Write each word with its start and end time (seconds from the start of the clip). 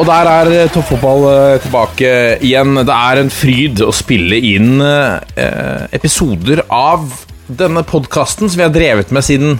Og 0.00 0.06
der 0.08 0.28
er 0.32 0.70
toppfotball 0.72 1.26
eh, 1.28 1.56
tilbake 1.60 2.10
igjen. 2.40 2.78
Det 2.88 2.94
er 2.94 3.18
en 3.20 3.32
fryd 3.32 3.82
å 3.84 3.90
spille 3.92 4.38
inn 4.48 4.80
eh, 4.80 5.82
episoder 5.92 6.62
av 6.72 7.04
denne 7.44 7.82
podkasten 7.84 8.48
som 8.48 8.56
vi 8.56 8.64
har 8.64 8.72
drevet 8.72 9.10
med 9.12 9.26
siden 9.26 9.58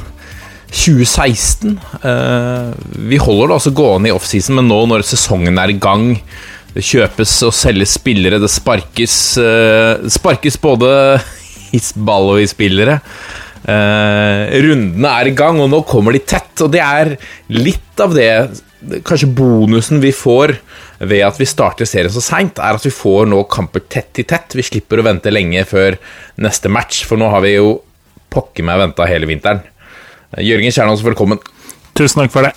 2016. 0.73 1.75
Eh, 1.77 2.71
vi 3.11 3.19
holder 3.21 3.51
det 3.51 3.59
altså 3.59 3.75
gående 3.77 4.09
i 4.09 4.15
offseason, 4.17 4.57
men 4.57 4.71
nå 4.71 4.79
når 4.89 5.05
sesongen 5.11 5.61
er 5.61 5.75
i 5.75 5.77
gang 5.83 6.15
Det 6.71 6.87
kjøpes 6.87 7.33
og 7.49 7.53
selges 7.59 7.97
spillere, 7.99 8.39
det 8.41 8.49
sparkes, 8.49 9.19
eh, 9.43 10.01
det 10.07 10.15
sparkes 10.15 10.57
både 10.63 10.91
i 11.77 11.83
ball 11.99 12.37
og 12.37 12.41
i 12.41 12.49
spillere. 12.49 12.97
Eh, 13.69 14.57
rundene 14.65 15.15
er 15.21 15.29
i 15.29 15.37
gang, 15.37 15.61
og 15.61 15.69
nå 15.69 15.83
kommer 15.85 16.17
de 16.17 16.25
tett. 16.25 16.55
Og 16.63 16.73
det 16.73 16.81
er 16.81 17.17
litt 17.53 18.01
av 18.01 18.15
det 18.17 18.31
Kanskje 19.05 19.29
bonusen 19.37 20.01
vi 20.01 20.11
får 20.17 20.55
ved 21.05 21.21
at 21.27 21.37
vi 21.41 21.45
starter 21.49 21.85
serien 21.89 22.13
så 22.13 22.23
seint, 22.25 22.59
er 22.59 22.79
at 22.79 22.85
vi 22.87 22.93
får 22.95 23.27
nå 23.29 23.43
kamper 23.53 23.83
tett 23.93 24.23
i 24.23 24.25
tett. 24.25 24.57
Vi 24.57 24.65
slipper 24.65 25.01
å 25.03 25.05
vente 25.05 25.33
lenge 25.33 25.67
før 25.69 25.99
neste 26.41 26.73
match, 26.73 27.03
for 27.09 27.21
nå 27.21 27.29
har 27.33 27.45
vi 27.45 27.55
jo 27.59 27.75
pokker 28.33 28.65
meg 28.65 28.79
venta 28.81 29.05
hele 29.11 29.29
vinteren. 29.29 29.61
Eh, 30.37 30.45
Jørgen 30.47 30.73
Kjernås, 30.73 31.05
velkommen. 31.05 31.41
Tusen 31.99 32.23
takk 32.23 32.33
for 32.33 32.47
det. 32.49 32.55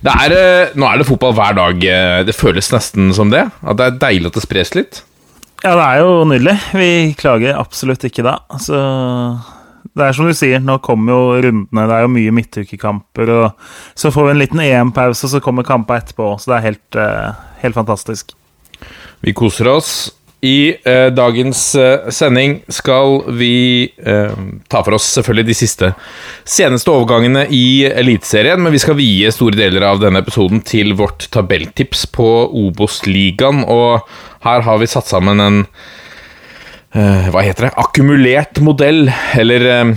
Det 0.00 0.12
er, 0.24 0.32
eh, 0.32 0.72
nå 0.80 0.86
er 0.88 0.98
det 1.02 1.06
fotball 1.10 1.34
hver 1.36 1.54
dag. 1.58 1.84
eh, 1.84 2.22
Det 2.24 2.34
føles 2.34 2.70
nesten 2.72 3.12
som 3.12 3.28
det. 3.28 3.50
At 3.62 3.76
det 3.76 3.86
er 3.86 3.98
deilig 4.08 4.26
at 4.32 4.32
det 4.40 4.42
spres 4.46 4.74
litt. 4.74 5.02
Ja, 5.62 5.74
det 5.76 5.84
er 5.84 5.98
jo 6.00 6.24
nydelig. 6.24 6.56
Vi 6.72 7.14
klager 7.18 7.58
absolutt 7.60 8.00
ikke 8.08 8.24
da. 8.24 8.38
Så 8.56 8.78
det 9.98 10.06
er 10.06 10.14
som 10.16 10.28
du 10.28 10.34
sier, 10.36 10.62
nå 10.62 10.78
kommer 10.84 11.12
jo 11.12 11.40
rundene. 11.46 11.86
Det 11.90 11.96
er 11.96 12.04
jo 12.04 12.12
mye 12.14 12.36
midtukekamper. 12.36 13.32
Og 13.34 13.98
så 13.98 14.12
får 14.14 14.28
vi 14.28 14.34
en 14.34 14.42
liten 14.42 14.62
EM-pause, 14.62 15.30
så 15.32 15.42
kommer 15.42 15.66
kamper 15.66 16.00
etterpå. 16.00 16.32
Så 16.38 16.52
det 16.52 16.58
er 16.58 16.68
helt, 16.68 17.00
eh, 17.00 17.42
helt 17.64 17.78
fantastisk. 17.78 18.34
Vi 19.20 19.34
koser 19.36 19.68
oss. 19.68 19.92
I 20.40 20.72
eh, 20.88 21.10
dagens 21.12 21.74
eh, 21.76 22.08
sending 22.08 22.62
skal 22.72 23.18
vi 23.36 23.90
eh, 24.00 24.38
ta 24.72 24.80
for 24.80 24.96
oss 24.96 25.10
selvfølgelig 25.18 25.50
de 25.50 25.56
siste 25.58 25.90
seneste 26.48 26.88
overgangene 26.94 27.42
i 27.52 27.84
Eliteserien, 27.84 28.62
men 28.62 28.72
vi 28.72 28.80
skal 28.80 28.96
vie 28.96 29.28
store 29.36 29.58
deler 29.58 29.84
av 29.84 30.00
denne 30.00 30.22
episoden 30.24 30.62
til 30.64 30.94
vårt 30.96 31.28
tabelltips 31.34 32.06
på 32.16 32.30
Obos-ligaen, 32.56 33.66
og 33.68 34.08
her 34.46 34.64
har 34.64 34.80
vi 34.80 34.88
satt 34.88 35.12
sammen 35.12 35.44
en 35.44 35.60
Hva 36.90 37.42
heter 37.46 37.68
det? 37.68 37.74
Akkumulert 37.78 38.58
modell, 38.66 39.04
eller 39.38 39.66
eh, 39.70 39.92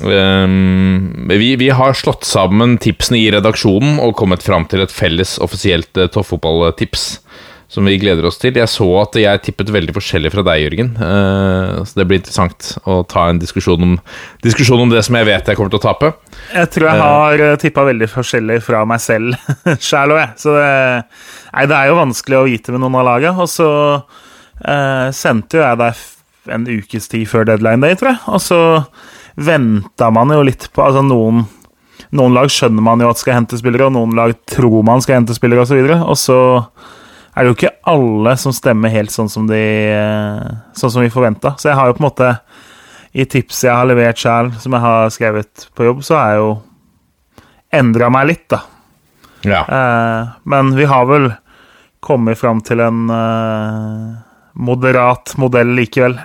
Um, 0.00 1.26
vi, 1.28 1.56
vi 1.56 1.70
har 1.70 1.92
slått 1.92 2.24
sammen 2.24 2.78
tipsene 2.80 3.20
i 3.20 3.30
redaksjonen 3.32 3.98
og 4.02 4.16
kommet 4.18 4.44
fram 4.44 4.66
til 4.68 4.84
et 4.84 4.92
felles 4.92 5.38
offisielt 5.42 5.96
uh, 5.96 6.08
toppfotballtips 6.12 7.06
som 7.70 7.86
vi 7.86 7.94
gleder 8.02 8.26
oss 8.26 8.40
til. 8.42 8.56
Jeg 8.58 8.68
så 8.68 8.86
at 8.98 9.16
jeg 9.20 9.42
tippet 9.46 9.70
veldig 9.70 9.94
forskjellig 9.94 10.32
fra 10.34 10.42
deg, 10.48 10.64
Jørgen. 10.64 10.90
Uh, 10.98 11.80
så 11.86 12.00
det 12.00 12.06
blir 12.10 12.20
interessant 12.20 12.72
å 12.82 13.00
ta 13.08 13.28
en 13.30 13.40
diskusjon 13.40 13.86
om, 13.86 13.98
diskusjon 14.44 14.84
om 14.84 14.92
det 14.92 15.04
som 15.06 15.16
jeg 15.20 15.28
vet 15.30 15.52
jeg 15.52 15.58
kommer 15.58 15.72
til 15.72 15.80
å 15.80 15.86
tape. 15.86 16.12
Jeg 16.50 16.72
tror 16.74 16.90
jeg 16.90 17.04
har 17.04 17.44
tippa 17.62 17.86
veldig 17.88 18.10
forskjellig 18.10 18.60
fra 18.66 18.82
meg 18.90 19.04
selv 19.04 19.36
sjæl 19.88 20.16
òg, 20.16 20.24
jeg. 20.24 20.32
Så 20.44 20.56
det, 20.56 20.70
nei, 21.54 21.68
det 21.70 21.78
er 21.78 21.92
jo 21.92 22.00
vanskelig 22.00 22.40
å 22.40 22.48
vite 22.48 22.74
med 22.74 22.84
noen 22.84 23.00
av 23.00 23.06
laget. 23.14 23.38
Og 23.38 23.48
så 23.52 23.70
eh, 24.66 25.06
sendte 25.16 25.60
jo 25.60 25.64
jeg 25.64 25.80
deg 25.84 26.08
en 26.48 26.66
ukes 26.68 27.08
tid 27.10 27.26
før 27.28 27.48
deadline 27.48 27.84
day, 27.84 27.96
tror 27.98 28.14
jeg. 28.14 28.20
Og 28.30 28.40
så 28.44 28.60
venta 29.40 30.10
man 30.12 30.32
jo 30.34 30.42
litt 30.44 30.68
på 30.74 30.82
Altså 30.84 31.02
noen, 31.06 31.44
noen 32.16 32.36
lag 32.36 32.50
skjønner 32.52 32.84
man 32.84 33.02
jo 33.02 33.10
at 33.10 33.20
skal 33.20 33.38
hente 33.38 33.58
spillere, 33.60 33.90
og 33.90 33.96
noen 33.96 34.16
lag 34.18 34.34
tror 34.50 34.80
man 34.86 35.04
skal 35.04 35.20
hente 35.20 35.36
spillere, 35.36 35.66
osv. 35.66 35.82
Og, 35.82 35.92
så 35.92 36.00
og 36.00 36.18
så 36.20 36.40
er 37.34 37.44
det 37.44 37.52
jo 37.52 37.58
ikke 37.58 37.76
alle 37.88 38.34
som 38.40 38.54
stemmer 38.54 38.92
helt 38.92 39.12
sånn 39.14 39.30
som, 39.30 39.46
de, 39.48 39.62
sånn 40.76 40.92
som 40.92 41.04
vi 41.04 41.12
forventa. 41.12 41.54
Så 41.60 41.70
jeg 41.70 41.78
har 41.78 41.90
jo 41.90 41.96
på 41.96 42.02
en 42.02 42.08
måte 42.08 42.32
i 43.10 43.26
tipset 43.26 43.68
jeg 43.68 43.74
har 43.74 43.88
levert 43.90 44.18
sjøl, 44.18 44.50
som 44.62 44.74
jeg 44.74 44.84
har 44.84 45.12
skrevet 45.14 45.68
på 45.74 45.86
jobb, 45.86 46.02
så 46.06 46.18
har 46.18 46.32
jeg 46.32 46.42
jo 46.42 46.50
endra 47.80 48.10
meg 48.12 48.28
litt, 48.32 48.44
da. 48.50 48.60
Ja. 49.46 49.62
Eh, 49.64 50.32
men 50.52 50.74
vi 50.76 50.86
har 50.90 51.06
vel 51.08 51.30
kommet 52.04 52.38
fram 52.38 52.60
til 52.66 52.82
en 52.84 53.06
eh, 53.14 54.04
moderat 54.54 55.34
modell 55.40 55.74
likevel. 55.78 56.18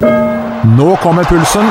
Nå 0.00 0.96
kommer 1.02 1.24
pulsen. 1.28 1.66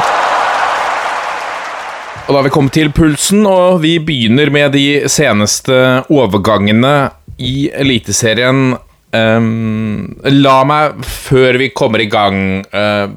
Og 2.28 2.34
da 2.34 2.38
har 2.38 2.46
vi 2.46 2.52
kommet 2.54 2.76
til 2.78 2.92
pulsen, 2.94 3.42
og 3.50 3.80
vi 3.82 3.96
begynner 4.06 4.52
med 4.54 4.76
de 4.78 5.10
seneste 5.10 5.74
overgangene 6.14 7.10
i 7.42 7.72
Eliteserien. 7.74 8.76
Um, 9.10 10.20
la 10.30 10.60
meg, 10.70 11.02
før 11.02 11.58
vi 11.58 11.72
kommer 11.74 12.04
i 12.04 12.06
gang 12.06 12.60
uh, 12.70 13.10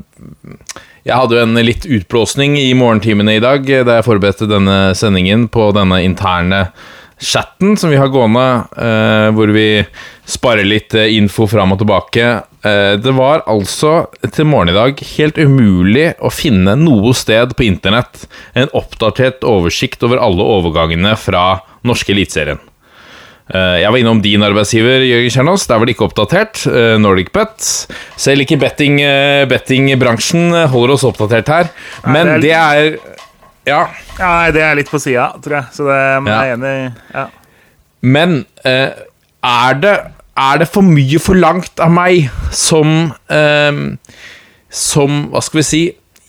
Jeg 1.04 1.12
hadde 1.12 1.36
jo 1.36 1.42
en 1.44 1.60
litt 1.60 1.84
utblåsning 1.84 2.56
i 2.56 2.70
morgentimene 2.72 3.34
i 3.36 3.42
dag 3.44 3.68
da 3.68 3.98
jeg 3.98 4.06
forberedte 4.06 4.48
denne 4.48 4.94
sendingen 4.96 5.44
på 5.52 5.66
denne 5.76 5.98
interne 6.00 6.62
chatten 7.20 7.76
som 7.76 7.92
vi 7.92 8.00
har 8.00 8.08
gående, 8.08 8.46
uh, 8.72 9.28
hvor 9.36 9.52
vi 9.52 9.84
sparer 10.28 10.64
litt 10.66 10.94
eh, 10.94 11.12
info 11.16 11.46
fram 11.50 11.74
og 11.74 11.80
tilbake. 11.82 12.26
Eh, 12.62 12.94
det 13.02 13.14
var 13.16 13.42
altså 13.50 14.06
til 14.32 14.46
morgen 14.48 14.70
i 14.72 14.76
dag 14.76 15.00
helt 15.16 15.38
umulig 15.40 16.12
å 16.22 16.30
finne 16.32 16.76
noe 16.78 17.14
sted 17.16 17.56
på 17.58 17.66
internett 17.66 18.26
en 18.58 18.70
oppdatert 18.78 19.42
oversikt 19.48 20.04
over 20.06 20.22
alle 20.22 20.46
overgangene 20.46 21.16
fra 21.18 21.46
norske 21.86 22.14
eliteserien. 22.14 22.60
Eh, 23.52 23.80
Jeg 23.82 23.90
var 23.90 23.98
innom 23.98 24.22
din 24.22 24.46
arbeidsgiver, 24.46 25.02
Jørgen 25.08 25.34
Kjernås. 25.34 25.66
Der 25.66 25.80
var 25.82 25.86
det 25.90 25.96
ikke 25.96 26.06
oppdatert. 26.08 26.62
Nordic 26.66 27.02
NordicBet. 27.32 27.68
Selv 28.16 28.46
ikke 28.46 28.60
betting, 28.62 29.02
bettingbransjen 29.50 30.54
holder 30.70 30.94
oss 30.94 31.06
oppdatert 31.08 31.50
her. 31.50 31.72
Men 32.06 32.38
det 32.40 32.54
er 32.54 32.94
Ja. 33.66 33.86
Ja, 34.18 34.50
det 34.50 34.62
er 34.62 34.74
litt 34.74 34.90
på 34.90 34.98
sida, 34.98 35.32
tror 35.42 35.60
jeg. 35.60 35.66
Så 35.74 35.84
det 35.86 35.98
men 36.22 36.32
jeg 36.32 36.50
er 36.50 36.56
enig. 36.56 36.92
Ja. 37.14 37.26
Men 38.02 38.44
eh, 38.66 38.90
er, 39.42 39.80
det, 39.82 39.94
er 40.38 40.62
det 40.62 40.68
for 40.70 40.86
mye 40.86 41.20
forlangt 41.22 41.82
av 41.82 41.92
meg 41.94 42.30
som 42.54 43.12
eh, 43.32 43.82
Som, 44.72 45.26
hva 45.32 45.42
skal 45.44 45.60
vi 45.60 45.68
si 45.68 45.82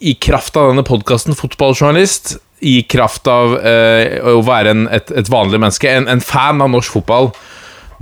I 0.03 0.15
kraft 0.19 0.57
av 0.59 0.73
denne 0.73 0.83
podkasten 0.83 1.37
fotballjournalist, 1.37 2.35
i 2.59 2.81
kraft 2.87 3.27
av 3.31 3.57
eh, 3.59 4.19
å 4.23 4.41
være 4.43 4.73
en, 4.73 4.85
et, 4.91 5.11
et 5.15 5.29
vanlig 5.31 5.61
menneske, 5.61 5.87
en, 5.87 6.09
en 6.11 6.23
fan 6.23 6.63
av 6.63 6.71
norsk 6.73 6.97
fotball 6.99 7.31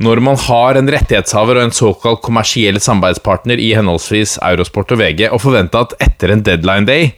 når 0.02 0.22
man 0.24 0.38
har 0.48 0.78
en 0.80 0.90
rettighetshaver 0.90 1.60
og 1.60 1.68
en 1.68 1.76
såkalt 1.76 2.22
kommersiell 2.26 2.80
samarbeidspartner 2.82 3.60
i 3.62 3.72
henholdsvis 3.78 4.38
Eurosport 4.42 4.94
og 4.96 5.02
VG, 5.02 5.28
og 5.30 5.44
forvente 5.44 5.78
at 5.78 5.94
etter 6.02 6.34
en 6.34 6.42
deadline 6.46 6.88
day 6.90 7.12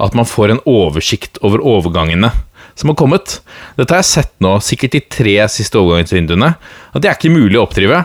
at 0.00 0.16
man 0.16 0.28
får 0.28 0.54
en 0.54 0.62
oversikt 0.68 1.40
over 1.44 1.60
overgangene 1.60 2.30
som 2.78 2.92
har 2.92 2.98
kommet. 2.98 3.38
Dette 3.78 3.94
har 3.94 4.02
jeg 4.02 4.10
sett 4.10 4.34
nå, 4.44 4.56
sikkert 4.64 4.96
de 4.96 5.02
tre 5.18 5.36
siste 5.52 5.80
overgangsvinduene, 5.80 6.54
at 6.92 7.02
det 7.02 7.10
er 7.10 7.18
ikke 7.18 7.34
mulig 7.34 7.58
å 7.60 7.64
oppdrive. 7.66 8.04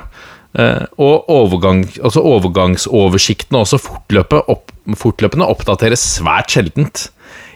Eh, 0.55 0.83
og 1.03 1.27
overgang, 1.31 1.83
altså 1.99 2.23
overgangsoversiktene 2.23 3.59
også 3.59 3.81
fortløpe 3.81 4.39
opp, 4.51 4.71
fortløpende 4.95 5.47
oppdateres 5.51 6.03
svært 6.15 6.55
sjeldent. 6.55 7.09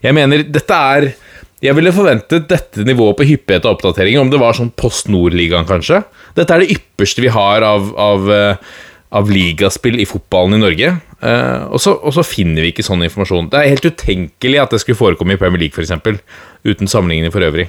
Jeg 0.04 0.16
mener, 0.18 0.44
dette 0.44 0.76
er 0.76 1.12
Jeg 1.60 1.76
ville 1.76 1.92
forventet 1.92 2.46
dette 2.48 2.86
nivået 2.88 3.18
på 3.20 3.26
hyppighet 3.28 3.66
av 3.68 3.74
oppdateringer 3.74 4.22
om 4.22 4.30
det 4.32 4.38
var 4.40 4.56
sånn 4.56 4.70
Post 4.80 5.10
Nord-ligaen, 5.12 5.68
kanskje. 5.68 6.06
Dette 6.38 6.56
er 6.56 6.64
det 6.64 6.72
ypperste 6.72 7.20
vi 7.20 7.34
har 7.36 7.66
av, 7.68 7.90
av, 8.00 8.30
eh, 8.32 8.78
av 9.12 9.28
ligaspill 9.28 10.00
i 10.00 10.06
fotballen 10.08 10.56
i 10.56 10.62
Norge. 10.62 10.94
Eh, 11.21 11.63
og, 11.68 11.80
så, 11.83 12.24
finner 12.24 12.63
vi 12.63 12.71
ikke 12.74 12.86
sånn 12.86 13.04
informasjon. 13.04 13.50
Det 13.51 13.60
er 13.60 13.74
helt 13.74 13.88
utenkelig 13.89 14.62
at 14.62 14.74
det 14.75 14.81
skulle 14.83 15.00
forekomme 15.00 15.36
i 15.36 15.42
Premier 15.42 15.66
League, 15.66 15.75
f.eks. 15.75 16.21
Uten 16.68 16.92
sammenligning 16.92 17.33
for 17.33 17.45
øvrig. 17.45 17.68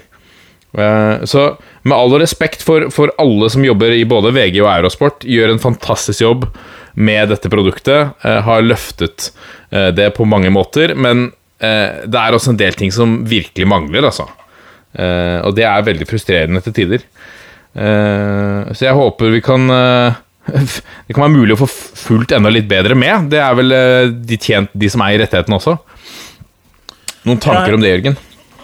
Eh, 0.78 1.24
Så 1.26 1.46
med 1.82 1.96
all 1.96 2.14
respekt 2.22 2.62
for, 2.66 2.90
for 2.94 3.12
alle 3.18 3.50
som 3.50 3.66
jobber 3.66 3.96
i 3.96 4.06
både 4.08 4.34
VG 4.36 4.60
og 4.62 4.70
Eurosport, 4.76 5.26
gjør 5.26 5.54
en 5.54 5.62
fantastisk 5.62 6.22
jobb 6.22 6.46
med 6.94 7.30
dette 7.32 7.50
produktet. 7.50 8.14
eh, 8.24 8.40
Har 8.46 8.66
løftet 8.66 9.32
det 9.70 10.08
på 10.16 10.24
mange 10.26 10.50
måter, 10.50 10.96
men 10.98 11.28
det 11.62 12.18
er 12.18 12.34
også 12.34 12.50
en 12.50 12.58
del 12.58 12.74
ting 12.74 12.90
som 12.90 13.20
virkelig 13.28 13.68
mangler, 13.70 14.02
altså. 14.08 14.24
Og 15.46 15.52
det 15.54 15.62
er 15.62 15.84
veldig 15.86 16.08
frustrerende 16.10 16.58
til 16.64 16.74
tider. 16.74 17.04
Så 17.78 18.82
jeg 18.82 18.96
håper 18.98 19.30
vi 19.30 19.42
kan 19.46 19.70
Det 21.06 21.14
kan 21.14 21.24
være 21.24 21.34
mulig 21.34 21.56
å 21.56 21.60
få 21.62 21.68
fulgt 21.70 22.34
enda 22.36 22.52
litt 22.52 22.68
bedre 22.70 22.96
med. 22.98 23.30
Det 23.32 23.40
er 23.42 23.56
vel 23.58 23.76
eh, 23.76 24.10
de 24.10 24.38
tjent, 24.40 24.72
de 24.72 24.90
som 24.92 25.02
eier 25.06 25.22
rettigheten 25.24 25.56
også. 25.56 25.76
Noen 27.28 27.40
tanker 27.42 27.76
om 27.76 27.82
det, 27.82 27.92
Jørgen? 27.92 28.16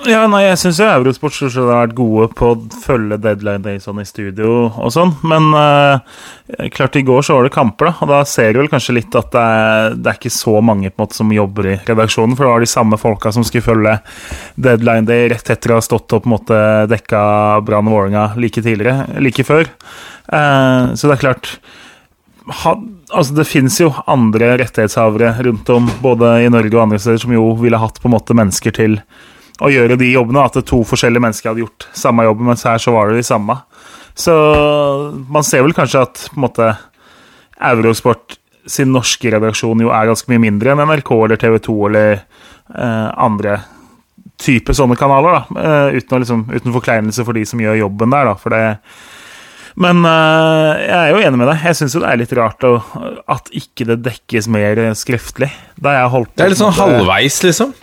Ja, 0.07 0.21
nei, 0.31 0.45
jeg 0.45 0.59
syns 0.61 0.79
Eurosport 0.85 1.35
har 1.43 1.65
vært 1.67 1.95
gode 1.99 2.29
på 2.39 2.53
å 2.53 2.59
følge 2.85 3.17
deadline 3.19 3.65
day 3.65 3.81
sånn 3.83 3.99
i 3.99 4.05
studio 4.07 4.69
og 4.69 4.93
sånn, 4.95 5.11
men 5.27 5.49
uh, 5.51 5.99
klart 6.77 6.99
i 7.01 7.03
går 7.07 7.25
så 7.27 7.35
var 7.35 7.49
det 7.49 7.55
kamper, 7.57 7.89
da, 7.89 7.95
og 8.05 8.13
da 8.13 8.21
ser 8.31 8.55
du 8.55 8.61
vel 8.61 8.71
kanskje 8.71 8.95
litt 9.01 9.19
at 9.19 9.33
det 9.35 9.43
er, 9.43 9.97
det 9.99 10.13
er 10.13 10.21
ikke 10.21 10.33
så 10.37 10.55
mange 10.63 10.93
på 10.93 11.01
en 11.01 11.09
måte 11.09 11.19
som 11.19 11.35
jobber 11.35 11.71
i 11.73 11.75
redaksjonen, 11.89 12.39
for 12.39 12.47
det 12.47 12.53
var 12.53 12.63
de 12.63 12.71
samme 12.71 13.01
folka 13.03 13.35
som 13.35 13.47
skulle 13.49 13.67
følge 13.67 13.97
deadline 14.69 15.11
day 15.11 15.27
rett 15.35 15.51
etter 15.57 15.75
å 15.75 15.81
ha 15.81 15.87
stått 15.89 16.15
og 16.15 16.23
på 16.23 16.31
en 16.31 16.37
måte 16.37 16.63
dekka 16.95 17.27
Brann 17.67 17.91
Vålerenga 17.91 18.29
like 18.39 18.63
tidligere, 18.63 19.09
like 19.19 19.43
før. 19.49 19.67
Uh, 20.31 20.95
så 20.95 21.11
det 21.11 21.17
er 21.19 21.25
klart 21.27 21.57
ha, 22.63 22.79
altså 23.11 23.35
Det 23.35 23.45
fins 23.51 23.81
jo 23.81 23.89
andre 24.07 24.53
rettighetshavere 24.61 25.35
rundt 25.49 25.71
om, 25.75 25.91
både 25.99 26.37
i 26.45 26.51
Norge 26.55 26.77
og 26.77 26.85
andre 26.85 27.03
steder, 27.03 27.25
som 27.27 27.35
jo 27.35 27.57
ville 27.59 27.83
hatt 27.83 27.99
på 27.99 28.07
en 28.07 28.15
måte 28.15 28.39
mennesker 28.39 28.77
til 28.77 29.01
å 29.63 29.71
gjøre 29.73 29.99
de 30.01 30.11
jobbene. 30.13 30.45
At 30.47 30.59
to 30.69 30.83
forskjellige 30.87 31.25
mennesker 31.25 31.53
hadde 31.53 31.65
gjort 31.65 31.89
samme 31.97 32.27
jobb, 32.27 32.43
mens 32.51 32.67
her 32.69 32.83
så 32.83 32.95
var 32.97 33.11
det 33.11 33.21
de 33.21 33.27
samme. 33.27 33.59
Så 34.17 34.35
man 35.29 35.45
ser 35.45 35.65
vel 35.67 35.77
kanskje 35.77 36.05
at 36.07 36.27
på 36.31 36.39
en 36.39 36.47
måte 36.47 36.73
Eurosport 37.67 38.39
sin 38.67 38.91
norske 38.93 39.31
redaksjon 39.31 39.85
jo 39.85 39.93
er 39.95 40.09
ganske 40.09 40.29
mye 40.33 40.43
mindre 40.43 40.73
enn 40.73 40.83
NRK 40.89 41.11
eller 41.17 41.41
TV 41.41 41.59
2 41.63 41.75
eller 41.89 42.09
eh, 42.17 43.11
andre 43.27 43.61
type 44.43 44.75
sånne 44.77 44.97
kanaler, 45.01 45.37
da. 45.37 45.61
Eh, 45.63 45.99
uten, 46.01 46.17
å 46.17 46.23
liksom, 46.23 46.43
uten 46.51 46.75
forkleinelse 46.75 47.25
for 47.25 47.37
de 47.37 47.45
som 47.49 47.63
gjør 47.63 47.79
jobben 47.85 48.13
der, 48.13 48.33
da. 48.33 48.35
For 48.41 48.57
det 48.57 48.65
men 49.77 49.99
øh, 50.09 50.71
jeg 50.81 50.97
er 50.97 51.11
jo 51.13 51.19
enig 51.21 51.37
med 51.37 51.51
deg. 51.51 51.65
Jeg 51.69 51.77
syns 51.77 51.95
det 51.99 52.07
er 52.09 52.17
litt 52.17 52.31
rart 52.39 52.65
å, 52.65 52.79
at 53.29 53.51
ikke 53.53 53.85
det 53.91 53.99
dekkes 54.07 54.47
mer 54.49 54.81
skriftlig. 54.97 55.51
Da 55.77 55.93
jeg 55.99 56.13
holdt 56.15 56.31
på 56.33 56.41
Det 56.41 56.47
er 56.47 56.55
litt 56.55 56.63
sånn 56.63 56.73
halvveis, 56.79 57.37
liksom. 57.45 57.75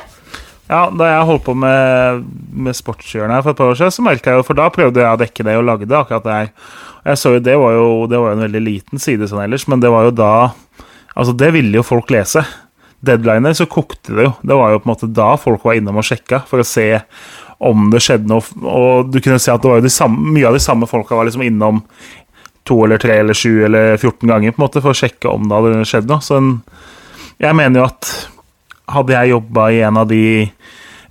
Ja, 0.71 0.87
da 0.95 1.09
jeg 1.09 1.27
holdt 1.27 1.43
på 1.43 1.53
med, 1.59 2.23
med 2.55 2.77
sportshjørnet 2.77 3.43
for 3.43 3.51
et 3.51 3.59
par 3.59 3.71
år 3.73 3.79
siden, 3.79 3.93
så 3.93 4.05
merka 4.05 4.31
jeg 4.31 4.39
jo 4.39 4.45
For 4.47 4.57
da 4.57 4.69
prøvde 4.71 5.01
jeg 5.03 5.11
å 5.11 5.19
dekke 5.19 5.45
det 5.45 5.57
og 5.59 5.71
akkurat 5.73 5.89
det 5.91 5.99
her. 6.07 6.23
der. 6.23 6.51
jeg 7.09 7.19
så 7.19 7.33
jo 7.35 7.41
det 7.43 7.55
var 7.59 7.73
jo, 7.75 7.87
det 8.07 8.21
var 8.21 8.31
jo 8.31 8.37
en 8.37 8.45
veldig 8.47 8.63
liten 8.63 9.01
side 9.01 9.27
sånn 9.27 9.43
ellers, 9.43 9.67
men 9.67 9.83
det 9.83 9.91
var 9.93 10.07
jo 10.07 10.15
da 10.17 10.33
Altså, 11.13 11.33
det 11.37 11.51
ville 11.53 11.77
jo 11.77 11.85
folk 11.85 12.09
lese. 12.09 12.41
Deadliner 13.05 13.53
så 13.53 13.67
kokte 13.69 14.15
det 14.17 14.23
jo. 14.25 14.31
Det 14.41 14.55
var 14.57 14.71
jo 14.73 14.79
på 14.81 14.87
en 14.87 14.91
måte 14.95 15.09
da 15.13 15.27
folk 15.37 15.65
var 15.67 15.77
innom 15.77 15.99
og 16.01 16.07
sjekka 16.07 16.39
for 16.49 16.63
å 16.63 16.65
se 16.65 16.87
om 17.63 17.89
det 17.93 18.01
skjedde 18.01 18.31
noe. 18.31 18.41
Og 18.65 19.11
du 19.13 19.19
kunne 19.21 19.37
se 19.37 19.53
at 19.53 19.61
det 19.61 19.69
var 19.69 19.77
jo 19.77 19.85
de 19.85 19.93
samme, 19.93 20.33
mye 20.33 20.47
av 20.49 20.57
de 20.57 20.63
samme 20.63 20.89
folka 20.89 21.19
var 21.19 21.27
liksom 21.27 21.45
innom 21.45 21.83
to 22.65 22.79
eller 22.85 23.01
tre 23.03 23.19
eller 23.19 23.37
sju 23.37 23.65
eller 23.67 23.97
14 23.97 24.25
ganger 24.25 24.55
på 24.55 24.61
en 24.61 24.65
måte 24.65 24.81
for 24.81 24.95
å 24.95 24.97
sjekke 24.97 25.31
om 25.31 25.45
det 25.49 25.59
hadde 25.59 25.87
skjedd 25.91 26.09
noe. 26.09 26.23
Så 26.23 26.39
en, 26.39 26.53
jeg 27.43 27.59
mener 27.59 27.83
jo 27.83 27.87
at 27.91 28.13
hadde 28.91 29.15
jeg 29.15 29.33
jobba 29.33 29.67
i 29.71 29.83
en 29.87 29.99
av 30.01 30.09
de 30.09 30.23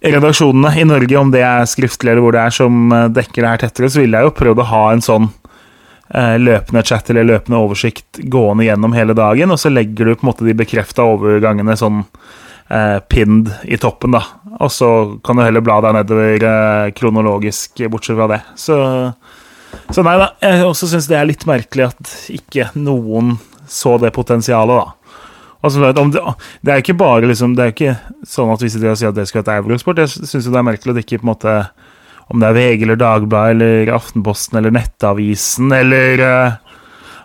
redaksjonene 0.03 0.73
i 0.81 0.85
Norge, 0.89 1.19
om 1.19 1.31
det 1.31 1.45
er 1.47 1.69
skriftlig 1.71 2.13
eller 2.13 2.25
hvor 2.25 2.35
det 2.35 2.43
er 2.43 2.55
som 2.55 2.93
eh, 2.93 3.09
dekker 3.15 3.45
det 3.45 3.53
her 3.53 3.63
tettere, 3.63 3.91
så 3.93 4.03
ville 4.03 4.19
jeg 4.19 4.29
jo 4.29 4.37
prøvd 4.41 4.63
å 4.63 4.69
ha 4.73 4.85
en 4.91 5.05
sånn 5.05 5.29
eh, 5.29 6.37
løpende 6.43 6.85
chat 6.87 7.11
eller 7.13 7.29
løpende 7.29 7.61
oversikt 7.63 8.23
gående 8.33 8.67
gjennom 8.67 8.97
hele 8.97 9.17
dagen, 9.19 9.55
og 9.55 9.61
så 9.63 9.73
legger 9.73 10.11
du 10.11 10.17
på 10.17 10.27
en 10.27 10.33
måte 10.33 10.49
de 10.49 10.57
bekrefta 10.59 11.07
overgangene 11.07 11.79
sånn 11.79 12.03
eh, 12.03 12.99
pinned 13.13 13.53
i 13.63 13.79
toppen, 13.81 14.17
da. 14.19 14.25
Og 14.59 14.73
så 14.75 14.91
kan 15.25 15.39
du 15.39 15.45
heller 15.47 15.65
bla 15.65 15.79
deg 15.85 15.97
nedover 16.01 16.49
eh, 16.51 16.89
kronologisk, 16.99 17.85
bortsett 17.93 18.19
fra 18.19 18.29
det. 18.35 18.43
Så, 18.59 18.77
så 19.95 20.07
nei 20.07 20.19
da. 20.21 20.33
Jeg 20.43 20.67
også 20.67 20.91
syns 20.91 21.09
det 21.11 21.21
er 21.21 21.31
litt 21.31 21.47
merkelig 21.49 21.93
at 21.93 22.17
ikke 22.35 22.73
noen 22.75 23.37
så 23.71 23.97
det 24.03 24.11
potensialet, 24.15 24.83
da. 24.83 25.02
Altså, 25.63 25.93
det, 25.95 26.23
det 26.67 26.73
er 26.73 26.83
ikke 26.83 26.99
bare 26.99 27.29
liksom, 27.31 27.55
Det 27.55 27.65
er 27.65 27.73
ikke 27.75 27.95
sånn 28.27 28.51
at 28.51 28.63
vi 28.65 28.71
sitter 28.73 28.93
og 28.93 28.99
sier 28.99 29.13
at 29.13 29.19
det 29.19 29.29
skal 29.31 29.45
være 29.47 29.63
Eurosport. 29.63 30.03
Jeg 30.03 30.11
syns 30.11 30.49
det 30.49 30.59
er 30.59 30.67
merkelig 30.67 30.95
at 30.95 30.99
det 30.99 31.07
ikke 31.07 31.23
på 31.23 31.29
en 31.29 31.33
måte 31.33 31.55
Om 32.33 32.43
det 32.43 32.49
er 32.49 32.59
VG 32.59 32.85
eller 32.87 33.01
Dagbladet 33.01 33.55
eller 33.55 33.95
Aftenposten 33.95 34.59
eller 34.59 34.75
Nettavisen 34.75 35.73
eller 35.77 36.27
eh, 36.27 36.61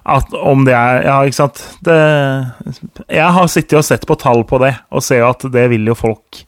at 0.08 0.34
om 0.40 0.64
det 0.64 0.76
er 0.76 1.02
Ja, 1.04 1.18
ikke 1.28 1.36
sant. 1.36 1.62
Det, 1.84 1.98
jeg 3.12 3.34
har 3.38 3.50
sittet 3.52 3.76
og 3.80 3.86
sett 3.86 4.06
på 4.08 4.16
tall 4.20 4.46
på 4.48 4.60
det, 4.64 4.72
og 4.88 5.04
ser 5.04 5.26
at 5.28 5.44
det 5.52 5.66
vil 5.74 5.90
jo 5.90 5.98
folk 6.00 6.40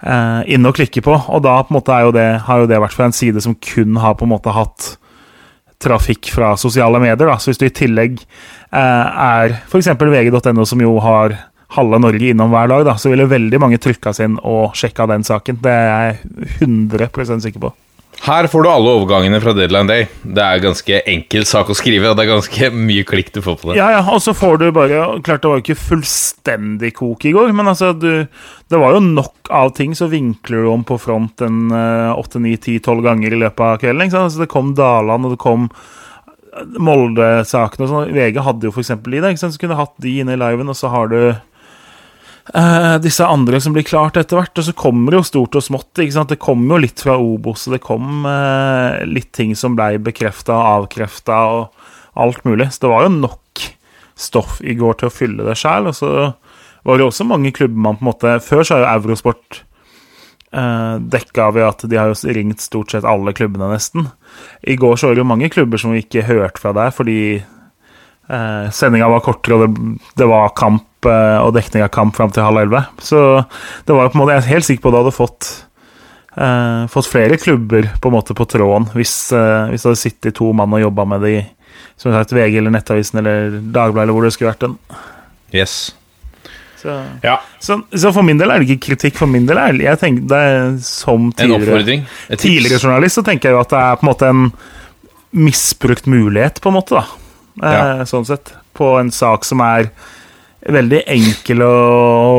eh, 0.00 0.40
inne 0.48 0.70
og 0.70 0.78
klikke 0.78 1.02
på. 1.04 1.12
Og 1.28 1.42
da 1.44 1.58
på 1.60 1.74
en 1.74 1.78
måte 1.78 1.92
er 1.92 2.06
jo 2.06 2.14
det, 2.16 2.28
har 2.46 2.62
jo 2.62 2.70
det 2.70 2.80
vært 2.80 2.96
fra 2.96 3.10
en 3.10 3.16
side 3.16 3.44
som 3.44 3.56
kun 3.60 4.00
har 4.00 4.16
på 4.16 4.24
en 4.24 4.32
måte 4.32 4.54
hatt 4.56 4.94
trafikk 5.82 6.30
fra 6.34 6.54
sosiale 6.58 7.00
medier. 7.02 7.28
Da. 7.28 7.38
Så 7.38 7.52
hvis 7.52 7.60
du 7.60 7.66
i 7.68 7.74
tillegg 7.74 8.18
eh, 8.20 8.78
er 8.78 9.58
f.eks. 9.68 9.90
vg.no, 9.98 10.66
som 10.66 10.82
jo 10.82 10.96
har 11.04 11.36
halve 11.76 12.00
Norge 12.00 12.32
innom 12.32 12.52
hver 12.54 12.70
dag, 12.70 12.86
da, 12.88 12.96
så 13.00 13.12
ville 13.12 13.28
veldig 13.28 13.60
mange 13.60 13.80
trykka 13.82 14.14
sin 14.16 14.38
og 14.40 14.76
sjekka 14.78 15.08
den 15.10 15.26
saken. 15.26 15.60
Det 15.64 15.74
er 15.74 15.90
jeg 15.90 16.56
100 16.64 17.44
sikker 17.44 17.68
på. 17.68 17.74
Her 18.24 18.48
får 18.50 18.64
du 18.64 18.68
alle 18.68 18.92
overgangene 18.98 19.38
fra 19.40 19.52
Deadline 19.54 19.88
Day. 19.88 20.06
Det 20.22 20.42
er 20.42 20.62
ganske 20.62 21.00
enkel 21.08 21.44
sak 21.48 21.70
å 21.70 21.76
skrive, 21.76 22.10
og 22.10 22.16
det 22.18 22.24
er 22.24 22.32
ganske 22.32 22.70
mye 22.74 23.04
klikk 23.06 23.30
du 23.34 23.40
får 23.44 23.58
på 23.60 23.70
det. 23.70 23.76
Ja, 23.78 23.90
ja, 23.94 24.00
og 24.10 24.20
så 24.24 24.34
får 24.36 24.58
du 24.60 24.66
bare 24.74 25.04
Klart 25.24 25.44
det 25.44 25.50
var 25.50 25.60
jo 25.60 25.64
ikke 25.64 25.78
fullstendig 25.80 26.92
kok 26.98 27.24
i 27.28 27.32
går, 27.36 27.52
men 27.56 27.70
altså, 27.70 27.92
du 27.94 28.26
Det 28.68 28.80
var 28.80 28.96
jo 28.96 29.04
nok 29.04 29.52
av 29.54 29.70
ting, 29.76 29.94
så 29.96 30.10
vinkler 30.10 30.66
du 30.66 30.72
om 30.72 30.82
på 30.84 30.98
front 31.00 31.40
en 31.46 31.70
åtte, 31.72 32.42
ni, 32.42 32.56
ti, 32.60 32.76
tolv 32.84 33.06
ganger 33.06 33.32
i 33.32 33.40
løpet 33.40 33.64
av 33.64 33.78
kvelden. 33.80 34.04
Ikke 34.04 34.16
sant? 34.16 34.28
Altså, 34.28 34.42
det 34.44 34.52
kom 34.52 34.74
Daland, 34.76 35.24
og 35.28 35.36
det 35.36 35.40
kom 35.44 35.70
Molde-sakene 36.58 37.86
og 37.86 37.92
sånn. 37.92 38.12
VG 38.16 38.42
hadde 38.44 38.68
jo 38.68 38.74
eksempel 38.74 39.16
i 39.16 39.22
det, 39.22 39.32
ikke 39.32 39.44
sant? 39.44 39.54
så 39.54 39.62
kunne 39.62 39.76
du 39.76 39.82
hatt 39.82 39.94
de 40.02 40.18
inne 40.20 40.34
i 40.34 40.40
liven, 40.40 40.68
og 40.68 40.76
så 40.76 40.90
har 40.92 41.12
du 41.12 41.20
eh, 42.54 42.94
disse 43.02 43.26
andre 43.26 43.60
som 43.60 43.74
blir 43.76 43.86
klart 43.86 44.18
etter 44.20 44.38
hvert. 44.38 44.56
Og 44.58 44.66
så 44.68 44.74
kommer 44.76 45.12
det 45.12 45.20
jo 45.20 45.28
stort 45.28 45.58
og 45.58 45.64
smått. 45.64 45.92
Det 45.98 46.40
kom 46.40 46.66
jo 46.68 46.80
litt 46.80 47.02
fra 47.04 47.18
Obos, 47.20 47.66
og 47.68 47.76
det 47.76 47.84
kom 47.84 48.26
uh, 48.26 49.04
litt 49.08 49.30
ting 49.36 49.54
som 49.58 49.76
ble 49.78 49.98
bekrefta 50.02 50.56
og 50.56 50.68
avkrefta, 50.72 51.38
og 51.52 52.18
alt 52.18 52.44
mulig. 52.48 52.70
Så 52.72 52.86
det 52.86 52.92
var 52.94 53.06
jo 53.06 53.14
nok 53.20 53.68
stoff 54.18 54.58
i 54.60 54.74
går 54.78 54.98
til 54.98 55.10
å 55.10 55.14
fylle 55.14 55.46
det 55.46 55.58
sjæl. 55.58 55.90
Og 55.90 55.98
så 55.98 56.12
var 56.86 56.98
det 56.98 57.08
også 57.08 57.28
mange 57.28 57.54
klubber 57.54 57.88
man 57.88 57.98
på 57.98 58.04
en 58.04 58.10
måte 58.12 58.36
Før 58.44 58.64
så 58.64 58.78
har 58.78 58.84
jo 58.84 58.92
Eurosport 58.94 59.62
uh, 60.56 60.96
dekka 61.02 61.50
ved 61.56 61.68
at 61.68 61.86
de 61.90 62.00
har 62.00 62.12
jo 62.12 62.34
ringt 62.34 62.64
stort 62.64 62.94
sett 62.94 63.06
alle 63.08 63.34
klubbene, 63.36 63.70
nesten. 63.74 64.08
I 64.62 64.78
går 64.80 64.96
så 64.96 65.08
var 65.08 65.16
det 65.16 65.24
jo 65.24 65.30
mange 65.30 65.52
klubber 65.52 65.80
som 65.80 65.94
vi 65.94 66.02
ikke 66.04 66.26
hørte 66.28 66.62
fra 66.62 66.74
der, 66.76 66.92
fordi 66.94 67.20
eh, 68.28 68.66
sendinga 68.74 69.08
var 69.10 69.24
kortere, 69.24 69.56
og 69.56 69.64
det, 69.64 69.98
det 70.20 70.28
var 70.30 70.54
kamp 70.58 70.87
eh, 71.06 71.38
og 71.44 71.54
dekning 71.54 71.82
av 71.84 71.92
kamp 71.94 72.16
fram 72.16 72.30
til 72.34 72.42
halv 72.42 72.58
elleve. 72.64 72.84
Så 72.98 73.44
det 73.86 73.94
var 73.94 74.06
jo 74.08 74.12
på 74.14 74.18
en 74.18 74.22
måte, 74.24 74.34
jeg 74.34 74.42
er 74.42 74.54
helt 74.56 74.64
sikker 74.66 74.82
på 74.82 74.88
at 74.88 74.96
du 74.96 74.98
hadde 75.02 75.14
fått 75.18 75.50
eh, 76.38 76.82
fått 76.90 77.06
flere 77.12 77.36
klubber 77.38 77.90
på 78.00 78.08
en 78.10 78.16
måte 78.18 78.34
på 78.34 78.46
tråden 78.50 78.88
hvis, 78.94 79.14
eh, 79.32 79.68
hvis 79.70 79.82
det 79.84 79.88
hadde 79.92 80.02
sittet 80.02 80.34
to 80.38 80.52
mann 80.52 80.72
og 80.74 80.80
jobba 80.82 81.04
med 81.14 81.20
det 81.26 81.32
i 81.36 81.46
som 81.98 82.12
sagt, 82.14 82.30
VG 82.32 82.58
eller 82.60 82.70
Nettavisen 82.70 83.18
eller 83.18 83.56
Dagbladet 83.74 84.04
eller 84.06 84.14
hvor 84.14 84.22
det 84.22 84.32
skulle 84.32 84.52
vært. 84.52 84.60
den. 84.60 84.76
Yes. 85.54 85.94
Så, 86.78 86.94
Ja. 87.24 87.40
så, 87.58 87.80
så 87.90 88.12
for 88.14 88.22
min 88.22 88.38
del 88.38 88.50
er 88.54 88.62
det 88.62 88.68
ikke 88.70 88.84
kritikk. 88.92 89.16
For 89.18 89.26
min 89.26 89.46
del 89.48 89.58
er 89.58 89.74
jeg 89.82 89.98
tenker 89.98 90.28
det 90.30 90.38
er 90.38 90.76
som 90.86 91.32
tidligere, 91.34 92.04
tidligere 92.38 92.78
journalist 92.78 93.18
så 93.18 93.24
tenker 93.26 93.48
jeg 93.50 93.56
jo 93.56 93.62
at 93.64 93.72
det 93.74 93.80
er 93.82 93.96
på 93.98 94.06
en 94.06 94.10
måte 94.12 94.28
en 94.30 94.44
misbrukt 95.34 96.06
mulighet, 96.06 96.60
på 96.62 96.70
en 96.70 96.76
måte, 96.78 97.02
da. 97.02 97.04
Eh, 97.66 98.04
Sånn 98.08 98.24
sett. 98.28 98.54
På 98.78 98.94
en 99.00 99.10
sak 99.10 99.44
som 99.44 99.60
er 99.60 99.90
veldig 100.66 101.04
enkel 101.14 101.62
å 101.64 101.74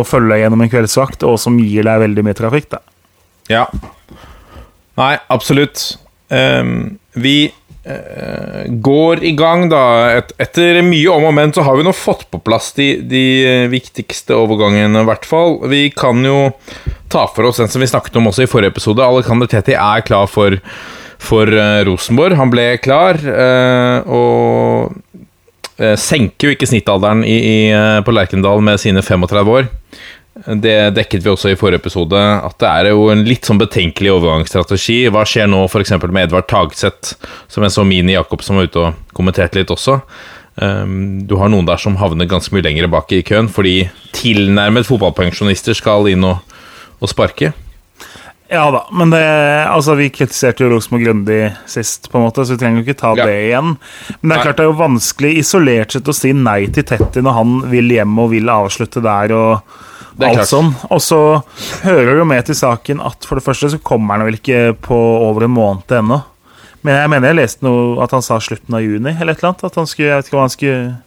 følge 0.07 0.41
gjennom 0.41 0.65
en 0.65 0.71
kveldsvakt, 0.71 1.23
og 1.27 1.39
som 1.41 1.59
gir 1.61 1.87
deg 1.87 2.03
veldig 2.03 2.25
mye 2.27 2.37
trafikk, 2.37 2.69
da. 2.75 2.83
Ja. 3.49 3.63
Nei, 4.99 5.15
absolutt. 5.31 5.85
Um, 6.29 6.99
vi 7.17 7.49
uh, 7.87 8.67
går 8.83 9.23
i 9.25 9.33
gang, 9.39 9.67
da. 9.71 9.81
Et, 10.19 10.33
etter 10.45 10.81
mye 10.85 11.15
om 11.15 11.29
og 11.31 11.35
men 11.37 11.55
så 11.55 11.65
har 11.65 11.79
vi 11.79 11.87
nå 11.87 11.95
fått 11.95 12.27
på 12.29 12.41
plass 12.43 12.73
de, 12.77 12.91
de 13.09 13.25
viktigste 13.71 14.37
overgangene, 14.37 15.03
i 15.03 15.09
hvert 15.09 15.27
fall. 15.27 15.59
Vi 15.71 15.87
kan 15.95 16.21
jo 16.25 16.49
ta 17.09 17.25
for 17.33 17.49
oss 17.49 17.61
den 17.61 17.71
som 17.71 17.81
vi 17.81 17.89
snakket 17.89 18.19
om 18.19 18.29
også 18.29 18.45
i 18.45 18.51
forrige 18.51 18.75
episode. 18.75 19.05
Alexander 19.05 19.49
Tetti 19.49 19.73
er 19.73 20.05
klar 20.05 20.29
for, 20.29 20.59
for 21.17 21.49
uh, 21.49 21.81
Rosenborg. 21.87 22.37
Han 22.37 22.53
ble 22.53 22.73
klar, 22.83 23.17
uh, 23.23 24.03
og 24.05 24.99
senker 25.99 26.49
jo 26.49 26.55
ikke 26.55 26.67
snittalderen 26.69 27.23
i, 27.23 27.35
i, 27.35 27.57
eh, 27.71 27.99
på 28.05 28.13
Lerkendal 28.15 28.63
med 28.65 28.81
sine 28.81 29.03
35 29.05 29.53
år. 29.53 29.69
Det 30.39 30.75
dekket 30.95 31.23
vi 31.25 31.31
også 31.31 31.51
i 31.51 31.57
forrige 31.59 31.81
episode, 31.81 32.15
at 32.15 32.55
det 32.61 32.67
er 32.69 32.91
jo 32.93 33.09
en 33.11 33.25
litt 33.27 33.47
sånn 33.47 33.59
betenkelig 33.59 34.13
overgangsstrategi. 34.13 35.01
Hva 35.11 35.25
skjer 35.27 35.49
nå 35.51 35.65
f.eks. 35.67 35.95
med 36.07 36.27
Edvard 36.27 36.47
Tagseth, 36.47 37.17
som 37.51 37.65
jeg 37.65 37.75
så 37.75 37.83
Mini 37.87 38.15
Jacobsen 38.15 38.59
var 38.59 38.69
ute 38.69 38.83
og 38.85 39.15
kommenterte 39.17 39.59
litt 39.59 39.73
også. 39.73 39.99
Um, 40.59 41.25
du 41.27 41.37
har 41.39 41.51
noen 41.51 41.67
der 41.67 41.79
som 41.79 41.97
havner 41.99 42.27
ganske 42.27 42.55
mye 42.55 42.63
lenger 42.65 42.87
bak 42.91 43.11
i 43.15 43.23
køen, 43.25 43.51
fordi 43.51 43.89
tilnærmet 44.15 44.87
fotballpensjonister 44.87 45.75
skal 45.77 46.07
inn 46.11 46.23
og, 46.27 46.39
og 46.99 47.11
sparke. 47.11 47.51
Ja 48.49 48.63
da, 48.73 48.79
men 48.91 49.11
det, 49.13 49.19
altså, 49.69 49.93
vi 49.99 50.07
kritiserte 50.09 50.63
jo 50.65 50.71
Rosenborg 50.71 51.03
grundig 51.05 51.41
sist, 51.69 52.07
på 52.09 52.17
en 52.17 52.23
måte, 52.25 52.41
så 52.47 52.55
vi 52.55 52.61
trenger 52.63 52.81
jo 52.81 52.85
ikke 52.87 52.97
ta 52.97 53.11
Ja. 53.19 53.25
det 53.29 53.35
igjen. 53.51 53.75
Men 54.21 54.29
det 54.29 54.31
er 54.31 54.39
Nei. 54.39 54.43
klart 54.47 54.57
det 54.57 54.63
er 54.65 54.71
jo 54.71 54.79
vanskelig 54.79 55.33
isolert 55.43 55.91
sett 55.93 56.09
å 56.09 56.15
si 56.17 56.31
nei 56.33 56.65
til 56.73 56.83
Tetti 56.89 57.21
når 57.21 57.33
han 57.37 57.53
vil 57.69 57.89
hjem 57.93 58.17
og 58.23 58.31
vil 58.31 58.49
avslutte 58.49 59.03
der 59.05 59.31
og 59.37 59.61
alt 60.19 60.33
klart. 60.33 60.49
sånn. 60.49 60.73
Og 60.89 60.99
så 60.99 61.19
hører 61.85 62.09
det 62.09 62.17
jo 62.17 62.25
med 62.25 62.45
til 62.49 62.55
saken 62.55 63.05
at 63.05 63.23
for 63.29 63.35
det 63.37 63.45
første 63.45 63.69
så 63.69 63.77
kommer 63.85 64.17
han 64.17 64.25
vel 64.25 64.39
ikke 64.41 64.73
på 64.81 64.97
over 65.29 65.43
en 65.45 65.53
måned 65.53 65.87
ennå. 66.01 66.23
Men 66.83 66.95
jeg 66.95 67.09
mener 67.09 67.27
jeg 67.29 67.35
leste 67.35 67.61
noe 67.67 68.01
at 68.01 68.11
han 68.11 68.21
sa 68.25 68.39
slutten 68.39 68.73
av 68.73 68.81
juni, 68.81 69.11
eller 69.19 69.33
et 69.33 69.39
eller 69.43 69.49
annet. 69.53 69.63
At 69.69 69.75
han 69.75 69.85
skulle, 69.85 70.09
jeg 70.09 70.17
vet 70.23 70.25
ikke 70.31 70.37
hva 70.39 70.45
han 70.47 70.49
skulle 70.57 70.97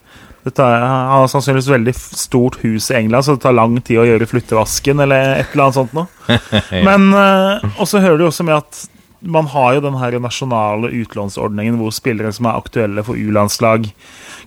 det 0.43 0.55
tar, 0.59 0.81
Han 0.81 1.23
har 1.23 1.29
sannsynligvis 1.31 1.71
veldig 1.71 1.95
stort 1.95 2.57
hus 2.65 2.91
i 2.91 2.97
England, 2.99 3.25
så 3.25 3.37
det 3.37 3.45
tar 3.45 3.55
lang 3.55 3.77
tid 3.81 4.01
å 4.03 4.07
gjøre 4.09 4.27
flyttevasken 4.27 5.05
eller 5.05 5.37
et 5.43 5.53
eller 5.55 5.69
annet 5.69 5.79
sånt 5.79 5.95
noe. 5.95 6.41
Men 6.89 7.13
Og 7.15 7.85
også 7.87 8.03
hører 8.03 8.19
du 8.19 8.27
også 8.27 8.47
med 8.49 8.59
at 8.59 8.83
man 9.23 9.47
har 9.47 9.77
jo 9.77 9.85
den 9.85 9.97
her 10.01 10.17
nasjonale 10.19 10.91
utlånsordningen 11.03 11.79
hvor 11.79 11.95
spillere 11.95 12.33
som 12.35 12.49
er 12.51 12.59
aktuelle 12.59 13.05
for 13.07 13.19
U-landslag, 13.19 13.87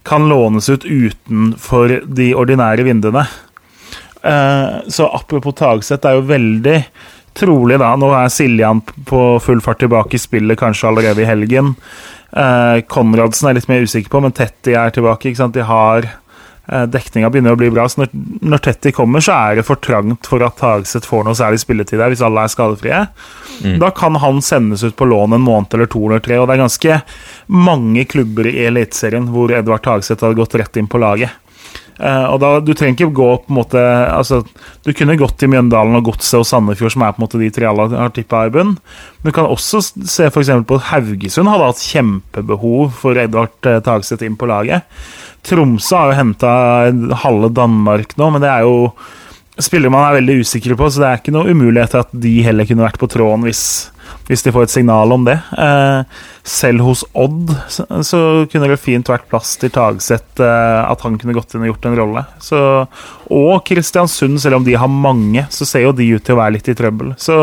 kan 0.06 0.28
lånes 0.30 0.70
ut 0.70 0.86
utenfor 0.86 2.02
de 2.06 2.30
ordinære 2.36 2.86
vinduene. 2.86 3.26
Eh, 4.22 4.78
så 4.88 5.08
apropos 5.08 5.56
Tagseth, 5.56 6.02
det 6.04 6.12
er 6.12 6.20
jo 6.20 6.28
veldig 6.30 6.80
trolig 7.36 7.78
da 7.82 7.92
Nå 8.00 8.10
er 8.16 8.32
Siljan 8.32 8.80
på 9.08 9.22
full 9.44 9.62
fart 9.64 9.82
tilbake 9.84 10.16
i 10.16 10.22
spillet, 10.22 10.60
kanskje 10.60 10.90
allerede 10.92 11.24
i 11.24 11.30
helgen. 11.30 11.74
Eh, 12.32 12.82
Konradsen 12.92 13.50
er 13.50 13.58
litt 13.58 13.70
mer 13.72 13.86
usikker 13.86 14.12
på, 14.12 14.22
men 14.26 14.36
Tetty 14.36 14.76
er 14.78 14.94
tilbake. 14.96 15.34
De 15.54 15.66
har 15.66 16.08
eh, 16.08 16.86
Dekninga 16.92 17.30
begynner 17.32 17.56
å 17.56 17.60
bli 17.60 17.70
bra. 17.74 17.88
Så 17.90 18.04
når, 18.04 18.12
når 18.42 18.64
Tetty 18.66 18.92
kommer, 18.96 19.24
så 19.24 19.38
er 19.38 19.60
det 19.60 19.68
for 19.68 19.80
trangt 19.84 20.28
for 20.30 20.44
at 20.46 20.58
Tagseth 20.60 21.08
får 21.10 21.28
noe 21.28 21.38
særlig 21.38 21.62
spilletid 21.64 22.02
der, 22.02 22.12
hvis 22.14 22.24
alle 22.26 22.46
er 22.46 22.54
skadefrie. 22.54 23.06
Da 23.80 23.90
kan 23.96 24.18
han 24.20 24.42
sendes 24.44 24.84
ut 24.84 24.98
på 25.00 25.08
lån 25.08 25.38
en 25.38 25.46
måned 25.46 25.74
eller 25.78 25.88
to 25.88 26.02
eller 26.10 26.24
tre, 26.24 26.42
og 26.42 26.50
det 26.50 26.58
er 26.58 26.66
ganske 26.66 27.00
mange 27.48 28.04
klubber 28.12 28.50
i 28.52 28.66
Eliteserien 28.68 29.30
hvor 29.32 29.54
Edvard 29.56 29.86
Tagseth 29.86 30.26
hadde 30.26 30.42
gått 30.42 30.58
rett 30.60 30.82
inn 30.82 30.92
på 30.92 31.00
laget. 31.00 31.32
Eh, 31.96 32.26
og 32.28 32.40
da, 32.44 32.52
Du 32.60 32.74
trenger 32.76 32.98
ikke 32.98 33.16
gå 33.16 33.30
på 33.46 33.54
en 33.54 33.58
måte 33.60 33.80
altså, 34.12 34.42
Du 34.84 34.92
kunne 34.92 35.16
gått 35.20 35.38
til 35.40 35.52
Mjøndalen 35.54 35.96
og 35.96 36.10
Godset 36.10 36.42
og 36.42 36.48
Sandefjord, 36.50 36.92
som 36.96 37.06
er 37.06 37.14
på 37.16 37.22
en 37.22 37.26
måte 37.26 37.42
de 37.42 37.52
tre 37.56 37.70
alle 37.70 37.88
har 37.94 38.12
tippa 38.16 38.46
i 38.48 38.54
bunn. 38.54 38.76
Men 38.76 39.32
du 39.32 39.36
kan 39.36 39.48
også 39.48 39.82
se 39.86 40.28
eksempel 40.28 40.68
på 40.68 40.80
at 40.82 40.90
Haugesund 40.92 41.52
hadde 41.52 41.70
hatt 41.72 41.86
kjempebehov 41.86 42.92
for 43.00 43.20
Edvard 43.20 43.56
uh, 43.70 43.80
Tagseth 43.86 44.26
inn 44.28 44.36
på 44.40 44.50
laget. 44.52 44.84
Tromsø 45.46 45.96
har 45.96 46.12
jo 46.12 46.20
henta 46.20 46.52
halve 47.24 47.52
Danmark 47.54 48.16
nå, 48.20 48.32
men 48.34 48.44
det 48.44 48.52
er 48.52 48.66
jo 48.66 48.90
spillere 49.62 49.94
man 49.94 50.04
er 50.04 50.18
veldig 50.18 50.42
usikre 50.44 50.76
på, 50.76 50.90
så 50.92 51.02
det 51.02 51.10
er 51.10 51.22
ikke 51.22 51.34
noe 51.36 51.52
umulighet 51.54 51.94
til 51.94 52.04
at 52.04 52.16
de 52.26 52.34
heller 52.44 52.68
kunne 52.68 52.84
vært 52.84 53.00
på 53.00 53.08
tråden 53.12 53.46
hvis, 53.48 53.64
hvis 54.28 54.46
de 54.46 54.54
får 54.56 54.68
et 54.68 54.74
signal 54.74 55.14
om 55.14 55.26
det. 55.28 55.38
Eh, 55.58 56.24
selv 56.46 56.86
hos 56.86 57.04
Odd 57.14 57.52
så, 57.70 58.20
kunne 58.52 58.70
det 58.70 58.80
fint 58.82 59.10
vært 59.10 59.28
plass 59.32 59.56
til 59.62 59.74
Tagseth, 59.74 60.42
eh, 60.42 60.82
at 60.86 61.06
han 61.06 61.20
kunne 61.22 61.36
gått 61.38 61.56
inn 61.56 61.66
og 61.66 61.74
gjort 61.74 61.90
en 61.90 62.00
rolle. 62.00 62.26
Så, 62.44 62.60
og 63.34 63.54
Kristiansund, 63.68 64.42
selv 64.42 64.60
om 64.60 64.68
de 64.68 64.78
har 64.78 64.92
mange, 64.92 65.48
så 65.50 65.68
ser 65.68 65.88
jo 65.88 65.96
de 65.96 66.12
ut 66.16 66.26
til 66.26 66.38
å 66.38 66.42
være 66.42 66.58
litt 66.58 66.72
i 66.72 66.78
trøbbel. 66.78 67.16
Så 67.22 67.38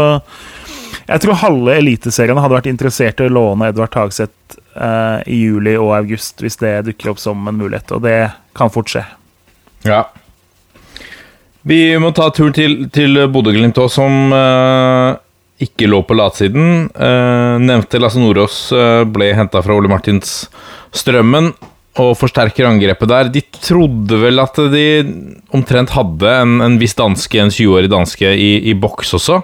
jeg 1.09 1.23
tror 1.23 1.41
halve 1.43 1.77
eliteseriene 1.81 2.43
hadde 2.43 2.59
vært 2.59 2.71
interessert 2.71 3.21
i 3.21 3.27
å 3.27 3.33
låne 3.33 3.71
Edvard 3.73 3.93
Tagseth 3.95 4.59
eh, 4.77 5.19
i 5.31 5.43
juli 5.45 5.75
og 5.79 5.95
august, 5.99 6.43
hvis 6.43 6.61
det 6.63 6.77
dukker 6.89 7.13
opp 7.13 7.23
som 7.23 7.43
en 7.49 7.59
mulighet, 7.59 7.95
og 7.97 8.05
det 8.07 8.19
kan 8.57 8.73
fort 8.73 8.93
skje. 8.93 9.05
Ja. 9.89 10.05
Vi 11.67 11.81
må 12.03 12.11
ta 12.15 12.29
tur 12.35 12.51
til, 12.55 12.89
til 12.95 13.19
Bodø-Glimt 13.31 13.79
òg, 13.79 13.91
som 13.93 14.35
eh, 14.35 15.19
ikke 15.63 15.89
lå 15.91 16.03
på 16.07 16.17
latsiden. 16.19 16.89
Uh, 16.97 17.59
nevnte 17.63 18.01
Lasse 18.03 18.21
Nordås 18.21 18.65
eh, 18.75 19.03
ble 19.09 19.33
henta 19.37 19.63
fra 19.63 19.77
Ole 19.77 19.91
Martins 19.91 20.47
Strømmen 20.93 21.53
og 22.01 22.15
forsterker 22.17 22.67
angrepet 22.69 23.11
der. 23.11 23.31
De 23.33 23.43
trodde 23.61 24.19
vel 24.23 24.41
at 24.41 24.59
de 24.73 24.85
omtrent 25.53 25.93
hadde 25.93 26.37
en, 26.41 26.55
en 26.65 26.79
viss 26.81 26.97
danske, 26.97 27.41
en 27.41 27.53
20-årig 27.53 27.91
danske, 27.93 28.33
i, 28.33 28.55
i 28.73 28.77
boks 28.79 29.13
også. 29.19 29.43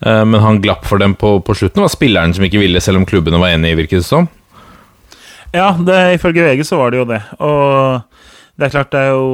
Eh, 0.00 0.24
men 0.24 0.44
han 0.44 0.60
glapp 0.64 0.84
for 0.88 1.00
dem 1.00 1.16
på, 1.16 1.38
på 1.44 1.56
slutten. 1.56 1.80
Det 1.80 1.88
var 1.88 1.94
spilleren 1.94 2.36
som 2.36 2.44
ikke 2.46 2.60
ville, 2.60 2.84
selv 2.84 3.00
om 3.00 3.08
klubbene 3.08 3.40
var 3.40 3.54
enige, 3.54 3.78
virket 3.80 4.02
det 4.02 4.08
som. 4.08 4.28
Ja, 5.50 5.72
det, 5.74 5.98
ifølge 6.20 6.46
VG 6.46 6.64
så 6.68 6.78
var 6.78 6.92
det 6.92 7.00
jo 7.00 7.08
det. 7.08 7.20
Og 7.42 8.00
det 8.60 8.68
er 8.68 8.74
klart 8.74 8.92
det 8.92 9.00
er 9.00 9.14
jo 9.14 9.28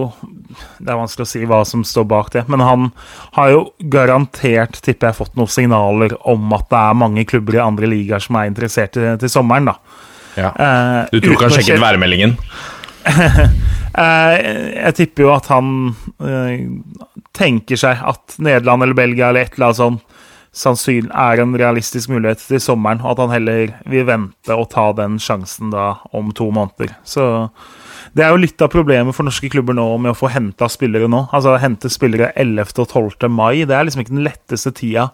Det 0.78 0.92
er 0.92 0.99
vanskelig 1.00 1.26
å 1.26 1.30
si 1.30 1.40
hva 1.49 1.61
som 1.66 1.83
står 1.87 2.06
bak 2.09 2.30
det, 2.37 2.45
men 2.52 2.62
han 2.62 2.88
har 3.37 3.52
jo 3.52 3.62
garantert, 3.92 4.78
tipper 4.85 5.11
jeg, 5.11 5.18
fått 5.18 5.37
noen 5.38 5.50
signaler 5.50 6.14
om 6.28 6.52
at 6.56 6.68
det 6.71 6.83
er 6.83 7.00
mange 7.02 7.26
klubber 7.28 7.59
i 7.59 7.64
andre 7.64 7.90
ligaer 7.90 8.23
som 8.23 8.38
er 8.38 8.50
interessert 8.50 8.95
til, 8.95 9.09
til 9.21 9.33
sommeren, 9.33 9.73
da. 9.73 10.04
Ja. 10.37 10.52
Eh, 10.52 11.00
Du 11.12 11.18
tror 11.21 11.35
ikke 11.35 11.49
han 11.49 11.56
sjekket 11.59 11.83
værmeldingen? 11.83 12.38
Eh, 13.97 14.33
jeg 14.75 14.92
tipper 14.99 15.25
jo 15.25 15.28
at 15.33 15.47
han 15.49 15.68
eh, 16.21 16.66
tenker 17.33 17.78
seg 17.80 18.02
at 18.04 18.35
Nederland 18.45 18.85
eller 18.85 18.99
Belgia 18.99 19.30
eller 19.30 19.47
et 19.47 19.54
eller 19.56 19.71
annet 19.71 19.78
sånt 19.80 20.16
sannsynlig 20.56 21.12
er 21.12 21.40
en 21.42 21.54
realistisk 21.56 22.11
mulighet 22.12 22.42
til 22.45 22.61
sommeren, 22.61 23.00
og 23.00 23.14
at 23.14 23.23
han 23.25 23.35
heller 23.35 23.73
vil 23.88 24.06
vente 24.09 24.56
og 24.56 24.68
ta 24.73 24.90
den 24.97 25.18
sjansen 25.23 25.73
da 25.73 25.95
om 26.16 26.28
to 26.37 26.50
måneder. 26.52 26.92
Så 27.09 27.49
det 28.16 28.25
er 28.25 28.32
jo 28.32 28.40
litt 28.40 28.62
av 28.64 28.70
problemet 28.73 29.12
for 29.12 29.26
norske 29.26 29.50
klubber 29.52 29.76
nå 29.76 29.85
med 30.00 30.14
å 30.14 30.16
få 30.16 30.30
henta 30.32 30.70
spillere 30.73 31.08
nå. 31.11 31.26
Altså 31.37 31.58
hente 31.61 31.90
spillere 31.92 32.30
11. 32.32 32.73
og 32.80 32.88
12. 32.88 33.28
mai. 33.28 33.66
Det 33.68 33.76
er 33.76 33.85
liksom 33.85 34.04
ikke 34.04 34.14
den 34.14 34.25
letteste 34.25 34.73
tida 34.78 35.11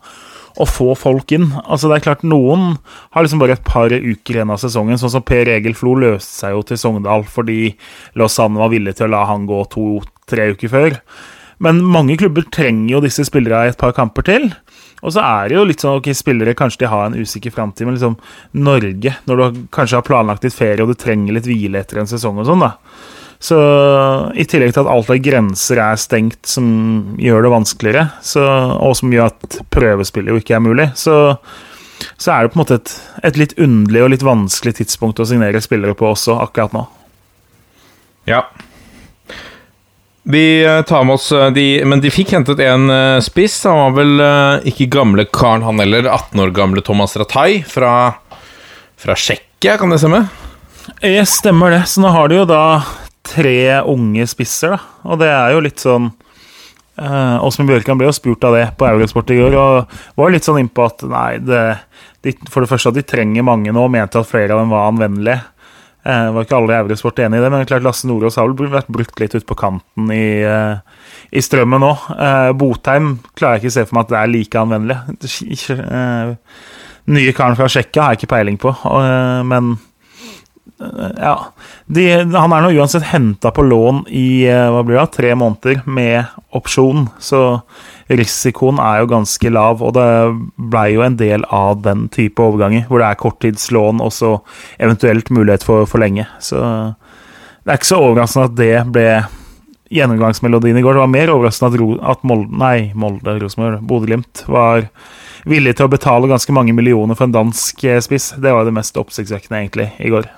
å 0.61 0.67
få 0.69 0.93
folk 0.99 1.33
inn. 1.35 1.49
Altså 1.65 1.91
det 1.91 1.99
er 1.99 2.07
klart 2.07 2.23
Noen 2.27 2.77
har 3.17 3.25
liksom 3.25 3.43
bare 3.43 3.57
et 3.57 3.67
par 3.67 3.91
uker 3.91 4.37
igjen 4.37 4.53
av 4.55 4.61
sesongen, 4.63 5.01
sånn 5.01 5.17
som 5.17 5.27
Per 5.27 5.51
Egil 5.51 5.75
Flo 5.79 5.97
løste 5.99 6.45
seg 6.45 6.55
jo 6.55 6.65
til 6.69 6.79
Sogndal 6.79 7.27
fordi 7.27 7.73
Lausanne 8.21 8.61
var 8.61 8.71
villig 8.71 8.95
til 8.99 9.09
å 9.09 9.15
la 9.17 9.25
han 9.33 9.49
gå 9.51 9.65
to-tre 9.73 10.53
uker 10.55 10.73
før. 10.73 10.99
Men 11.63 11.83
mange 11.83 12.19
klubber 12.21 12.47
trenger 12.55 12.97
jo 12.97 13.03
disse 13.05 13.27
spillerne 13.27 13.67
i 13.67 13.73
et 13.73 13.81
par 13.81 13.95
kamper 13.97 14.27
til. 14.27 14.49
Og 15.03 15.15
så 15.15 15.23
er 15.25 15.51
det 15.51 15.57
jo 15.57 15.65
litt 15.67 15.83
sånn 15.83 15.99
ok, 15.99 16.13
spillere 16.15 16.55
kanskje 16.59 16.85
de 16.85 16.93
har 16.93 17.09
en 17.09 17.17
usikker 17.19 17.55
framtid, 17.55 17.89
men 17.89 17.97
liksom 17.97 18.15
Norge, 18.63 19.17
når 19.27 19.41
du 19.41 19.65
kanskje 19.75 19.99
har 19.99 20.07
planlagt 20.07 20.47
litt 20.47 20.55
ferie 20.55 20.85
og 20.85 20.93
du 20.93 20.99
trenger 20.99 21.35
litt 21.35 21.49
hvile 21.51 21.83
etter 21.83 22.03
en 22.03 22.11
sesong 22.11 22.39
og 22.39 22.47
sånn, 22.49 22.63
da. 22.63 22.77
Så 23.43 23.59
i 24.39 24.47
tillegg 24.47 24.71
til 24.77 24.85
at 24.85 24.93
alt 24.93 25.11
av 25.11 25.19
grenser 25.19 25.81
er 25.83 25.99
stengt, 25.99 26.39
som 26.47 26.67
gjør 27.19 27.43
det 27.43 27.51
vanskeligere, 27.57 28.05
så, 28.23 28.47
og 28.79 28.95
som 28.95 29.11
gjør 29.11 29.33
at 29.33 29.59
prøvespillet 29.75 30.31
jo 30.31 30.43
ikke 30.43 30.55
er 30.61 30.63
mulig, 30.63 30.87
så, 30.95 31.17
så 32.15 32.37
er 32.37 32.45
det 32.45 32.53
på 32.53 32.61
en 32.61 32.63
måte 32.63 32.79
et, 32.79 32.93
et 33.27 33.41
litt 33.43 33.57
underlig 33.59 34.05
og 34.05 34.13
litt 34.15 34.27
vanskelig 34.27 34.77
tidspunkt 34.79 35.19
å 35.19 35.27
signere 35.27 35.65
spillere 35.65 35.99
på 35.99 36.13
også, 36.13 36.39
akkurat 36.45 36.77
nå. 36.79 36.85
Ja. 38.31 38.45
Vi 40.23 40.65
eh, 40.65 40.83
tar 40.83 41.05
med 41.05 41.15
oss 41.15 41.33
eh, 41.33 41.51
de 41.51 41.85
Men 41.85 42.01
de 42.01 42.11
fikk 42.11 42.33
hentet 42.37 42.61
en 42.63 42.91
eh, 42.91 43.21
spiss. 43.25 43.65
Han 43.67 43.81
var 43.81 43.97
vel 43.97 44.25
ikke 44.71 44.91
gamle 44.93 45.27
karen, 45.27 45.65
han 45.67 45.83
heller. 45.83 46.07
18 46.07 46.41
år 46.45 46.55
gamle 46.55 46.83
Thomas 46.85 47.17
Ratai 47.19 47.63
fra, 47.67 48.15
fra 48.99 49.19
Tsjekkia, 49.19 49.77
kan 49.81 49.91
det 49.91 49.99
stemme? 50.03 50.25
Ja, 51.03 51.27
stemmer 51.27 51.75
det. 51.75 51.85
Så 51.91 52.03
nå 52.03 52.13
har 52.15 52.31
de 52.31 52.39
jo 52.39 52.49
da 52.49 52.65
tre 53.27 53.83
unge 53.89 54.27
spisser, 54.31 54.77
da. 54.77 54.83
Og 55.11 55.19
det 55.23 55.31
er 55.31 55.55
jo 55.55 55.63
litt 55.63 55.83
sånn 55.83 56.13
Åsmund 57.03 57.71
Bjørkan 57.71 57.97
ble 57.97 58.05
jo 58.05 58.13
spurt 58.15 58.45
av 58.45 58.53
det 58.53 58.67
på 58.79 58.85
Eurosport 58.85 59.31
i 59.33 59.39
går, 59.39 59.55
og 59.57 60.19
var 60.21 60.31
litt 60.31 60.45
sånn 60.45 60.59
innpå 60.61 60.85
at 60.85 61.01
nei, 61.09 61.39
det, 61.41 61.63
de, 62.23 62.35
for 62.53 62.63
det 62.63 62.69
første 62.71 62.93
at 62.93 62.99
de 62.99 63.05
trenger 63.09 63.47
mange 63.47 63.73
nå, 63.73 63.87
og 63.89 63.95
mente 63.95 64.21
at 64.21 64.29
flere 64.29 64.53
av 64.53 64.61
dem 64.61 64.75
var 64.75 64.91
anvennelige. 64.91 65.41
Uh, 66.03 66.33
var 66.35 66.47
ikke 66.47 66.59
alle 66.59 66.75
i 66.75 66.81
Eurosport 66.81 67.21
enig 67.23 67.39
i 67.39 67.43
det, 67.45 67.51
men 67.55 67.67
klart 67.69 67.85
Lasse 67.87 68.09
Nordås 68.11 68.39
har 68.41 68.51
vel 68.51 68.73
vært 68.73 68.91
brukt 68.91 69.21
litt 69.23 69.37
ute 69.37 69.47
på 69.47 69.57
kanten 69.59 70.11
i, 70.11 70.43
eh, 70.43 70.81
i 71.31 71.43
strømmen 71.45 71.79
nå. 71.85 71.93
Eh, 72.17 72.51
Botheim 72.59 73.13
klarer 73.39 73.61
jeg 73.61 73.63
ikke 73.63 73.71
å 73.71 73.77
se 73.77 73.85
for 73.87 73.99
meg 73.99 74.09
at 74.09 74.15
det 74.15 74.19
er 74.19 74.33
like 74.33 74.65
anvendelig. 74.65 74.99
Eh, 75.73 76.35
nye 77.13 77.35
karen 77.35 77.59
fra 77.59 77.69
Tsjekkia 77.71 78.03
har 78.03 78.15
jeg 78.15 78.23
ikke 78.23 78.33
peiling 78.35 78.59
på, 78.63 78.71
uh, 78.87 79.43
men 79.47 79.77
ja. 81.17 81.35
De, 81.87 82.05
han 82.35 82.55
er 82.55 82.65
nå 82.65 82.71
uansett 82.77 83.07
henta 83.13 83.53
på 83.55 83.65
lån 83.67 84.05
i 84.11 84.45
eh, 84.51 84.79
det, 84.89 85.07
tre 85.15 85.35
måneder 85.39 85.83
med 85.87 86.33
opsjon, 86.57 87.07
så 87.23 87.61
risikoen 88.13 88.81
er 88.83 89.03
jo 89.03 89.11
ganske 89.13 89.53
lav. 89.53 89.83
Og 89.85 89.95
det 89.97 90.09
blei 90.57 90.93
jo 90.95 91.05
en 91.07 91.19
del 91.21 91.47
av 91.51 91.83
den 91.87 92.09
type 92.13 92.43
overganger, 92.43 92.87
hvor 92.89 93.03
det 93.03 93.11
er 93.11 93.21
korttidslån 93.23 94.03
og 94.05 94.13
så 94.15 94.35
eventuelt 94.83 95.31
mulighet 95.33 95.67
for 95.67 95.89
forlenge. 95.91 96.27
Så 96.43 96.61
det 97.63 97.71
er 97.71 97.81
ikke 97.81 97.93
så 97.93 98.03
overraskende 98.03 98.51
at 98.51 98.59
det 98.59 98.75
ble 98.93 99.09
gjennomgangsmelodien 99.93 100.79
i 100.79 100.83
går. 100.85 100.97
Det 100.97 101.05
var 101.05 101.13
mer 101.13 101.33
overraskende 101.35 101.73
at, 101.73 102.07
at 102.17 102.29
Molde, 102.29 102.53
nei, 102.59 102.77
Molde, 102.99 103.37
Rosenborg, 103.43 103.83
Bodø-Glimt 103.89 104.47
var 104.51 104.87
villig 105.49 105.77
til 105.77 105.89
å 105.89 105.93
betale 105.93 106.31
ganske 106.31 106.55
mange 106.55 106.75
millioner 106.77 107.19
for 107.19 107.29
en 107.29 107.35
dansk 107.35 107.85
eh, 107.89 108.01
spiss. 108.05 108.33
Det 108.41 108.55
var 108.55 108.69
det 108.69 108.77
mest 108.77 108.99
oppsiktsvekkende, 109.01 109.65
egentlig, 109.65 109.91
i 110.01 110.13
går. 110.13 110.31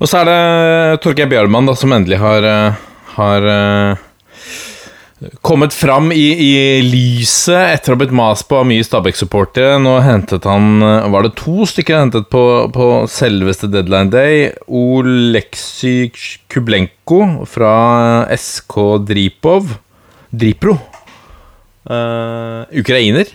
Og 0.00 0.08
så 0.08 0.22
er 0.22 0.30
det 0.30 1.00
Torgeir 1.04 1.28
Bjørman 1.28 1.66
da, 1.68 1.74
som 1.76 1.92
endelig 1.92 2.16
har, 2.22 2.44
eh, 2.48 2.78
har 3.18 3.48
eh, 3.52 3.98
kommet 5.44 5.76
fram 5.76 6.08
i, 6.16 6.28
i 6.40 6.52
lyset 6.86 7.76
etter 7.76 7.92
å 7.92 7.98
ha 7.98 8.00
blitt 8.00 8.14
mast 8.16 8.48
på 8.48 8.62
av 8.62 8.68
mye 8.68 8.86
Stabæk-supportere. 8.86 9.76
Nå 9.84 9.98
hentet 10.04 10.48
han 10.48 10.80
Var 10.80 11.26
det 11.26 11.34
to 11.36 11.66
stykker 11.68 12.00
hentet 12.00 12.30
på, 12.32 12.44
på 12.72 12.88
selveste 13.12 13.68
deadline 13.68 14.08
day? 14.14 14.48
Oleksij 14.64 16.16
Kublenko 16.48 17.44
fra 17.44 17.74
SK 18.32 19.04
Dripov 19.04 19.76
Dripro. 20.32 20.78
Uh, 21.90 22.64
ukrainer. 22.76 23.28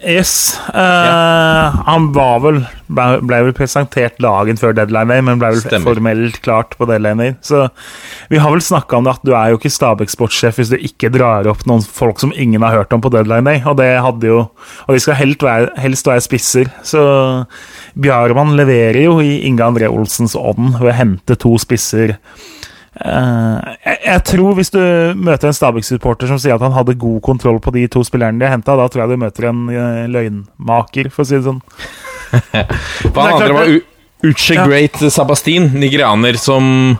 Yes. 0.00 0.58
eh, 0.72 1.74
Han 1.86 2.06
var 2.16 2.38
vel 2.40 2.60
ble, 2.88 3.04
ble 3.28 3.40
vel 3.44 3.52
presentert 3.54 4.16
dagen 4.22 4.56
før 4.56 4.72
deadline 4.78 5.12
day, 5.12 5.20
men 5.26 5.38
ble 5.42 5.50
vel 5.52 5.60
Stemmer. 5.60 5.92
formelt 5.92 6.38
klart 6.44 6.72
på 6.80 6.88
deadline 6.88 7.20
day. 7.20 7.34
Så 7.44 7.66
vi 8.32 8.40
har 8.40 8.50
vel 8.54 8.64
snakka 8.64 8.96
om 8.96 9.04
det 9.04 9.12
at 9.18 9.26
du 9.28 9.34
er 9.36 9.52
jo 9.52 9.58
ikke 9.60 9.72
Stabæk 9.74 10.10
sportssjef 10.14 10.56
hvis 10.56 10.72
du 10.72 10.78
ikke 10.80 11.10
drar 11.12 11.46
opp 11.52 11.66
noen 11.68 11.84
folk 11.84 12.18
som 12.22 12.32
ingen 12.32 12.64
har 12.64 12.78
hørt 12.78 12.96
om 12.96 13.02
på 13.04 13.12
deadline 13.12 13.44
day, 13.44 13.60
og 13.68 13.76
det 13.82 13.90
hadde 14.00 14.30
jo 14.32 14.38
Og 14.88 14.94
de 14.96 15.00
skal 15.04 15.18
helst 15.20 15.44
være, 15.44 15.68
helst 15.84 16.08
være 16.08 16.24
spisser. 16.24 16.72
Så 16.82 17.04
Bjarmann 18.00 18.56
leverer 18.58 19.02
jo 19.04 19.18
i 19.20 19.42
Inge 19.46 19.68
André 19.68 19.90
Olsens 19.92 20.34
ånd 20.38 20.78
ved 20.80 20.94
å 20.94 20.96
hente 20.96 21.36
to 21.36 21.54
spisser. 21.60 22.16
Eh, 23.00 23.76
jeg, 23.86 23.98
jeg 24.04 24.22
tror 24.28 24.56
hvis 24.58 24.72
du 24.74 24.80
møter 25.16 25.48
en 25.48 25.56
Stabæk-supporter 25.56 26.28
som 26.28 26.40
sier 26.40 26.58
at 26.58 26.64
han 26.64 26.76
hadde 26.76 26.98
god 27.00 27.20
kontroll 27.24 27.60
på 27.62 27.72
de 27.76 27.86
to 27.92 28.02
spillerne 28.04 28.40
de 28.40 28.48
har 28.48 28.58
henta, 28.58 28.76
da 28.76 28.88
tror 28.90 29.06
jeg 29.06 29.14
du 29.14 29.22
møter 29.22 29.48
en 29.48 29.62
eh, 29.72 30.02
løgnmaker, 30.12 31.08
for 31.14 31.24
å 31.24 31.30
si 31.30 31.38
det 31.38 31.46
sånn. 31.48 31.62
For 33.10 33.16
han 33.24 33.40
andre 33.40 33.54
var 33.56 33.72
Uche 34.20 34.54
Ja. 34.54 34.66
Great 34.68 35.00
Sabastin, 35.10 35.72
nigerianer 35.80 36.36
som 36.38 36.92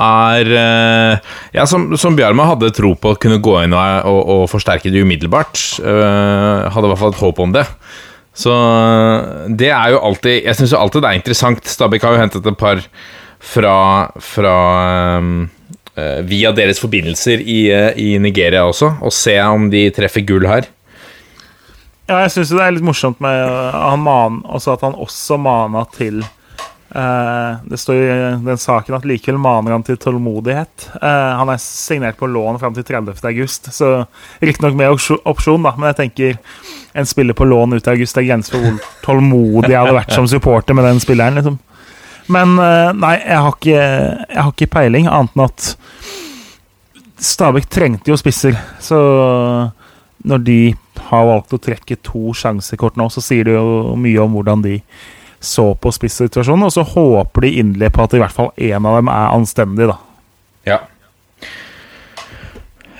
er 0.00 0.52
eh, 0.56 1.32
Ja, 1.56 1.66
som, 1.68 1.90
som 2.00 2.16
Bjarma 2.16 2.46
hadde 2.52 2.70
tro 2.72 2.94
på 2.96 3.12
å 3.12 3.18
kunne 3.20 3.40
gå 3.42 3.58
inn 3.64 3.74
og, 3.76 4.06
og, 4.08 4.20
og 4.34 4.44
forsterke 4.52 4.92
det 4.92 5.02
umiddelbart. 5.04 5.58
Uh, 5.82 6.70
hadde 6.72 6.86
i 6.86 6.92
hvert 6.92 7.02
fall 7.02 7.12
et 7.12 7.20
håp 7.20 7.42
om 7.42 7.52
det. 7.52 7.66
Så 8.40 8.54
det 9.58 9.72
er 9.74 9.90
jo 9.92 9.98
alltid 10.06 10.46
Jeg 10.46 10.56
syns 10.56 10.72
jo 10.72 10.78
alltid 10.80 11.02
det 11.04 11.10
er 11.10 11.18
interessant. 11.18 11.66
Stabæk 11.68 12.06
har 12.06 12.14
jo 12.14 12.22
hentet 12.22 12.46
et 12.46 12.60
par 12.60 12.80
fra, 13.40 14.10
fra 14.20 14.56
eh, 15.18 15.30
eh, 15.96 16.18
Via 16.28 16.52
deres 16.56 16.80
forbindelser 16.82 17.40
i, 17.40 17.62
eh, 17.72 17.92
i 17.96 18.18
Nigeria 18.22 18.66
også, 18.68 18.94
og 19.00 19.14
se 19.16 19.38
om 19.42 19.70
de 19.72 19.86
treffer 19.96 20.26
gull 20.28 20.46
her. 20.50 20.68
Ja, 22.10 22.24
jeg 22.24 22.34
syns 22.34 22.50
det 22.50 22.62
er 22.64 22.74
litt 22.74 22.84
morsomt 22.84 23.20
med 23.22 23.38
uh, 23.46 23.70
han 23.92 24.02
man, 24.02 24.40
at 24.50 24.82
han 24.82 24.96
også 24.98 25.36
mana 25.38 25.84
til 25.94 26.24
eh, 26.90 27.60
Det 27.70 27.78
står 27.78 28.00
i 28.00 28.16
den 28.42 28.58
saken 28.58 28.96
at 28.96 29.06
likevel 29.06 29.38
maner 29.38 29.76
han 29.76 29.84
til 29.86 29.98
tålmodighet. 30.00 30.88
Eh, 30.98 31.30
han 31.38 31.52
er 31.54 31.62
signert 31.62 32.18
på 32.18 32.26
lån 32.26 32.58
fram 32.58 32.74
til 32.74 32.88
30. 32.88 33.14
august, 33.30 33.70
så 33.76 33.92
riktignok 34.42 34.74
med 34.74 34.90
opsjo- 34.90 35.20
opsjon, 35.22 35.62
da, 35.62 35.76
men 35.78 35.92
jeg 35.92 36.00
tenker 36.00 36.40
en 36.98 37.06
spiller 37.06 37.38
på 37.38 37.46
lån 37.46 37.78
ut 37.78 37.86
i 37.86 37.94
august 37.94 38.18
det 38.18 38.24
er 38.24 38.32
grenser 38.32 38.56
for 38.56 38.66
hvor 38.66 38.94
tålmodig 39.06 39.70
jeg 39.70 39.78
hadde 39.78 39.98
vært 40.00 40.18
som 40.18 40.26
supporter 40.26 40.74
med 40.74 40.90
den 40.90 40.98
spilleren. 41.02 41.38
liksom. 41.38 41.60
Men 42.30 42.54
eh, 42.62 42.90
nei, 42.94 43.14
jeg 43.24 43.44
har, 43.44 43.56
ikke, 43.56 43.80
jeg 44.30 44.40
har 44.40 44.52
ikke 44.54 44.72
peiling, 44.76 45.08
annet 45.10 45.36
enn 45.36 45.46
at 45.48 45.70
Stabæk 47.20 47.66
trengte 47.68 48.08
jo 48.08 48.16
spisser, 48.16 48.54
så 48.80 48.98
når 50.24 50.44
de 50.46 50.60
har 51.10 51.26
valgt 51.28 51.52
å 51.52 51.60
trekke 51.60 51.98
to 52.06 52.32
sjansekort 52.36 52.96
nå, 52.96 53.10
så 53.12 53.20
sier 53.24 53.48
det 53.48 53.56
jo 53.58 53.96
mye 54.00 54.22
om 54.22 54.38
hvordan 54.38 54.62
de 54.64 54.78
så 55.40 55.70
på 55.76 55.92
spissituasjonen, 55.92 56.68
og 56.68 56.72
så 56.72 56.84
håper 56.84 57.46
de 57.46 57.52
inderlig 57.60 57.90
på 57.92 58.04
at 58.04 58.16
i 58.16 58.22
hvert 58.22 58.36
fall 58.36 58.50
én 58.60 58.88
av 58.88 58.98
dem 58.98 59.10
er 59.12 59.34
anstendig, 59.34 59.88
da. 59.90 59.98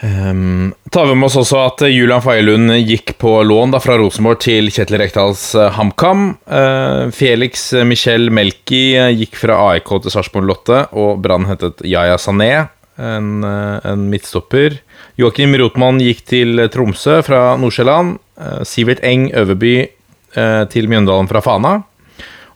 Um, 0.00 0.72
tar 0.90 1.06
vi 1.06 1.14
med 1.14 1.26
oss 1.26 1.36
også 1.36 1.58
at 1.60 1.82
eh, 1.84 1.92
Julian 1.92 2.22
Feilund 2.24 2.72
gikk 2.88 3.18
på 3.20 3.34
lån 3.44 3.74
da, 3.74 3.80
fra 3.84 3.98
Rosenborg 4.00 4.40
til 4.40 4.70
Kjetil 4.72 4.96
Rekdals 5.02 5.42
eh, 5.58 5.68
HamKam. 5.76 6.22
Uh, 6.48 7.12
Felix 7.12 7.66
Michel 7.84 8.30
Melki 8.32 8.94
eh, 8.96 9.10
gikk 9.12 9.36
fra 9.42 9.58
AIK 9.74 9.92
til 10.06 10.14
Sarpsborg 10.14 10.48
Lotte, 10.48 10.86
og 10.96 11.20
Brann 11.24 11.44
hentet 11.50 11.84
Yaya 11.84 12.16
Sané, 12.20 12.70
en, 12.96 13.44
eh, 13.44 13.76
en 13.92 14.08
midtstopper. 14.12 14.80
Joakim 15.20 15.52
Rotmann 15.60 16.00
gikk 16.00 16.24
til 16.32 16.64
Tromsø 16.72 17.20
fra 17.26 17.44
Nordsjælland. 17.60 18.16
Uh, 18.40 18.60
Sivert 18.64 19.04
Eng 19.04 19.28
Øverby 19.36 19.74
uh, 19.84 20.64
til 20.72 20.88
Mjøndalen 20.88 21.28
fra 21.28 21.44
Fana. 21.44 21.80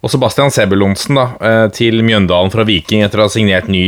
Og 0.05 0.12
Sebastian 0.12 0.53
Sebulonsen 0.53 1.16
da, 1.16 1.25
eh, 1.40 1.66
til 1.73 2.03
Mjøndalen 2.05 2.53
fra 2.53 2.66
Viking 2.69 3.01
etter 3.05 3.23
å 3.23 3.25
ha 3.25 3.33
signert 3.33 3.71
ny 3.73 3.87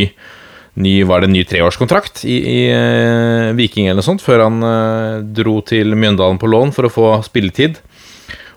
ny, 0.76 1.00
var 1.08 1.22
det 1.22 1.30
en 1.30 1.36
ny 1.36 1.42
treårskontrakt 1.48 2.24
i, 2.28 2.36
i 2.36 2.60
uh, 2.68 3.52
Viking 3.56 3.88
eller 3.88 4.02
noe 4.02 4.06
sånt, 4.06 4.24
før 4.24 4.46
han 4.46 4.62
uh, 4.64 5.24
dro 5.24 5.60
til 5.66 5.96
Mjøndalen 5.96 6.40
på 6.40 6.50
lån 6.52 6.74
for 6.76 6.88
å 6.88 6.92
få 6.92 7.12
spilletid. 7.26 7.80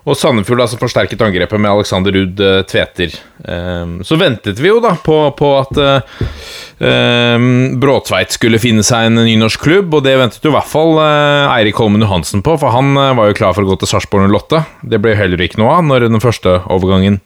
Og 0.09 0.15
Sandefjord 0.17 0.63
altså 0.63 0.79
forsterket 0.79 1.21
angrepet 1.21 1.61
med 1.61 1.69
Alexander 1.69 2.15
Ruud 2.15 2.39
uh, 2.41 2.61
Tveter. 2.67 3.13
Um, 3.43 3.99
så 4.03 4.17
ventet 4.19 4.59
vi 4.59 4.71
jo 4.71 4.79
da 4.83 4.95
på, 4.99 5.15
på 5.37 5.49
at 5.59 5.77
eh, 5.79 7.43
Bråtveit 7.79 8.33
skulle 8.35 8.59
finne 8.59 8.83
seg 8.83 9.07
en 9.07 9.21
ny 9.23 9.35
norsk 9.39 9.63
klubb, 9.63 9.93
og 9.95 10.03
det 10.03 10.17
ventet 10.19 10.43
jo 10.43 10.51
i 10.51 10.55
hvert 10.57 10.71
fall 10.71 10.99
Eirik 10.99 11.79
Holmen 11.79 12.03
Johansen 12.03 12.43
på, 12.43 12.55
for 12.59 12.75
han 12.75 12.95
var 12.95 13.29
jo 13.29 13.37
klar 13.39 13.55
for 13.55 13.63
å 13.63 13.71
gå 13.71 13.79
til 13.79 13.91
Sarpsborg 13.91 14.27
08. 14.31 14.63
Det 14.91 14.99
ble 15.03 15.15
heller 15.19 15.43
ikke 15.43 15.61
noe 15.61 15.77
av 15.77 15.87
når 15.87 16.09
den 16.09 16.23
første 16.23 16.61
overgangen 16.67 17.21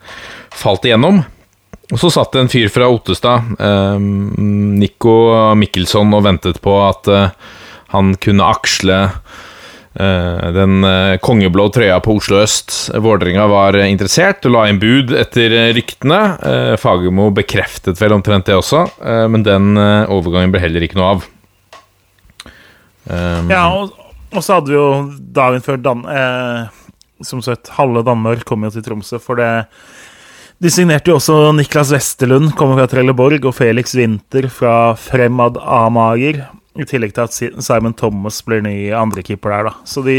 falt 0.53 0.86
igjennom. 0.86 1.23
Og 1.93 1.99
så 2.01 2.10
satt 2.10 2.34
det 2.34 2.41
en 2.41 2.49
fyr 2.49 2.71
fra 2.73 2.88
Ottestad, 2.89 3.51
eh, 3.62 3.99
Nico 4.01 5.13
Mikkelsson, 5.60 6.10
og 6.17 6.23
ventet 6.25 6.58
på 6.63 6.73
at 6.88 7.10
eh, 7.12 7.36
han 7.93 8.15
kunne 8.17 8.47
aksle 8.49 8.97
eh, 9.06 10.47
den 10.56 10.82
eh, 10.89 11.19
kongeblå 11.21 11.67
trøya 11.75 11.99
på 12.01 12.17
Oslo 12.17 12.41
øst. 12.41 12.73
Vålerenga 12.97 13.45
var 13.51 13.77
interessert 13.86 14.49
og 14.49 14.56
la 14.56 14.65
inn 14.71 14.82
bud 14.82 15.13
etter 15.21 15.53
ryktene. 15.77 16.21
Eh, 16.41 16.73
Fagermo 16.82 17.29
bekreftet 17.38 18.01
vel 18.01 18.17
omtrent 18.17 18.49
det 18.49 18.58
også, 18.58 18.88
eh, 18.97 19.27
men 19.29 19.45
den 19.45 19.77
overgangen 19.77 20.56
ble 20.56 20.65
heller 20.65 20.89
ikke 20.89 20.97
noe 20.97 21.13
av. 21.13 21.29
Um, 23.06 23.51
Ja, 23.51 23.67
og, 23.69 23.93
og 24.34 24.41
så 24.41 24.58
hadde 24.58 24.73
vi 24.73 24.79
jo 24.82 24.88
dagen 25.36 25.62
før 25.62 25.84
Dan... 25.86 26.08
Som 27.23 27.39
sagt, 27.45 27.69
halve 27.77 28.01
Danmark 28.03 28.41
kom 28.43 28.65
jo 28.65 28.69
til 28.73 28.84
Tromsø, 28.84 29.15
for 29.21 29.39
det 29.39 29.45
De 30.63 30.69
signerte 30.71 31.12
jo 31.12 31.17
også 31.17 31.52
Niklas 31.58 31.89
Westerlund, 31.91 32.54
kommer 32.56 32.78
fra 32.80 32.88
Trelleborg, 32.88 33.43
og 33.43 33.52
Felix 33.58 33.91
Winther 33.99 34.45
fra 34.47 34.93
Fremad 34.95 35.58
Amager. 35.60 36.38
I 36.80 36.86
tillegg 36.88 37.12
til 37.17 37.26
at 37.26 37.65
Simon 37.65 37.91
Thomas 37.99 38.38
blir 38.47 38.63
ny 38.63 38.78
andrekeeper 38.95 39.52
der, 39.52 39.67
da. 39.67 39.73
Så 39.84 40.06
de 40.06 40.15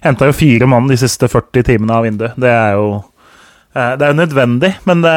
henta 0.00 0.30
jo 0.30 0.36
fire 0.38 0.68
mann 0.72 0.88
de 0.88 0.96
siste 0.98 1.28
40 1.28 1.66
timene 1.68 1.98
av 1.98 2.08
vinduet. 2.08 2.32
Det 2.40 2.48
er 2.48 2.78
jo 2.78 2.86
eh, 2.96 3.92
Det 4.00 4.06
er 4.06 4.14
jo 4.14 4.20
nødvendig, 4.22 4.72
men 4.88 5.04
det, 5.04 5.14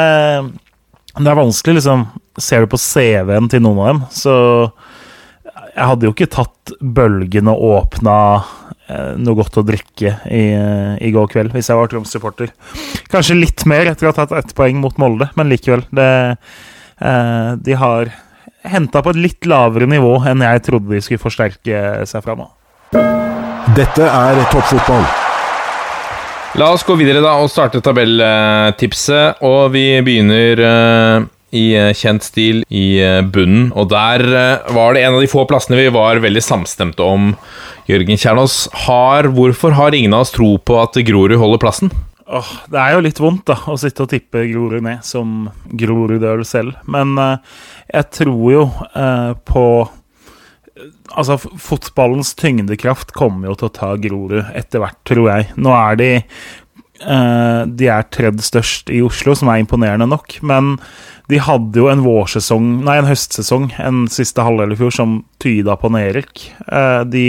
det 1.16 1.32
er 1.32 1.40
vanskelig, 1.40 1.80
liksom. 1.80 2.04
Ser 2.36 2.68
du 2.68 2.74
på 2.76 2.84
CV-en 2.84 3.48
til 3.48 3.64
noen 3.64 3.80
av 3.80 3.90
dem, 3.94 4.06
så 4.12 4.36
jeg 5.78 5.94
hadde 5.94 6.10
jo 6.10 6.12
ikke 6.12 6.34
tatt 6.36 6.76
bølgen 6.82 7.48
og 7.54 7.64
åpna 7.72 8.18
noe 9.20 9.36
godt 9.36 9.60
å 9.60 9.66
drikke 9.68 10.14
i, 10.32 10.44
i 11.04 11.12
går 11.12 11.28
kveld, 11.34 11.52
hvis 11.56 11.68
jeg 11.72 11.80
var 11.80 11.90
Troms-supporter. 11.92 12.54
Kanskje 13.12 13.40
litt 13.40 13.66
mer 13.68 13.92
etter 13.92 14.08
å 14.08 14.14
ha 14.14 14.18
tatt 14.22 14.36
ett 14.40 14.56
poeng 14.56 14.80
mot 14.80 14.96
Molde, 15.02 15.30
men 15.36 15.52
likevel. 15.52 15.84
Det, 15.92 16.08
eh, 17.02 17.52
de 17.68 17.78
har 17.82 18.14
henta 18.68 19.04
på 19.04 19.14
et 19.14 19.22
litt 19.22 19.48
lavere 19.48 19.88
nivå 19.90 20.18
enn 20.28 20.44
jeg 20.44 20.66
trodde 20.68 20.96
de 20.96 21.04
skulle 21.04 21.24
forsterke 21.24 21.84
seg 22.08 22.26
fra 22.26 22.36
nå. 22.40 22.50
Dette 23.78 24.08
er 24.08 24.44
toppfotball. 24.52 25.08
La 26.58 26.72
oss 26.74 26.86
gå 26.88 26.96
videre 26.98 27.22
da 27.22 27.36
og 27.38 27.52
starte 27.52 27.84
tabelltipset, 27.84 29.44
og 29.46 29.74
vi 29.76 29.90
begynner 30.02 30.62
eh, 30.66 31.28
i 31.58 31.66
eh, 31.78 31.94
kjent 31.98 32.26
stil 32.28 32.64
i 32.70 32.88
eh, 33.04 33.22
bunnen. 33.26 33.72
Og 33.78 33.90
der 33.94 34.24
eh, 34.28 34.76
var 34.78 34.94
det 34.96 35.06
en 35.06 35.18
av 35.18 35.24
de 35.24 35.32
få 35.32 35.48
plassene 35.50 35.80
vi 35.80 35.90
var 35.94 36.22
veldig 36.24 36.44
samstemte 36.44 37.06
om. 37.06 37.34
Jørgen 37.90 38.20
Kjernås, 38.20 38.68
har, 38.88 39.32
hvorfor 39.34 39.76
har 39.78 39.96
ingen 39.96 40.16
av 40.16 40.26
oss 40.28 40.36
tro 40.36 40.56
på 40.60 40.78
at 40.82 41.00
Grorud 41.08 41.40
holder 41.40 41.64
plassen? 41.64 41.94
Åh, 42.28 42.48
det 42.68 42.80
er 42.82 42.92
jo 42.92 43.04
litt 43.06 43.20
vondt 43.24 43.46
da, 43.48 43.56
å 43.72 43.78
sitte 43.80 44.04
og 44.04 44.12
tippe 44.12 44.44
Grorud 44.50 44.84
ned 44.84 45.06
som 45.08 45.48
Grorud-øl 45.80 46.44
selv, 46.48 46.76
men 46.92 47.16
eh, 47.24 47.62
jeg 47.94 48.10
tror 48.22 48.52
jo 48.54 48.68
eh, 48.94 49.32
på 49.48 49.64
Altså, 51.18 51.40
fotballens 51.42 52.36
tyngdekraft 52.38 53.10
kommer 53.18 53.48
jo 53.48 53.56
til 53.58 53.66
å 53.66 53.74
ta 53.74 53.88
Grorud 53.98 54.52
etter 54.54 54.84
hvert, 54.84 55.00
tror 55.10 55.24
jeg. 55.32 55.48
Nå 55.58 55.72
er 55.74 55.98
de 55.98 56.10
eh, 56.20 57.62
De 57.66 57.88
er 57.90 58.06
tredje 58.14 58.46
størst 58.46 58.92
i 58.94 59.00
Oslo, 59.02 59.34
som 59.34 59.50
er 59.50 59.64
imponerende 59.64 60.06
nok, 60.12 60.36
men 60.46 60.76
de 61.28 61.40
hadde 61.44 61.82
jo 61.82 61.90
en 61.92 62.04
vårsesong, 62.06 62.68
nei, 62.88 63.00
en 63.02 63.10
høstsesong, 63.10 63.72
en 63.84 64.06
siste 64.12 64.44
halvdel 64.44 64.76
i 64.76 64.80
fjor, 64.80 64.94
som 64.96 65.18
tyda 65.44 65.76
på 65.80 65.92
nedrykk. 65.92 66.46
Eh, 66.68 67.02
de 67.12 67.26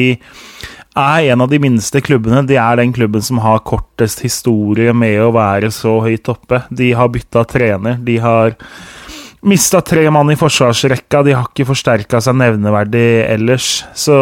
er 0.99 1.33
en 1.33 1.43
av 1.43 1.51
de 1.51 1.59
minste 1.63 2.03
klubbene. 2.03 2.45
De 2.47 2.59
er 2.59 2.79
den 2.79 2.95
klubben 2.95 3.25
som 3.25 3.41
har 3.43 3.65
kortest 3.67 4.23
historie 4.23 4.95
med 4.95 5.19
å 5.23 5.33
være 5.35 5.73
så 5.75 5.99
høyt 6.05 6.31
oppe. 6.31 6.63
De 6.71 6.93
har 6.99 7.11
bytta 7.15 7.45
trener. 7.51 7.99
De 8.03 8.21
har 8.23 8.57
Mista 9.47 9.79
tre 9.87 10.03
mann 10.11 10.33
i 10.33 10.35
forsvarsrekka, 10.35 11.21
de 11.23 11.35
har 11.37 11.45
ikke 11.47 11.69
forsterka 11.69 12.19
seg 12.19 12.35
nevneverdig 12.41 13.05
ellers. 13.23 13.85
Så 13.95 14.17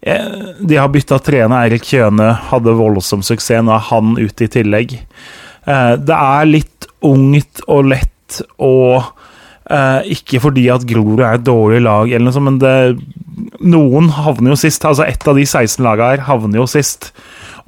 eh, 0.00 0.54
de 0.64 0.78
har 0.80 0.88
bytta 0.88 1.18
trener. 1.20 1.66
Eirik 1.66 1.84
Kjøne 1.90 2.30
hadde 2.48 2.72
voldsom 2.78 3.20
suksess, 3.20 3.60
nå 3.60 3.74
er 3.76 3.84
han 3.90 4.16
ute 4.16 4.46
i 4.46 4.52
tillegg. 4.56 4.96
Eh, 5.68 5.92
det 6.00 6.16
er 6.16 6.48
litt 6.48 6.88
ungt 7.04 7.60
og 7.68 7.90
lett 7.92 8.14
og 8.62 9.02
eh, 9.70 10.12
Ikke 10.14 10.40
fordi 10.42 10.68
at 10.72 10.86
Grorud 10.88 11.22
er 11.22 11.38
et 11.38 11.46
dårlig 11.46 11.82
lag, 11.84 12.10
eller 12.10 12.28
noe 12.28 12.36
sånt, 12.36 12.50
men 12.50 12.60
det, 12.62 12.74
noen 13.60 14.10
havner 14.16 14.54
jo 14.54 14.60
sist. 14.60 14.84
Altså 14.88 15.06
Ett 15.06 15.26
av 15.28 15.38
de 15.38 15.46
16 15.46 15.84
lagene 15.84 16.14
her 16.14 16.26
havner 16.28 16.62
jo 16.62 16.68
sist. 16.70 17.12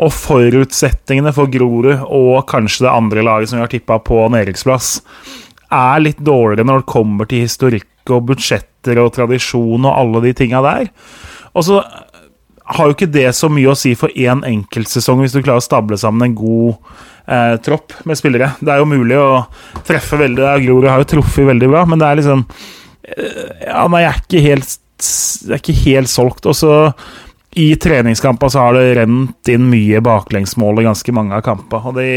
Og 0.01 0.13
forutsetningene 0.17 1.33
for 1.37 1.51
Grorud 1.53 2.07
og 2.07 2.47
kanskje 2.51 2.87
det 2.87 2.95
andre 2.95 3.25
laget 3.27 3.51
som 3.51 3.61
vi 3.61 3.67
har 3.67 3.73
tippa 3.73 4.01
på 4.03 4.23
nedrykksplass, 4.33 5.01
er 5.71 6.03
litt 6.03 6.23
dårligere 6.25 6.67
når 6.67 6.83
det 6.83 6.91
kommer 6.91 7.29
til 7.31 7.45
historikk 7.45 8.11
og 8.11 8.25
budsjetter 8.31 8.99
og 9.03 9.13
tradisjon 9.15 9.85
og 9.85 9.93
alle 9.93 10.25
de 10.25 10.33
tinga 10.41 10.63
der. 10.65 10.89
Og 11.55 11.67
så 11.67 11.83
har 12.77 12.89
jo 12.89 12.97
ikke 12.97 13.11
det 13.11 13.29
så 13.37 13.51
mye 13.53 13.73
å 13.73 13.79
si 13.79 13.95
for 13.99 14.13
én 14.15 14.45
enkeltsesong 14.47 15.23
hvis 15.23 15.35
du 15.35 15.41
klarer 15.43 15.63
å 15.63 15.65
stable 15.65 15.99
sammen 16.01 16.29
en 16.29 16.37
god 16.39 16.77
eh, 17.27 17.57
tropp 17.65 17.97
med 18.09 18.19
spillere. 18.19 18.53
Det 18.61 18.73
er 18.73 18.83
jo 18.83 18.91
mulig 18.91 19.19
å 19.19 19.43
treffe 19.87 20.21
veldig 20.21 20.53
Grorud 20.67 20.91
har 20.91 21.03
jo 21.03 21.11
truffet 21.17 21.49
veldig 21.51 21.71
bra, 21.73 21.87
men 21.89 22.03
det 22.03 22.09
er 22.09 22.21
liksom 22.21 22.45
eh, 22.47 23.43
Ja, 23.67 23.87
nei, 23.91 24.05
jeg 24.05 24.13
er 24.13 24.23
ikke 24.23 24.45
helt, 24.47 24.79
jeg 25.01 25.57
er 25.57 25.63
ikke 25.63 25.81
helt 25.85 26.13
solgt. 26.13 26.49
Og 26.51 26.57
så 26.59 26.75
i 27.59 27.73
treningskamper 27.83 28.53
så 28.53 28.67
har 28.67 28.77
det 28.79 28.99
rent 29.01 29.51
inn 29.51 29.67
mye 29.71 30.03
baklengsmål 30.07 30.83
i 30.83 30.87
ganske 30.87 31.15
mange 31.17 31.35
av 31.39 31.47
kampene. 31.47 31.91
Og 31.91 31.99
de, 31.99 32.11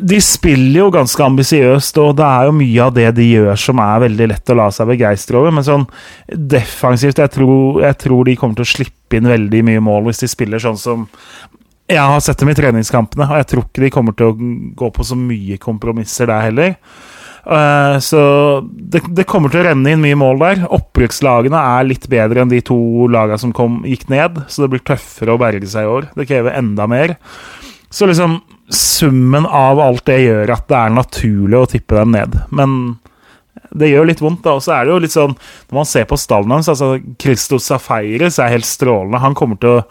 de 0.00 0.18
spiller 0.24 0.80
jo 0.80 0.88
ganske 0.94 1.22
ambisiøst, 1.22 1.98
og 2.00 2.16
det 2.18 2.24
er 2.24 2.48
jo 2.48 2.54
mye 2.56 2.86
av 2.86 2.94
det 2.96 3.10
de 3.18 3.26
gjør 3.28 3.60
som 3.60 3.82
er 3.84 4.04
veldig 4.06 4.30
lett 4.32 4.52
å 4.52 4.56
la 4.58 4.70
seg 4.74 4.88
begeistre 4.90 5.38
over. 5.40 5.54
Men 5.54 5.66
sånn 5.66 5.84
defensivt 6.28 7.20
jeg 7.20 7.34
tror, 7.36 7.82
jeg 7.84 7.98
tror 8.00 8.24
de 8.26 8.36
kommer 8.40 8.58
til 8.58 8.66
å 8.66 8.72
slippe 8.72 9.18
inn 9.20 9.28
veldig 9.28 9.62
mye 9.68 9.84
mål 9.84 10.08
hvis 10.08 10.24
de 10.24 10.30
spiller 10.32 10.62
sånn 10.62 10.80
som 10.80 11.06
jeg 11.88 12.04
har 12.04 12.20
sett 12.20 12.40
dem 12.40 12.50
i 12.52 12.56
treningskampene, 12.56 13.28
og 13.30 13.38
jeg 13.40 13.48
tror 13.48 13.62
ikke 13.64 13.84
de 13.86 13.92
kommer 13.92 14.16
til 14.16 14.32
å 14.32 14.50
gå 14.76 14.90
på 14.92 15.06
så 15.08 15.16
mye 15.16 15.56
kompromisser 15.62 16.28
der 16.28 16.44
heller. 16.44 16.74
Uh, 17.48 17.96
så 18.04 18.20
det, 18.68 19.00
det, 19.16 19.24
kommer 19.24 19.48
til 19.48 19.62
å 19.62 19.68
renne 19.70 19.94
inn 19.94 20.02
mye 20.02 20.18
mål 20.20 20.42
der. 20.42 20.66
Opprykkslagene 20.76 21.62
er 21.78 21.88
litt 21.88 22.04
bedre 22.12 22.44
enn 22.44 22.52
de 22.52 22.60
to 22.60 23.08
lagene 23.08 23.40
som 23.40 23.54
kom, 23.56 23.80
gikk 23.88 24.04
ned, 24.12 24.42
så 24.52 24.66
det 24.66 24.72
blir 24.74 24.84
tøffere 24.84 25.32
å 25.32 25.40
berge 25.40 25.70
seg 25.70 25.86
i 25.86 25.94
år. 25.94 26.10
Det 26.18 26.28
krever 26.28 26.58
enda 26.60 26.84
mer. 26.90 27.16
Så 27.88 28.10
liksom 28.10 28.36
summen 28.68 29.46
av 29.46 29.80
alt 29.80 30.04
det 30.08 30.18
gjør 30.22 30.52
at 30.52 30.66
det 30.68 30.78
er 30.78 30.96
naturlig 30.96 31.58
å 31.58 31.68
tippe 31.70 31.96
dem 31.96 32.12
ned. 32.16 32.36
Men 32.52 32.98
det 33.70 33.90
gjør 33.90 34.08
litt 34.08 34.22
vondt, 34.22 34.44
da. 34.44 34.56
Og 34.56 34.64
så 34.64 34.74
er 34.76 34.86
det 34.86 34.94
jo 34.94 35.00
litt 35.02 35.14
sånn 35.14 35.34
Når 35.34 35.76
man 35.80 35.88
ser 35.88 36.06
på 36.08 36.18
stallen 36.20 36.54
hans, 36.56 36.70
altså 36.72 36.96
Christos 37.20 37.68
Safaires 37.68 38.38
er 38.40 38.54
helt 38.54 38.68
strålende. 38.68 39.22
Han 39.24 39.36
kommer 39.38 39.60
til 39.60 39.78
å 39.78 39.84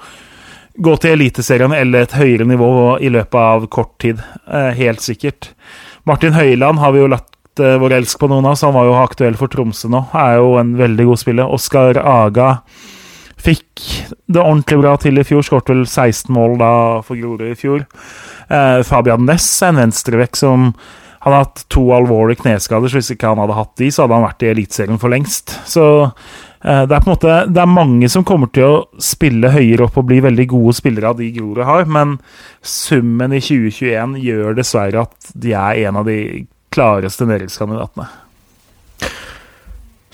gå 0.77 0.93
til 1.01 1.15
Eliteserien 1.15 1.73
eller 1.73 2.05
et 2.05 2.17
høyere 2.17 2.45
nivå 2.45 2.69
i 3.01 3.09
løpet 3.13 3.39
av 3.41 3.65
kort 3.73 3.95
tid. 4.01 4.21
Eh, 4.45 4.69
helt 4.77 5.01
sikkert. 5.01 5.51
Martin 6.05 6.37
Høiland 6.37 6.79
har 6.79 6.93
vi 6.93 7.01
jo 7.01 7.09
latt 7.11 7.61
eh, 7.61 7.79
vår 7.81 7.97
elsk 7.97 8.21
på 8.21 8.29
noen 8.29 8.45
av, 8.45 8.59
så 8.59 8.69
han 8.69 8.77
var 8.77 8.85
jo 8.85 8.99
aktuell 9.01 9.39
for 9.39 9.51
Tromsø 9.51 9.89
nå. 9.91 10.03
Er 10.13 10.37
jo 10.37 10.53
en 10.61 10.75
veldig 10.77 11.09
god 11.09 11.23
spiller. 11.23 11.57
Oskar 11.57 11.97
Aga 11.97 12.59
fikk 13.41 13.83
det 14.25 14.41
ordentlig 14.41 14.79
bra 14.81 14.95
til 15.01 15.17
i 15.17 15.25
fjor. 15.25 15.45
Skåret 15.45 15.73
vel 15.73 15.85
16 15.85 16.33
mål 16.33 16.57
da 16.61 16.71
for 17.05 17.17
Grorud 17.17 17.49
i 17.49 17.57
fjor. 17.57 17.85
Eh, 18.49 18.79
Fabian 18.87 19.27
Ness 19.27 19.49
er 19.61 19.73
en 19.73 19.83
venstrevekk 19.85 20.39
som 20.39 20.71
han 21.25 21.33
har 21.33 21.47
hatt 21.47 21.65
to 21.73 21.81
alvorlige 21.91 22.43
kneskader, 22.43 22.87
så 22.87 23.01
hvis 23.01 23.11
ikke 23.15 23.33
han 23.33 23.41
hadde 23.41 23.57
hatt 23.57 23.73
de, 23.81 23.89
så 23.91 24.05
hadde 24.05 24.19
han 24.19 24.27
vært 24.29 24.45
i 24.45 24.51
Eliteserien 24.51 25.01
for 25.01 25.11
lengst. 25.11 25.57
Så 25.67 25.87
Eh, 26.67 26.83
det 26.89 26.95
er 26.95 27.03
på 27.03 27.11
en 27.11 27.13
måte 27.13 27.33
Det 27.53 27.61
er 27.61 27.69
mange 27.69 28.09
som 28.09 28.25
kommer 28.25 28.49
til 28.53 28.65
å 28.65 29.01
spille 29.03 29.51
høyere 29.53 29.85
opp 29.85 29.99
og 30.01 30.07
bli 30.09 30.19
veldig 30.25 30.47
gode 30.49 30.73
spillere 30.79 31.11
av 31.11 31.19
de 31.19 31.29
Grorud 31.35 31.65
har, 31.67 31.85
men 31.85 32.17
summen 32.65 33.35
i 33.35 33.41
2021 33.43 34.17
gjør 34.23 34.57
dessverre 34.57 35.05
at 35.05 35.33
de 35.37 35.53
er 35.53 35.83
en 35.87 36.01
av 36.01 36.09
de 36.09 36.47
klareste 36.73 37.27
nedrykkskandidatene. 37.29 38.07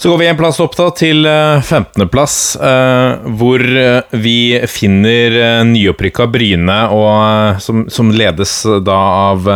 Så 0.03 0.09
går 0.09 0.17
vi 0.19 0.27
en 0.27 0.35
plass 0.35 0.57
opp 0.59 0.73
da 0.75 0.89
til 0.99 1.23
15.-plass, 1.23 2.33
eh, 2.59 3.29
hvor 3.39 3.61
eh, 3.63 4.17
vi 4.19 4.59
finner 4.67 5.63
nyopprykka 5.63 6.27
Bryne, 6.27 6.75
og, 6.91 7.61
som, 7.63 7.85
som 7.87 8.11
ledes 8.11 8.57
da 8.83 8.97
av 9.31 9.47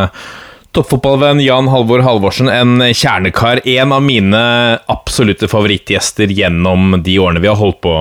Toppfotballvenn 0.77 1.43
Jan 1.43 1.67
Halvor 1.67 1.99
Halvorsen, 2.05 2.47
en 2.47 2.79
kjernekar. 2.93 3.59
En 3.67 3.91
av 3.91 4.07
mine 4.07 4.39
absolutte 4.87 5.51
favorittgjester 5.51 6.31
gjennom 6.31 6.95
de 7.03 7.19
årene 7.19 7.43
vi 7.43 7.51
har 7.51 7.59
holdt 7.59 7.81
på, 7.83 7.93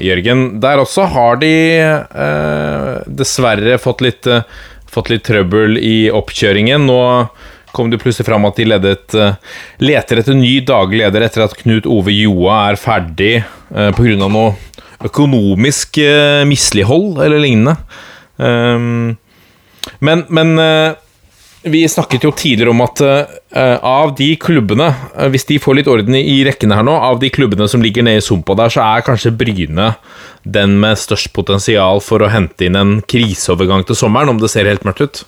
Jørgen. 0.00 0.44
Der 0.64 0.80
også 0.80 1.04
har 1.12 1.40
de 1.44 1.54
eh, 1.84 2.90
dessverre 3.12 3.76
fått 3.76 4.00
litt, 4.08 4.24
eh, 4.24 4.46
fått 4.88 5.12
litt 5.12 5.28
trøbbel 5.28 5.76
i 5.76 6.06
oppkjøringen. 6.16 6.88
Nå 6.88 7.02
kom 7.76 7.90
det 7.92 8.00
plutselig 8.02 8.28
fram 8.28 8.46
at 8.48 8.58
de 8.58 8.66
ledet, 8.68 9.14
eh, 9.14 9.38
leter 9.82 10.22
etter 10.22 10.36
ny 10.36 10.58
daglig 10.66 11.04
leder 11.04 11.26
etter 11.26 11.46
at 11.46 11.56
Knut 11.58 11.88
Ove 11.90 12.14
Joa 12.14 12.62
er 12.70 12.80
ferdig 12.80 13.34
eh, 13.40 13.90
pga. 13.96 14.16
noe 14.26 14.54
økonomisk 15.04 16.00
eh, 16.02 16.44
mislighold 16.48 17.20
eller 17.24 17.40
lignende. 17.40 17.76
Um, 18.36 19.16
men, 20.04 20.24
men 20.28 20.58
eh, 20.60 20.98
vi 21.62 21.82
snakket 21.88 22.24
jo 22.24 22.32
tidligere 22.36 22.72
om 22.72 22.80
at 22.84 23.00
uh, 23.04 23.78
av 23.84 24.14
de 24.16 24.30
klubbene, 24.40 24.86
hvis 25.32 25.44
de 25.50 25.58
får 25.60 25.76
litt 25.76 25.90
orden 25.92 26.16
i 26.16 26.38
rekkene 26.46 26.78
her 26.78 26.86
nå, 26.86 26.94
av 26.96 27.18
de 27.20 27.28
klubbene 27.32 27.66
som 27.68 27.84
ligger 27.84 28.06
nede 28.06 28.22
i 28.22 28.24
sumpa 28.24 28.56
der, 28.56 28.72
så 28.72 28.84
er 28.86 29.04
kanskje 29.04 29.34
Bryne 29.36 29.90
den 30.40 30.78
med 30.80 31.00
størst 31.00 31.34
potensial 31.36 32.00
for 32.04 32.24
å 32.24 32.30
hente 32.32 32.64
inn 32.64 32.78
en 32.80 32.94
kriseovergang 33.04 33.84
til 33.84 33.98
sommeren, 33.98 34.32
om 34.32 34.40
det 34.40 34.48
ser 34.52 34.70
helt 34.70 34.88
mørkt 34.88 35.04
ut. 35.04 35.22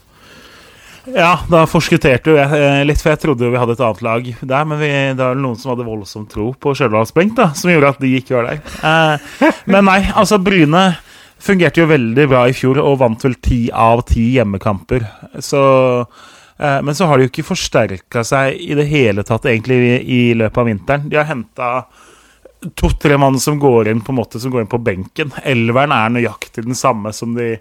Ja, 1.10 1.32
da 1.50 1.64
forskutterte 1.66 2.30
jo 2.30 2.36
jeg 2.38 2.58
eh, 2.62 2.80
litt, 2.86 3.00
for 3.02 3.10
jeg 3.10 3.22
trodde 3.24 3.46
jo 3.46 3.52
vi 3.52 3.58
hadde 3.58 3.74
et 3.74 3.80
annet 3.82 4.02
lag 4.06 4.28
der. 4.40 4.66
Men 4.68 4.78
vi, 4.78 4.90
det 5.16 5.22
var 5.22 5.38
noen 5.38 5.58
som 5.58 5.72
hadde 5.72 5.86
voldsom 5.86 6.28
tro 6.30 6.52
på 6.54 6.74
Stjørdals-Benk, 6.78 7.40
som 7.58 7.72
gjorde 7.72 7.94
at 7.96 8.02
de 8.02 8.12
ikke 8.20 8.36
var 8.38 8.50
der. 8.50 8.60
Eh, 8.86 9.48
men 9.72 9.88
nei, 9.90 9.98
altså 10.14 10.38
Bryne 10.42 10.84
fungerte 11.42 11.82
jo 11.82 11.88
veldig 11.90 12.28
bra 12.30 12.44
i 12.46 12.54
fjor 12.54 12.78
og 12.84 13.00
vant 13.00 13.26
vel 13.26 13.34
ti 13.42 13.64
av 13.74 14.04
ti 14.06 14.28
hjemmekamper. 14.36 15.08
Så, 15.42 15.64
eh, 16.62 16.78
men 16.86 16.94
så 16.94 17.10
har 17.10 17.18
de 17.18 17.26
jo 17.26 17.32
ikke 17.32 17.48
forsterka 17.50 18.22
seg 18.26 18.62
i 18.62 18.78
det 18.78 18.86
hele 18.92 19.26
tatt 19.26 19.50
egentlig 19.50 19.80
i, 19.82 20.00
i 20.06 20.22
løpet 20.38 20.62
av 20.62 20.70
vinteren. 20.70 21.10
De 21.10 21.18
har 21.18 21.30
henta 21.32 21.74
to-tre 22.78 23.16
mann 23.18 23.40
som 23.42 23.58
går 23.58 23.90
inn 23.90 24.04
på 24.06 24.14
en 24.14 24.20
måte 24.20 24.38
som 24.38 24.52
går 24.54 24.62
inn 24.62 24.70
på 24.70 24.78
benken. 24.86 25.34
Elveren 25.42 25.94
er 25.96 26.14
nøyaktig 26.14 26.62
den 26.62 26.78
samme 26.78 27.10
som 27.16 27.34
de 27.34 27.56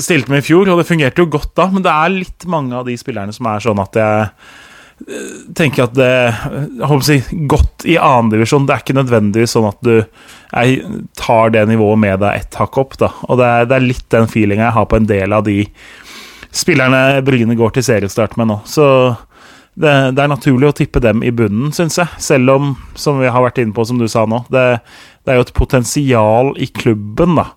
stilte 0.00 0.32
med 0.32 0.42
i 0.42 0.46
fjor, 0.46 0.70
og 0.72 0.80
det 0.80 0.88
fungerte 0.88 1.24
jo 1.24 1.30
godt 1.32 1.54
da. 1.58 1.68
Men 1.72 1.84
det 1.84 1.92
er 1.92 2.14
litt 2.14 2.46
mange 2.50 2.76
av 2.78 2.88
de 2.88 2.96
spillerne 3.00 3.34
som 3.34 3.48
er 3.50 3.64
sånn 3.64 3.82
at 3.82 3.98
jeg 3.98 4.28
eh, 5.08 5.40
tenker 5.58 5.86
at 5.86 5.96
det 5.98 6.12
jeg 6.12 6.86
håper 6.86 7.02
å 7.02 7.08
si, 7.08 7.18
Godt 7.50 7.86
i 7.88 7.98
annendivisjon. 8.00 8.68
Det 8.68 8.76
er 8.76 8.84
ikke 8.84 9.00
nødvendigvis 9.00 9.56
sånn 9.56 9.68
at 9.68 9.82
du 9.84 9.96
jeg 10.52 10.82
tar 11.16 11.52
det 11.54 11.64
nivået 11.70 12.00
med 12.00 12.20
deg 12.20 12.44
ett 12.44 12.56
hakk 12.60 12.78
opp. 12.80 12.96
da 13.00 13.12
Og 13.28 13.40
det 13.40 13.48
er, 13.48 13.68
det 13.68 13.76
er 13.78 13.86
litt 13.86 14.08
den 14.12 14.28
feelinga 14.28 14.68
jeg 14.68 14.78
har 14.78 14.88
på 14.88 15.00
en 15.00 15.08
del 15.08 15.32
av 15.32 15.46
de 15.48 15.62
spillerne 16.52 17.22
Bryne 17.24 17.56
går 17.56 17.76
til 17.76 17.86
seriestart 17.86 18.36
med 18.36 18.50
nå. 18.50 18.58
Så 18.68 18.86
det, 19.72 19.92
det, 20.12 20.20
er 20.20 20.28
naturlig 20.28 20.68
å 20.68 20.74
tippe 20.76 21.00
dem 21.00 21.22
i 21.24 21.32
bunnen, 21.32 21.72
syns 21.72 21.96
jeg. 21.96 22.20
Selv 22.20 22.52
om, 22.52 22.74
som 22.92 23.22
vi 23.22 23.30
har 23.32 23.44
vært 23.44 23.62
inne 23.62 23.72
på, 23.72 23.86
som 23.88 23.96
du 23.96 24.04
sa 24.12 24.26
nå, 24.28 24.42
det, 24.52 24.66
det 25.24 25.32
er 25.32 25.40
jo 25.40 25.46
et 25.46 25.56
potensial 25.56 26.52
i 26.60 26.68
klubben 26.68 27.38
da 27.40 27.48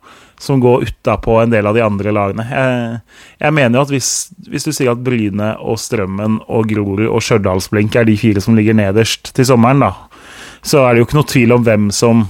som 0.41 0.60
går 0.60 0.88
utapå 0.89 1.39
en 1.41 1.54
del 1.54 1.67
av 1.67 1.78
de 1.78 1.84
andre 1.86 2.13
lagene. 2.15 2.45
Jeg, 2.50 3.02
jeg 3.39 3.56
mener 3.56 3.80
jo 3.80 3.84
at 3.86 3.93
hvis, 3.93 4.12
hvis, 4.50 4.67
du 4.67 4.74
sier 4.76 4.93
at 4.93 5.04
Bryne 5.06 5.54
og 5.63 5.80
Strømmen 5.82 6.41
og 6.45 6.71
Grorud 6.71 7.08
og 7.08 7.24
Stjørdalsblink 7.24 7.95
er 7.95 8.08
de 8.10 8.17
fire 8.19 8.43
som 8.43 8.58
ligger 8.58 8.78
nederst 8.78 9.34
til 9.36 9.48
sommeren, 9.48 9.84
da, 9.86 9.93
så 10.65 10.86
er 10.86 10.93
det 10.93 11.04
jo 11.04 11.10
ikke 11.10 11.19
noe 11.19 11.32
tvil 11.32 11.56
om 11.56 11.67
hvem 11.67 11.91
som 11.95 12.26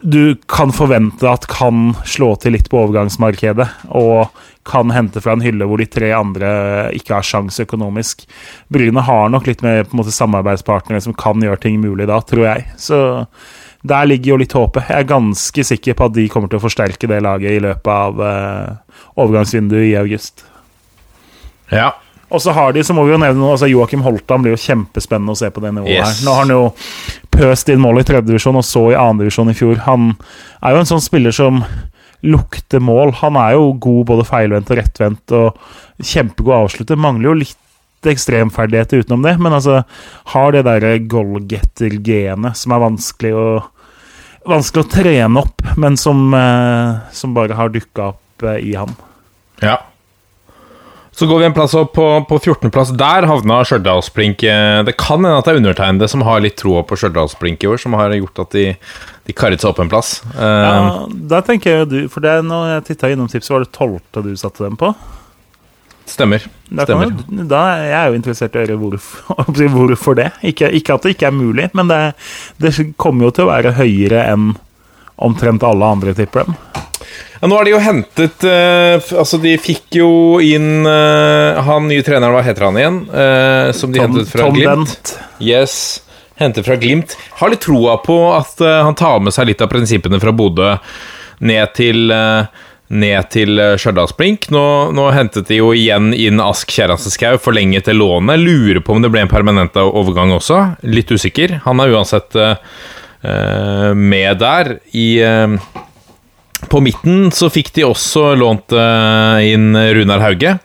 du 0.00 0.36
kan 0.46 0.70
forvente 0.70 1.26
at 1.26 1.48
kan 1.50 1.90
slå 2.06 2.34
til 2.38 2.54
litt 2.54 2.68
på 2.70 2.78
overgangsmarkedet, 2.84 3.66
og 3.98 4.30
kan 4.68 4.92
hente 4.94 5.20
fra 5.24 5.34
en 5.34 5.42
hylle 5.42 5.66
hvor 5.66 5.80
de 5.80 5.88
tre 5.90 6.12
andre 6.14 6.50
ikke 6.94 7.16
har 7.16 7.26
sjans 7.26 7.58
økonomisk. 7.64 8.26
Bryne 8.70 9.02
har 9.02 9.32
nok 9.32 9.48
litt 9.48 9.64
med 9.64 9.88
på 9.88 9.96
en 9.96 10.02
måte, 10.02 10.14
samarbeidspartnere 10.14 11.02
som 11.02 11.16
kan 11.18 11.42
gjøre 11.42 11.62
ting 11.64 11.80
mulig 11.82 12.06
da, 12.10 12.20
tror 12.22 12.44
jeg. 12.46 12.66
Så 12.78 13.00
der 13.86 14.08
ligger 14.10 14.32
jo 14.32 14.40
litt 14.42 14.56
håpet. 14.56 14.88
Jeg 14.90 15.04
er 15.04 15.12
ganske 15.12 15.64
sikker 15.70 15.96
på 15.98 16.08
at 16.08 16.16
de 16.16 16.26
kommer 16.32 16.50
til 16.50 16.58
å 16.58 16.64
forsterke 16.64 17.10
det 17.10 17.20
laget 17.24 17.54
i 17.54 17.62
løpet 17.62 17.92
av 17.92 18.18
uh, 18.18 19.00
overgangsvinduet 19.20 19.86
i 19.92 19.96
august. 20.00 20.42
Ja, 21.70 21.92
og 22.28 22.42
så 22.44 22.52
har 22.52 22.74
de, 22.76 22.82
så 22.84 22.92
må 22.96 23.06
vi 23.06 23.14
jo 23.14 23.20
nevne 23.20 23.40
noe, 23.40 23.54
altså 23.54 23.68
Joakim 23.70 24.02
Holtan 24.04 24.42
blir 24.44 24.52
jo 24.52 24.60
kjempespennende 24.60 25.32
å 25.32 25.38
se 25.38 25.48
på 25.52 25.62
det 25.64 25.72
nivået 25.76 25.94
yes. 25.94 26.18
her. 26.18 26.26
Nå 26.26 26.34
har 26.34 26.44
han 26.44 26.52
jo 26.52 26.64
pøst 27.32 27.70
inn 27.72 27.80
mål 27.80 28.02
i 28.02 28.08
tredjedivisjon, 28.08 28.58
og 28.60 28.66
så 28.66 28.82
i 28.92 28.98
annendivisjon 28.98 29.52
i 29.52 29.56
fjor. 29.56 29.78
Han 29.86 30.10
er 30.58 30.74
jo 30.74 30.82
en 30.82 30.90
sånn 30.90 31.04
spiller 31.04 31.34
som 31.34 31.62
lukter 32.26 32.82
mål. 32.84 33.14
Han 33.22 33.38
er 33.40 33.54
jo 33.56 33.70
god 33.80 34.02
både 34.10 34.26
feilvendt 34.28 34.74
og 34.74 34.80
rettvendt, 34.80 35.36
og 35.38 36.04
kjempegod 36.04 36.56
avslutter. 36.58 37.00
Mangler 37.00 37.30
jo 37.30 37.38
litt 37.44 37.56
ekstremferdigheter 38.06 39.02
utenom 39.02 39.22
det, 39.26 39.34
men 39.42 39.52
altså 39.52 39.80
har 40.34 40.52
det 40.54 40.62
derre 40.68 40.98
goalgetter-genet 41.10 42.56
som 42.56 42.72
er 42.76 42.84
vanskelig 42.86 43.34
å 43.34 43.48
Vanskelig 44.48 44.80
å 44.80 44.88
trene 44.88 45.40
opp, 45.42 45.60
men 45.76 45.96
som, 46.00 46.32
eh, 46.32 46.94
som 47.12 47.34
bare 47.36 47.52
har 47.58 47.68
dukka 47.68 48.06
opp 48.14 48.44
eh, 48.48 48.62
i 48.70 48.70
ham. 48.78 48.94
Ja. 49.60 49.74
Så 51.12 51.26
går 51.28 51.42
vi 51.42 51.44
en 51.50 51.52
plass 51.52 51.74
opp 51.76 51.90
på, 51.98 52.06
på 52.30 52.38
14.-plass. 52.38 52.94
Der 52.96 53.26
havna 53.28 53.58
Stjørdalsblink. 53.66 54.42
Eh, 54.48 54.78
Det 54.86 54.94
kan 54.96 55.20
hende 55.20 55.36
at 55.36 55.44
det 55.44 55.52
er 55.52 55.60
undertegnede 55.60 56.08
som 56.08 56.22
har 56.24 56.40
litt 56.40 56.56
troa 56.56 56.80
på 56.86 56.96
Stjørdalsblink 56.96 57.66
i 57.66 57.68
år, 57.68 57.76
som 57.82 57.92
har 57.98 58.14
gjort 58.16 58.40
at 58.46 58.56
de, 58.56 58.64
de 59.28 59.36
karret 59.36 59.60
seg 59.60 59.74
opp 59.74 59.82
en 59.84 59.92
plass. 59.92 60.22
Ja, 60.38 61.04
der 61.34 61.44
tenker 61.44 61.70
jeg 61.74 61.82
jo 61.82 61.90
du 61.90 61.98
For 62.08 62.24
det, 62.24 62.38
når 62.48 62.70
jeg 62.78 62.86
titta 62.92 63.12
innom 63.12 63.28
tipset, 63.28 63.52
var 63.52 63.66
det 63.66 63.74
tolvte 63.76 64.24
du 64.24 64.32
satte 64.38 64.64
dem 64.64 64.78
på? 64.80 64.94
Stemmer. 66.08 66.44
Da, 66.68 66.84
Stemmer. 66.86 67.12
jo, 67.12 67.44
da 67.50 67.62
er 67.76 67.90
jeg 67.92 68.10
jo 68.12 68.18
interessert 68.18 68.56
i 68.56 68.60
å 68.60 68.64
høre 68.64 68.78
hvorfor, 68.80 69.42
hvorfor 69.76 70.18
det. 70.18 70.30
Ikke, 70.50 70.70
ikke 70.78 70.96
at 70.96 71.04
det 71.06 71.14
ikke 71.16 71.28
er 71.30 71.36
mulig, 71.36 71.68
men 71.78 71.90
det, 71.92 72.00
det 72.62 72.72
kommer 73.00 73.28
jo 73.28 73.34
til 73.36 73.46
å 73.46 73.52
være 73.52 73.76
høyere 73.78 74.24
enn 74.32 74.50
omtrent 75.18 75.64
alle 75.66 75.84
andre, 75.96 76.14
tipper 76.14 76.46
dem. 76.46 76.58
Ja, 77.38 77.46
nå 77.46 77.54
har 77.58 77.66
de 77.66 77.70
jo 77.72 77.78
hentet 77.82 78.42
eh, 78.46 78.96
Altså, 79.14 79.38
de 79.38 79.52
fikk 79.62 79.94
jo 80.00 80.08
inn 80.42 80.82
eh, 80.90 81.58
Han 81.62 81.86
nye 81.86 82.02
treneren, 82.02 82.34
hva 82.34 82.42
heter 82.42 82.66
han 82.66 82.78
igjen? 82.80 82.96
Eh, 83.14 83.68
som 83.78 83.92
de 83.94 84.00
Tom, 84.02 84.08
hentet 84.16 84.32
fra 84.32 84.48
Tom 84.48 84.56
Glimt. 84.58 84.90
Bent. 84.96 85.12
Yes. 85.38 85.76
Hentet 86.38 86.66
fra 86.66 86.74
Glimt. 86.78 87.14
Har 87.38 87.50
litt 87.54 87.62
troa 87.62 87.96
på 88.02 88.16
at 88.34 88.58
eh, 88.62 88.80
han 88.86 88.98
tar 88.98 89.22
med 89.22 89.34
seg 89.34 89.52
litt 89.52 89.62
av 89.62 89.70
prinsippene 89.70 90.18
fra 90.22 90.34
Bodø 90.34 90.74
ned 91.46 91.74
til 91.78 92.10
eh, 92.14 92.64
ned 92.88 93.28
til 93.32 93.60
eh, 93.60 93.76
Stjørdalsblink. 93.80 94.48
Nå, 94.54 94.64
nå 94.96 95.08
hentet 95.14 95.48
de 95.50 95.60
jo 95.60 95.72
igjen 95.76 96.12
inn 96.16 96.42
Ask 96.42 96.72
Kjerranse-Skau, 96.72 97.38
forlenget 97.42 97.88
det 97.88 97.96
lånet. 97.98 98.40
Lurer 98.40 98.80
på 98.84 98.96
om 98.96 99.04
det 99.04 99.12
ble 99.12 99.24
en 99.26 99.32
permanent 99.32 99.76
overgang 99.84 100.32
også. 100.36 100.62
Litt 100.88 101.12
usikker. 101.12 101.60
Han 101.66 101.84
er 101.84 101.92
uansett 101.94 102.38
eh, 102.38 103.92
med 103.98 104.38
der 104.38 104.76
i 104.94 105.08
uh, 105.26 105.56
På 106.70 106.78
midten 106.78 107.32
så 107.34 107.48
fikk 107.50 107.72
de 107.74 107.82
også 107.82 108.28
lånt 108.38 108.70
uh, 108.70 109.42
inn 109.42 109.74
Runar 109.74 110.22
Hauge. 110.22 110.58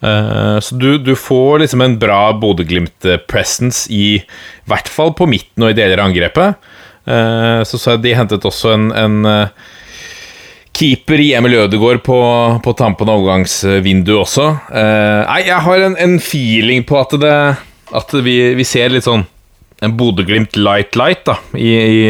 Så 0.00 0.78
du, 0.80 0.94
du 0.96 1.10
får 1.12 1.58
liksom 1.60 1.82
en 1.84 1.94
bra 2.00 2.30
Bodø-Glimt-presence 2.40 3.82
i 3.92 4.22
hvert 4.64 4.88
fall 4.88 5.12
på 5.12 5.26
midten 5.28 5.66
og 5.66 5.74
i 5.74 5.76
deler 5.76 6.00
av 6.00 6.08
angrepet. 6.08 6.56
Så 7.68 7.76
så 7.76 7.98
de 8.00 8.14
hentet 8.16 8.46
også 8.48 8.72
en, 8.78 8.86
en 8.96 9.18
keeper 10.80 11.20
i 11.20 11.32
Emil 11.36 11.58
Ødegaard 11.60 12.00
på, 12.06 12.20
på 12.64 12.72
tampen 12.78 13.10
av 13.10 13.20
overgangsvinduet 13.20 14.22
også. 14.22 14.46
Uh, 14.72 15.26
nei, 15.28 15.42
jeg 15.50 15.60
har 15.66 15.84
en, 15.86 15.98
en 16.00 16.16
feeling 16.22 16.86
på 16.88 16.96
at 17.00 17.12
det 17.20 17.34
At 17.96 18.14
vi, 18.24 18.54
vi 18.54 18.64
ser 18.64 18.92
litt 18.94 19.04
sånn 19.04 19.26
en 19.80 19.96
Bodø-Glimt 19.96 20.58
light-light 20.60 21.24
da 21.26 21.38
i, 21.56 21.70
i, 21.72 22.00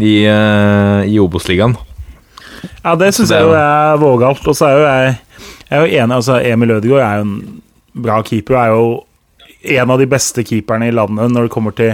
i, 0.00 0.12
eh, 0.24 1.00
i 1.04 1.18
Obos-ligaen. 1.20 1.76
Ja, 2.80 2.94
det 2.96 3.10
syns 3.12 3.32
jeg 3.34 3.44
jo 3.44 3.52
er 3.52 4.00
vågalt. 4.00 4.40
Og 4.48 4.56
så 4.56 4.70
er 4.70 4.78
jo 4.78 4.86
jeg, 4.86 5.12
jeg 5.68 5.76
er 5.76 5.84
jo 5.84 6.00
enig 6.00 6.16
altså 6.16 6.38
Emil 6.40 6.72
Ødegaard 6.78 7.04
er 7.04 7.20
jo 7.20 7.26
en 7.26 7.62
bra 8.06 8.18
keeper. 8.24 8.56
og 8.56 8.62
Er 8.64 8.72
jo 8.72 9.82
en 9.82 9.94
av 9.94 10.00
de 10.00 10.08
beste 10.10 10.44
keeperne 10.48 10.88
i 10.88 10.96
landet 10.96 11.30
når 11.34 11.46
det 11.46 11.54
kommer 11.54 11.76
til 11.76 11.92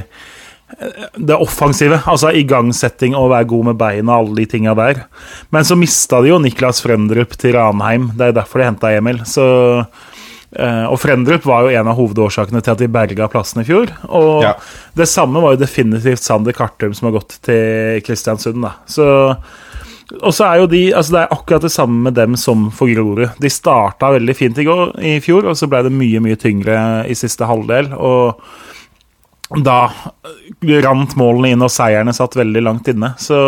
det 1.17 1.37
offensive. 1.37 2.01
Altså 2.07 2.31
igangsetting 2.37 3.17
og 3.19 3.31
være 3.33 3.49
god 3.51 3.65
med 3.71 3.79
beina 3.81 4.19
og 4.19 4.29
alle 4.29 4.43
de 4.43 4.47
tinga 4.53 4.75
der. 4.79 5.05
Men 5.55 5.65
så 5.67 5.77
mista 5.79 6.21
de 6.23 6.29
jo 6.33 6.39
Niklas 6.43 6.83
Frendrup 6.85 7.35
til 7.41 7.57
Ranheim. 7.57 8.11
Det 8.19 8.29
er 8.31 8.37
derfor 8.43 8.61
de 8.63 8.69
henta 8.69 8.93
Emil. 8.97 9.23
Så 9.29 9.47
eh, 9.83 10.85
og 10.89 10.99
Frendrup 11.03 11.47
var 11.49 11.67
jo 11.67 11.73
en 11.77 11.89
av 11.91 11.97
hovedårsakene 11.99 12.63
til 12.65 12.75
at 12.75 12.83
de 12.83 12.91
berga 12.93 13.29
plassen 13.33 13.63
i 13.63 13.67
fjor. 13.69 13.91
Og 14.09 14.43
Ja. 14.45 14.55
det 14.97 15.09
samme 15.09 15.41
var 15.43 15.57
jo 15.57 15.63
definitivt 15.65 16.23
Sander 16.25 16.53
Kartum, 16.57 16.95
som 16.95 17.09
har 17.11 17.19
gått 17.21 17.39
til 17.43 18.01
Kristiansund. 18.07 18.63
da. 18.63 18.75
Så 18.87 19.09
og 20.25 20.33
så 20.33 20.47
er 20.47 20.57
jo 20.63 20.67
de, 20.67 20.87
altså 20.97 21.13
Det 21.13 21.21
er 21.21 21.35
akkurat 21.37 21.61
det 21.67 21.71
samme 21.71 21.99
med 22.07 22.15
dem 22.17 22.35
som 22.41 22.71
for 22.73 22.89
Grorud. 22.89 23.29
De 23.39 23.51
starta 23.53 24.09
veldig 24.15 24.35
fint 24.37 24.57
i, 24.57 24.65
går, 24.65 24.95
i 25.05 25.19
fjor, 25.21 25.45
og 25.45 25.57
så 25.59 25.69
ble 25.69 25.83
det 25.85 25.93
mye 25.93 26.23
mye 26.25 26.37
tyngre 26.41 27.05
i 27.05 27.13
siste 27.13 27.45
halvdel. 27.45 27.91
Og 27.93 28.41
da 29.57 29.79
rant 30.85 31.15
målene 31.17 31.55
inn, 31.55 31.65
og 31.65 31.73
seierne 31.73 32.13
satt 32.17 32.37
veldig 32.37 32.63
langt 32.65 32.89
inne. 32.93 33.15
Så, 33.21 33.39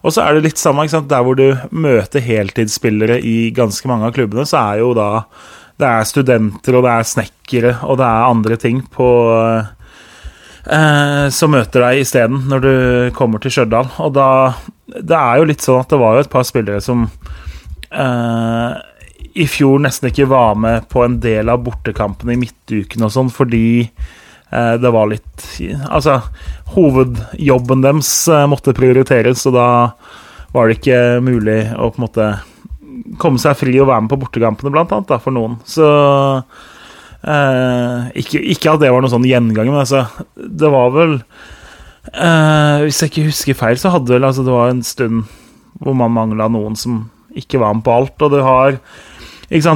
og 0.00 0.14
så 0.14 0.24
er 0.24 0.36
det 0.36 0.48
litt 0.48 0.60
samme, 0.60 0.86
der 0.88 1.24
hvor 1.26 1.36
du 1.36 1.48
møter 1.70 2.24
heltidsspillere 2.24 3.20
i 3.20 3.50
ganske 3.56 3.88
mange 3.90 4.08
av 4.08 4.16
klubbene, 4.16 4.46
så 4.48 4.62
er 4.72 4.84
jo 4.84 4.94
da 4.96 5.10
Det 5.76 5.84
er 5.84 6.06
studenter, 6.08 6.72
og 6.72 6.86
det 6.86 6.92
er 6.92 7.04
snekkere, 7.04 7.72
og 7.84 7.98
det 8.00 8.06
er 8.06 8.30
andre 8.30 8.56
ting 8.56 8.78
på 8.88 9.08
eh, 10.72 11.28
som 11.28 11.52
møter 11.52 11.84
deg 11.84 12.00
isteden 12.00 12.46
når 12.48 12.64
du 12.64 12.74
kommer 13.12 13.38
til 13.44 13.52
Stjørdal. 13.52 13.90
Og 14.00 14.14
da 14.16 14.54
Det 14.86 15.18
er 15.18 15.36
jo 15.36 15.48
litt 15.50 15.60
sånn 15.60 15.82
at 15.82 15.92
det 15.92 16.00
var 16.00 16.16
jo 16.16 16.24
et 16.24 16.32
par 16.32 16.46
spillere 16.48 16.80
som 16.80 17.04
eh, 17.92 18.72
i 19.36 19.44
fjor 19.44 19.82
nesten 19.84 20.08
ikke 20.08 20.30
var 20.32 20.56
med 20.56 20.88
på 20.88 21.04
en 21.04 21.20
del 21.20 21.52
av 21.52 21.60
bortekampene 21.60 22.32
i 22.32 22.40
midtuken 22.40 23.04
og 23.04 23.12
sånn, 23.12 23.28
fordi 23.28 23.66
eh, 23.84 24.14
det 24.52 24.92
var 24.94 25.08
litt 25.10 25.46
Altså, 25.90 26.20
hovedjobben 26.76 27.82
deres 27.82 28.10
eh, 28.30 28.46
måtte 28.50 28.76
prioriteres, 28.76 29.42
og 29.50 29.56
da 29.56 29.68
var 30.54 30.68
det 30.68 30.78
ikke 30.78 31.00
mulig 31.24 31.58
å 31.74 31.90
på 31.90 32.00
en 32.00 32.06
måte 32.06 32.28
komme 33.20 33.40
seg 33.42 33.58
fri 33.58 33.74
og 33.80 33.90
være 33.90 34.04
med 34.06 34.12
på 34.12 34.20
bortekampene, 34.22 34.72
blant 34.72 34.94
annet, 34.94 35.10
da, 35.10 35.18
for 35.22 35.34
noen. 35.34 35.58
Så 35.68 35.90
Eh, 37.26 38.02
ikke, 38.22 38.38
ikke 38.54 38.76
at 38.76 38.82
det 38.84 38.92
var 38.92 39.02
noen 39.02 39.10
sånn 39.16 39.26
gjenganger, 39.26 39.72
men 39.72 39.82
altså, 39.82 40.04
det 40.36 40.68
var 40.70 40.92
vel 40.94 41.16
eh, 41.16 42.84
Hvis 42.84 43.00
jeg 43.02 43.10
ikke 43.10 43.24
husker 43.32 43.58
feil, 43.58 43.80
så 43.82 43.90
hadde 43.96 44.14
vel 44.14 44.28
altså, 44.28 44.44
det 44.46 44.54
var 44.54 44.70
en 44.70 44.84
stund 44.86 45.24
hvor 45.82 45.96
man 45.98 46.14
mangla 46.14 46.46
noen 46.52 46.78
som 46.78 47.00
ikke 47.36 47.58
var 47.60 47.74
med 47.76 47.84
på 47.84 47.92
alt. 47.92 48.22
Og 48.24 48.32
du 48.32 48.38
har 48.46 48.78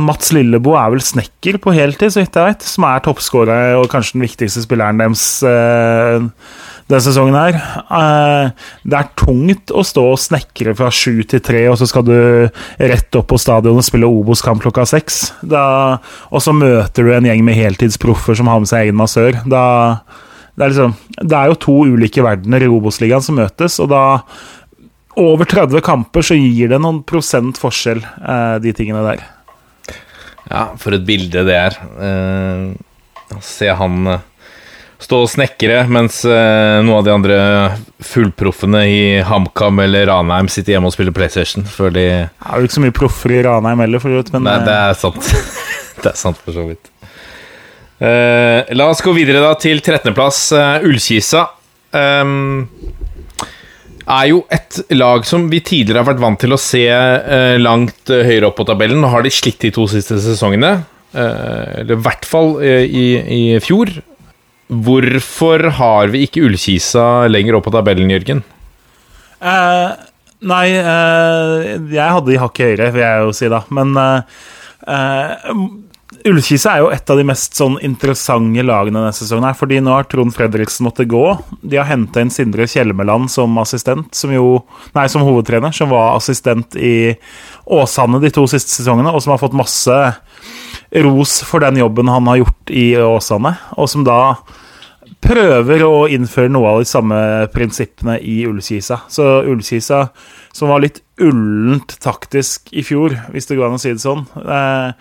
Mats 0.02 0.32
Lilleboe 0.34 0.78
er 0.80 0.90
vel 0.94 1.02
snekker 1.04 1.60
på 1.62 1.74
heltid, 1.76 2.10
så 2.10 2.24
vidt 2.24 2.36
jeg 2.36 2.48
vet. 2.48 2.66
Som 2.66 2.86
er 2.88 3.02
toppskårer 3.04 3.76
og 3.78 3.88
kanskje 3.92 4.18
den 4.18 4.26
viktigste 4.26 4.64
spilleren 4.64 4.98
deres 4.98 5.24
uh, 5.46 6.18
denne 6.90 7.02
sesongen 7.04 7.38
her. 7.38 7.58
Uh, 7.86 8.50
det 8.82 8.98
er 8.98 9.12
tungt 9.20 9.70
å 9.70 9.84
stå 9.86 10.06
og 10.12 10.20
snekre 10.20 10.74
fra 10.78 10.90
sju 10.90 11.22
til 11.22 11.42
tre, 11.44 11.62
og 11.70 11.78
så 11.78 11.86
skal 11.86 12.06
du 12.08 12.16
rett 12.82 13.20
opp 13.20 13.30
på 13.30 13.38
stadion 13.38 13.78
og 13.78 13.86
spille 13.86 14.10
Obos-kamp 14.10 14.64
klokka 14.64 14.88
seks. 14.90 15.22
Og 15.46 16.42
så 16.42 16.56
møter 16.56 17.06
du 17.06 17.14
en 17.14 17.30
gjeng 17.30 17.46
med 17.46 17.58
heltidsproffer 17.60 18.38
som 18.38 18.50
har 18.50 18.62
med 18.62 18.70
seg 18.70 18.88
egen 18.88 18.98
massør. 18.98 19.38
Da, 19.46 19.64
det, 20.56 20.64
er 20.64 20.72
liksom, 20.74 20.96
det 21.20 21.36
er 21.36 21.52
jo 21.52 21.60
to 21.62 21.82
ulike 21.94 22.26
verdener 22.26 22.66
i 22.66 22.72
Obos-ligaen 22.72 23.22
som 23.22 23.38
møtes, 23.38 23.78
og 23.78 23.94
da 23.94 24.04
over 25.20 25.44
30 25.44 25.82
kamper 25.84 26.24
så 26.24 26.36
gir 26.38 26.70
det 26.70 26.78
noen 26.82 27.02
prosent 27.06 27.58
forskjell, 27.60 28.00
eh, 28.00 28.56
de 28.62 28.72
tingene 28.76 29.02
der. 29.04 29.22
Ja, 30.50 30.64
for 30.80 30.96
et 30.96 31.06
bilde 31.06 31.44
det 31.46 31.56
er. 31.56 31.78
Eh, 32.02 33.38
se 33.46 33.70
han 33.78 34.10
eh, 34.10 34.26
stå 35.00 35.22
og 35.24 35.30
snekre 35.32 35.84
mens 35.88 36.20
eh, 36.28 36.80
noen 36.84 36.98
av 36.98 37.06
de 37.06 37.12
andre 37.14 37.36
fullproffene 38.04 38.82
i 38.90 39.02
HamKam 39.26 39.80
eller 39.86 40.08
Ranheim 40.10 40.50
sitter 40.52 40.74
hjemme 40.74 40.90
og 40.90 40.96
spiller 40.96 41.14
PlayStation 41.16 41.64
før 41.68 41.94
de 41.94 42.04
Det 42.04 42.26
er 42.28 42.60
jo 42.60 42.68
ikke 42.68 42.76
så 42.76 42.84
mye 42.84 42.96
proffer 42.96 43.36
i 43.38 43.42
Ranheim 43.46 43.84
heller, 43.84 44.02
for 44.02 44.12
vidt, 44.14 44.32
men 44.34 44.44
Nei, 44.48 44.58
det 44.66 44.74
eh, 44.74 44.88
er 44.90 44.98
sant. 44.98 45.30
det 46.02 46.12
er 46.12 46.18
sant 46.18 46.40
for 46.42 46.56
så 46.56 46.66
vidt. 46.68 46.90
Eh, 48.00 48.74
la 48.76 48.90
oss 48.90 49.02
gå 49.04 49.14
videre 49.16 49.42
da 49.44 49.54
til 49.60 49.80
13.-plass, 49.80 50.42
uh, 50.56 50.86
Ullkisa. 50.88 51.46
Um, 51.92 52.68
er 54.06 54.26
jo 54.30 54.42
et 54.52 54.80
lag 54.94 55.24
som 55.28 55.48
vi 55.50 55.60
tidligere 55.64 56.02
har 56.02 56.08
vært 56.12 56.22
vant 56.22 56.40
til 56.40 56.54
å 56.54 56.60
se 56.60 56.84
eh, 56.90 57.56
langt 57.60 58.12
eh, 58.12 58.24
høyere 58.26 58.50
opp 58.50 58.58
på 58.60 58.66
tabellen. 58.68 59.00
Nå 59.02 59.10
har 59.12 59.24
de 59.26 59.32
slitt 59.34 59.60
de 59.64 59.72
to 59.74 59.86
siste 59.90 60.18
sesongene, 60.22 60.72
eh, 61.12 61.82
eller 61.82 61.96
i 61.96 62.04
hvert 62.06 62.28
fall 62.28 62.56
eh, 62.64 62.84
i, 62.86 63.06
i 63.20 63.42
fjor. 63.64 63.92
Hvorfor 64.70 65.66
har 65.80 66.12
vi 66.14 66.24
ikke 66.26 66.44
Ullkisa 66.46 67.26
lenger 67.30 67.58
opp 67.58 67.66
på 67.68 67.74
tabellen, 67.74 68.12
Jørgen? 68.14 68.44
Eh, 69.40 69.88
nei, 70.46 70.66
eh, 70.78 71.70
jeg 71.90 72.16
hadde 72.16 72.30
de 72.30 72.42
hakket 72.42 72.72
høyere, 72.72 72.92
vil 72.94 73.06
jeg 73.06 73.24
jo 73.26 73.38
si 73.40 73.50
da. 73.52 73.64
Men 73.74 73.96
Ullkise 76.28 76.68
er 76.68 76.82
jo 76.82 76.90
et 76.92 77.10
av 77.10 77.16
de 77.16 77.24
mest 77.24 77.56
sånn 77.56 77.78
interessante 77.86 78.64
lagene 78.66 78.98
denne 78.98 79.16
sesongen. 79.16 79.46
her, 79.48 79.56
fordi 79.56 79.78
nå 79.80 79.94
har 79.94 80.04
Trond 80.04 80.34
Fredriksen 80.34 80.84
måttet 80.84 81.08
gå. 81.08 81.24
De 81.62 81.78
har 81.78 81.88
henta 81.88 82.20
inn 82.20 82.32
Sindre 82.32 82.66
Kjelmeland 82.68 83.30
som 83.32 83.56
assistent, 83.58 84.14
som 84.14 84.32
jo 84.32 84.64
Nei, 84.94 85.06
som 85.08 85.22
hovedtrener, 85.22 85.72
som 85.72 85.88
var 85.88 86.16
assistent 86.16 86.76
i 86.76 87.14
Åsane 87.64 88.20
de 88.20 88.30
to 88.30 88.44
siste 88.50 88.72
sesongene, 88.74 89.12
og 89.12 89.22
som 89.22 89.32
har 89.32 89.40
fått 89.40 89.56
masse 89.56 89.96
ros 91.04 91.40
for 91.46 91.62
den 91.62 91.78
jobben 91.80 92.10
han 92.10 92.26
har 92.26 92.42
gjort 92.42 92.72
i 92.74 92.96
Åsane, 92.98 93.54
og 93.78 93.88
som 93.88 94.04
da 94.04 94.34
prøver 95.24 95.84
å 95.84 96.08
innføre 96.10 96.50
noe 96.52 96.74
av 96.74 96.82
de 96.82 96.88
samme 96.88 97.16
prinsippene 97.54 98.18
i 98.24 98.42
Ullkisa. 98.48 99.02
Så 99.12 99.26
Ullkisa, 99.48 100.08
som 100.52 100.72
var 100.72 100.82
litt 100.82 101.02
ullent 101.20 101.96
taktisk 102.02 102.72
i 102.72 102.84
fjor, 102.86 103.14
hvis 103.32 103.48
det 103.50 103.58
går 103.58 103.68
an 103.68 103.76
å 103.76 103.82
si 103.82 103.92
det 103.92 104.02
sånn, 104.02 104.24
eh, 104.40 104.92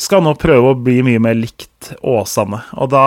skal 0.00 0.24
nå 0.24 0.34
prøve 0.40 0.72
å 0.72 0.78
bli 0.78 1.00
mye 1.06 1.22
mer 1.22 1.36
likt 1.38 1.92
Åsane. 2.00 2.62
Og 2.80 2.92
da 2.92 3.06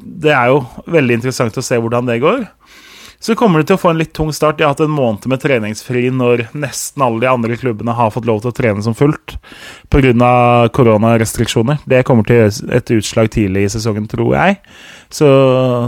Det 0.00 0.32
er 0.32 0.48
jo 0.48 0.64
veldig 0.90 1.18
interessant 1.18 1.56
å 1.60 1.62
se 1.62 1.76
hvordan 1.78 2.08
det 2.08 2.22
går. 2.22 2.46
Så 3.20 3.34
kommer 3.36 3.60
de 3.60 3.68
til 3.68 3.76
å 3.76 3.80
få 3.80 3.90
en 3.92 3.98
litt 4.00 4.14
tung 4.16 4.30
start. 4.32 4.56
De 4.56 4.64
har 4.64 4.72
hatt 4.72 4.80
en 4.80 4.94
måned 4.96 5.26
med 5.28 5.42
treningsfri 5.42 6.06
når 6.08 6.46
nesten 6.56 7.04
alle 7.04 7.20
de 7.20 7.28
andre 7.28 7.58
klubbene 7.60 7.92
har 7.92 8.12
fått 8.14 8.24
lov 8.24 8.40
til 8.40 8.48
å 8.48 8.56
trene 8.56 8.80
som 8.84 8.96
fullt 8.96 9.36
pga. 9.92 10.70
koronarestriksjoner. 10.72 11.82
Det 11.84 12.00
kommer 12.08 12.24
til 12.24 12.48
et 12.48 12.94
utslag 12.96 13.28
tidlig 13.30 13.66
i 13.66 13.72
sesongen, 13.76 14.08
tror 14.08 14.32
jeg. 14.38 14.56
Så 15.12 15.28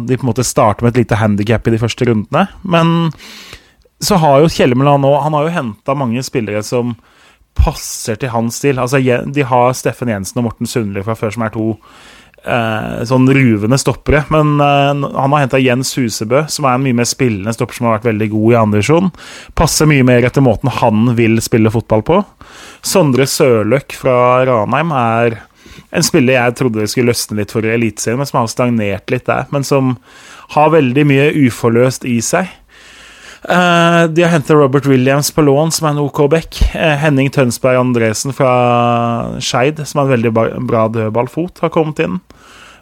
de 0.05 0.18
på 0.18 0.27
en 0.27 0.33
måte 0.35 0.45
starter 0.45 0.85
med 0.85 0.92
et 0.92 1.07
lite 1.07 1.16
handikap 1.16 1.66
i 1.66 1.73
de 1.73 1.81
første 1.81 2.05
rundene. 2.05 2.49
Men 2.62 3.11
så 4.03 4.21
har 4.21 4.42
jo 4.42 4.53
Kjellemeland 4.53 5.01
nå 5.01 5.14
Han 5.23 5.33
har 5.33 5.47
jo 5.47 5.57
henta 5.57 5.95
mange 5.95 6.23
spillere 6.27 6.62
som 6.62 6.97
passer 7.62 8.18
til 8.18 8.33
hans 8.33 8.59
stil. 8.61 8.81
Altså, 8.83 9.01
de 9.03 9.46
har 9.46 9.77
Steffen 9.79 10.11
Jensen 10.12 10.42
og 10.42 10.51
Morten 10.51 10.70
Sundli 10.70 11.05
fra 11.07 11.16
før, 11.18 11.33
som 11.35 11.46
er 11.46 11.55
to 11.55 11.68
eh, 12.44 13.03
sånn 13.09 13.29
ruvende 13.31 13.79
stoppere. 13.81 14.25
Men 14.35 14.57
eh, 14.62 14.90
han 15.18 15.37
har 15.37 15.44
henta 15.44 15.62
Jens 15.62 15.94
Husebø, 15.98 16.44
som 16.53 16.66
er 16.66 16.77
en 16.79 16.85
mye 16.87 16.98
mer 17.03 17.09
spillende 17.09 17.55
stopper 17.57 17.79
som 17.79 17.88
har 17.88 18.01
vært 18.01 18.11
veldig 18.11 18.29
god 18.35 18.48
i 18.51 18.59
andredivisjon. 18.64 19.12
Passer 19.59 19.90
mye 19.90 20.07
mer 20.07 20.27
etter 20.29 20.44
måten 20.44 20.72
han 20.81 21.14
vil 21.18 21.38
spille 21.44 21.72
fotball 21.72 22.05
på. 22.09 22.20
Sondre 22.83 23.29
Sørløk 23.31 23.96
fra 23.98 24.16
Ranheim 24.48 24.94
er 24.98 25.40
en 25.92 26.05
spiller 26.05 26.38
jeg 26.38 26.57
trodde 26.57 26.87
skulle 26.88 27.12
løsne 27.12 27.38
litt 27.38 27.53
for 27.53 27.66
Eliteserien, 27.68 28.20
men 28.20 28.29
som 28.29 28.40
har 28.40 28.48
stagnert 28.51 29.12
litt 29.12 29.27
der. 29.29 29.44
Men 29.53 29.64
som 29.66 29.96
har 30.57 30.72
veldig 30.72 31.05
mye 31.09 31.31
uforløst 31.46 32.07
i 32.09 32.18
seg. 32.25 32.48
Uh, 33.42 34.07
de 34.07 34.22
har 34.22 34.31
hentet 34.31 34.55
Robert 34.55 34.87
Williams 34.87 35.33
på 35.35 35.42
lån, 35.42 35.72
som 35.74 35.88
er 35.88 35.96
en 35.96 36.05
OK 36.05 36.20
back. 36.31 36.61
Uh, 36.76 36.94
Henning 37.02 37.31
Tønsberg 37.35 37.81
Andresen 37.81 38.35
fra 38.37 38.52
Skeid, 39.42 39.83
som 39.87 39.98
har 39.98 40.07
en 40.07 40.14
veldig 40.14 40.33
bra 40.68 40.87
dødballfot, 40.94 41.59
har 41.64 41.72
kommet 41.74 42.02
inn. 42.05 42.20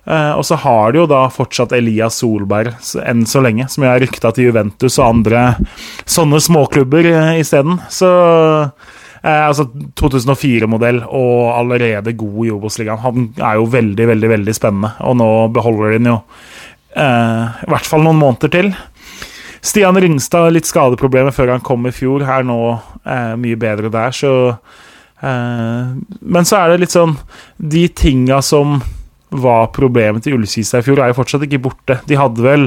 Uh, 0.05 0.37
og 0.37 0.45
så 0.45 0.59
har 0.61 0.93
de 0.93 1.01
jo 1.01 1.09
da 1.09 1.23
fortsatt 1.33 1.73
Elias 1.77 2.19
Solberg 2.21 2.75
enn 3.07 3.25
så 3.29 3.41
lenge, 3.45 3.69
som 3.73 3.85
jeg 3.85 3.93
har 3.93 4.03
rykta 4.05 4.33
til 4.37 4.51
Juventus 4.51 4.99
og 4.99 5.07
andre 5.07 5.45
sånne 6.09 6.41
småklubber 6.45 7.09
uh, 7.09 7.37
isteden. 7.41 7.81
Så 7.93 8.11
altså 9.21 9.67
2004-modell 10.01 11.03
og 11.05 11.51
allerede 11.53 12.17
god 12.17 12.39
i 12.47 12.53
Obos-ligaen. 12.55 13.03
Han 13.03 13.27
er 13.37 13.59
jo 13.59 13.67
veldig, 13.69 14.07
veldig, 14.15 14.31
veldig 14.33 14.55
spennende, 14.57 14.95
og 15.05 15.19
nå 15.21 15.27
beholder 15.53 15.93
de 15.93 15.99
den 15.99 16.09
jo 16.09 16.23
i 16.91 17.69
hvert 17.71 17.87
fall 17.87 18.01
noen 18.03 18.19
måneder 18.19 18.51
til. 18.51 18.73
Stian 19.61 19.99
Ringstad, 20.01 20.53
litt 20.55 20.69
skadeproblemer 20.69 21.35
før 21.37 21.55
han 21.55 21.65
kom 21.65 21.85
i 21.89 21.95
fjor, 21.95 22.25
er 22.25 22.47
nå 22.47 22.61
eh, 23.05 23.35
mye 23.41 23.59
bedre 23.61 23.93
der, 23.93 24.15
så 24.17 24.33
eh, 25.21 25.93
Men 26.21 26.49
så 26.49 26.63
er 26.63 26.73
det 26.73 26.81
litt 26.85 26.97
sånn 26.97 27.17
De 27.57 27.85
tinga 27.93 28.41
som 28.45 28.81
var 29.31 29.69
problemet 29.75 30.25
til 30.25 30.35
Ullkisa 30.35 30.81
i 30.81 30.85
fjor, 30.85 30.99
er 30.99 31.13
jo 31.13 31.21
fortsatt 31.21 31.45
ikke 31.47 31.63
borte. 31.63 32.01
De 32.11 32.17
hadde 32.19 32.43
vel 32.43 32.65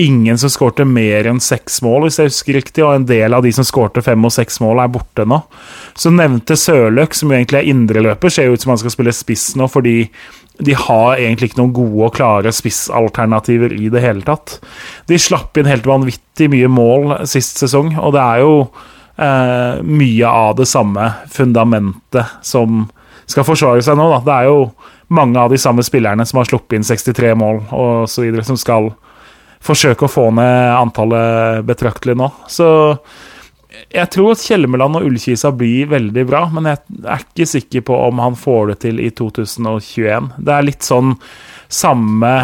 ingen 0.00 0.38
som 0.40 0.48
skårte 0.48 0.86
mer 0.88 1.26
enn 1.28 1.40
seks 1.44 1.80
mål, 1.84 2.06
hvis 2.06 2.16
jeg 2.20 2.30
husker 2.30 2.56
riktig, 2.56 2.84
og 2.86 2.94
en 2.94 3.06
del 3.08 3.36
av 3.36 3.44
de 3.44 3.52
som 3.52 3.66
skårte 3.68 4.00
fem 4.04 4.24
og 4.24 4.32
seks 4.32 4.60
mål, 4.64 4.80
er 4.80 4.92
borte 4.92 5.26
nå. 5.28 5.42
Så 5.98 6.12
nevnte 6.14 6.56
Sørløk, 6.56 7.16
som 7.16 7.32
jo 7.32 7.36
egentlig 7.36 7.60
er 7.60 7.72
indreløper, 7.74 8.32
ser 8.32 8.48
jo 8.48 8.56
ut 8.56 8.64
som 8.64 8.72
han 8.72 8.80
skal 8.80 8.94
spille 8.94 9.14
spiss 9.16 9.50
nå, 9.60 9.68
fordi 9.68 9.96
de 10.60 10.76
har 10.76 11.16
egentlig 11.16 11.50
ikke 11.50 11.60
noen 11.62 11.74
gode 11.76 12.06
og 12.08 12.14
klare 12.16 12.52
spissalternativer 12.54 13.72
i 13.76 13.88
det 13.92 14.02
hele 14.04 14.24
tatt. 14.26 14.58
De 15.08 15.18
slapp 15.20 15.56
inn 15.58 15.68
helt 15.70 15.88
vanvittig 15.88 16.50
mye 16.52 16.70
mål 16.70 17.14
sist 17.30 17.60
sesong, 17.62 17.94
og 17.98 18.14
det 18.16 18.22
er 18.22 18.44
jo 18.44 18.54
eh, 19.16 19.80
mye 19.84 20.32
av 20.44 20.56
det 20.60 20.68
samme 20.70 21.10
fundamentet 21.32 22.38
som 22.46 22.84
skal 23.30 23.46
forsvare 23.46 23.84
seg 23.84 23.98
nå. 23.98 24.08
Da. 24.16 24.20
Det 24.26 24.36
er 24.36 24.50
jo 24.50 24.58
mange 25.16 25.40
av 25.42 25.50
de 25.52 25.58
samme 25.60 25.84
spillerne 25.86 26.26
som 26.26 26.40
har 26.40 26.50
sluppet 26.50 26.78
inn 26.78 26.86
63 26.86 27.34
mål 27.38 27.64
osv., 27.74 28.42
som 28.46 28.58
skal 28.60 28.92
forsøke 29.64 30.06
å 30.06 30.12
få 30.12 30.30
ned 30.36 30.70
antallet 30.76 31.66
betraktelig 31.68 32.16
nå. 32.18 32.30
Så 32.48 32.68
jeg 33.70 34.10
tror 34.14 34.34
at 34.34 34.42
Kjelmeland 34.42 34.98
og 34.98 35.06
Ullkisa 35.06 35.52
blir 35.54 35.90
veldig 35.92 36.26
bra, 36.28 36.42
men 36.54 36.68
jeg 36.70 36.82
er 37.04 37.24
ikke 37.24 37.46
sikker 37.48 37.86
på 37.86 37.96
om 38.08 38.20
han 38.22 38.36
får 38.38 38.72
det 38.72 38.76
til 38.86 39.00
i 39.02 39.10
2021. 39.14 40.30
Det 40.38 40.54
er 40.54 40.66
litt 40.66 40.86
sånn 40.86 41.14
samme 41.70 42.34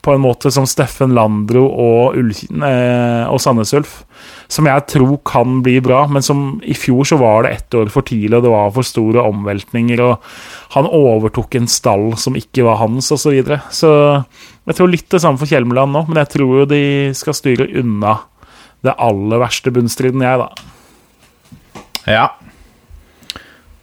på 0.00 0.14
en 0.14 0.22
måte 0.24 0.50
som 0.52 0.64
Steffen 0.68 1.12
Landro 1.14 1.66
og, 1.68 2.16
eh, 2.16 3.24
og 3.28 3.40
Sandnes 3.42 3.74
Ulf, 3.76 3.98
som 4.48 4.68
jeg 4.68 4.86
tror 4.88 5.18
kan 5.28 5.58
bli 5.64 5.76
bra, 5.84 6.06
men 6.08 6.24
som 6.24 6.60
i 6.64 6.74
fjor 6.74 7.04
så 7.08 7.18
var 7.20 7.44
det 7.44 7.52
ett 7.52 7.76
år 7.76 7.92
for 7.92 8.06
tidlig, 8.08 8.32
og 8.38 8.46
det 8.46 8.54
var 8.54 8.72
for 8.74 8.86
store 8.86 9.26
omveltninger, 9.28 10.00
og 10.00 10.72
han 10.76 10.88
overtok 10.88 11.58
en 11.58 11.68
stall 11.68 12.14
som 12.16 12.38
ikke 12.38 12.64
var 12.64 12.80
hans, 12.80 13.12
osv. 13.12 13.20
Så, 13.20 13.34
videre. 13.36 13.60
så 13.70 13.92
jeg 14.70 14.78
tror 14.78 14.90
litt 14.90 15.10
det 15.12 15.20
samme 15.20 15.40
for 15.40 15.50
Kjelmeland 15.50 15.92
nå, 15.92 16.06
men 16.08 16.22
jeg 16.22 16.32
tror 16.36 16.62
jo 16.62 16.70
de 16.70 16.82
skal 17.16 17.36
styre 17.36 17.68
unna 17.82 18.16
det 18.86 18.96
aller 18.96 19.42
verste 19.42 19.72
bunnstriden, 19.74 20.24
jeg, 20.24 20.40
da. 20.40 20.48
Ja. 22.08 22.26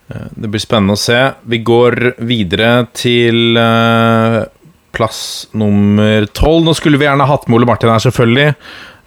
Eh, 0.10 0.28
det 0.36 0.52
blir 0.52 0.64
spennende 0.64 0.98
å 0.98 1.02
se. 1.02 1.20
Vi 1.50 1.62
går 1.66 2.14
videre 2.26 2.88
til 2.98 3.60
uh, 3.60 4.44
plass 4.96 5.22
nummer 5.58 6.28
tolv. 6.34 6.66
Nå 6.66 6.78
skulle 6.78 7.00
vi 7.00 7.10
gjerne 7.10 7.30
hatt 7.30 7.48
med 7.48 7.60
Ole 7.60 7.70
Martin 7.70 7.94
her, 7.94 8.04
selvfølgelig. 8.04 8.54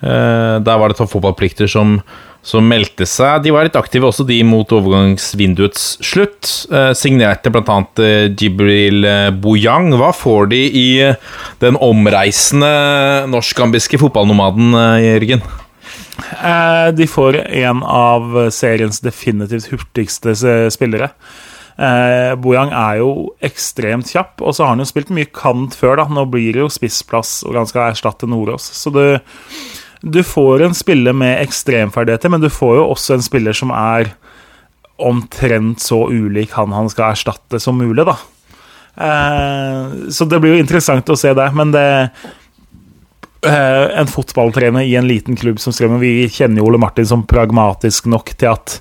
Uh, 0.00 0.56
der 0.64 0.80
var 0.80 0.92
det 0.92 0.96
toppfotballplikter 1.00 1.68
som, 1.68 1.98
som 2.46 2.68
meldte 2.70 3.08
seg. 3.08 3.42
De 3.44 3.52
var 3.52 3.66
litt 3.66 3.78
aktive 3.80 4.08
også, 4.08 4.24
de 4.28 4.38
mot 4.46 4.76
overgangsvinduets 4.76 5.88
slutt. 6.06 6.52
Signerte 6.96 7.52
bl.a. 7.52 7.80
Jibril 8.30 9.08
Boyang. 9.42 9.90
Hva 10.00 10.12
får 10.16 10.52
de 10.54 10.62
i 10.68 10.88
den 11.64 11.80
omreisende 11.80 12.70
norsk-gambiske 13.32 14.00
fotballnomaden, 14.00 14.78
Jørgen? 15.04 15.44
Eh, 16.20 16.88
de 16.96 17.06
får 17.10 17.36
en 17.64 17.82
av 17.82 18.34
seriens 18.54 19.00
definitivt 19.04 19.70
hurtigste 19.72 20.34
spillere. 20.72 21.10
Eh, 21.80 22.34
Bojang 22.36 22.72
er 22.76 22.98
jo 23.00 23.12
ekstremt 23.44 24.10
kjapp, 24.12 24.42
og 24.44 24.52
så 24.52 24.66
har 24.66 24.74
han 24.74 24.82
jo 24.82 24.88
spilt 24.90 25.12
mye 25.16 25.30
kant 25.32 25.76
før. 25.78 25.96
da 26.00 26.08
Nå 26.10 26.26
blir 26.28 26.52
det 26.52 26.64
jo 26.64 26.72
spissplass, 26.72 27.40
og 27.46 27.56
han 27.56 27.70
skal 27.70 27.90
erstatte 27.90 28.28
Nordås. 28.28 28.66
Så 28.76 28.92
du, 28.92 29.04
du 30.02 30.20
får 30.26 30.66
en 30.66 30.76
spiller 30.76 31.16
med 31.16 31.40
ekstremferdigheter, 31.40 32.32
men 32.32 32.44
du 32.44 32.50
får 32.52 32.76
jo 32.82 32.90
også 32.90 33.16
en 33.16 33.24
spiller 33.24 33.56
som 33.56 33.72
er 33.72 34.12
omtrent 35.00 35.80
så 35.80 36.02
ulik 36.12 36.52
han 36.58 36.76
han 36.76 36.90
skal 36.92 37.14
erstatte 37.14 37.60
som 37.62 37.80
mulig, 37.80 38.04
da. 38.04 38.18
Eh, 39.00 40.10
så 40.12 40.28
det 40.28 40.42
blir 40.42 40.58
jo 40.58 40.60
interessant 40.60 41.08
å 41.08 41.16
se 41.16 41.32
der, 41.32 41.56
men 41.56 41.72
det 41.72 41.86
en 43.46 44.08
fotballtrener 44.10 44.84
i 44.84 44.96
en 45.00 45.08
liten 45.08 45.36
klubb 45.38 45.60
som 45.62 45.72
Strømmen. 45.72 46.02
Vi 46.02 46.28
kjenner 46.28 46.60
jo 46.60 46.66
Ole 46.68 46.80
Martin 46.82 47.06
som 47.08 47.22
pragmatisk 47.28 48.08
nok 48.12 48.34
til 48.36 48.50
at 48.52 48.80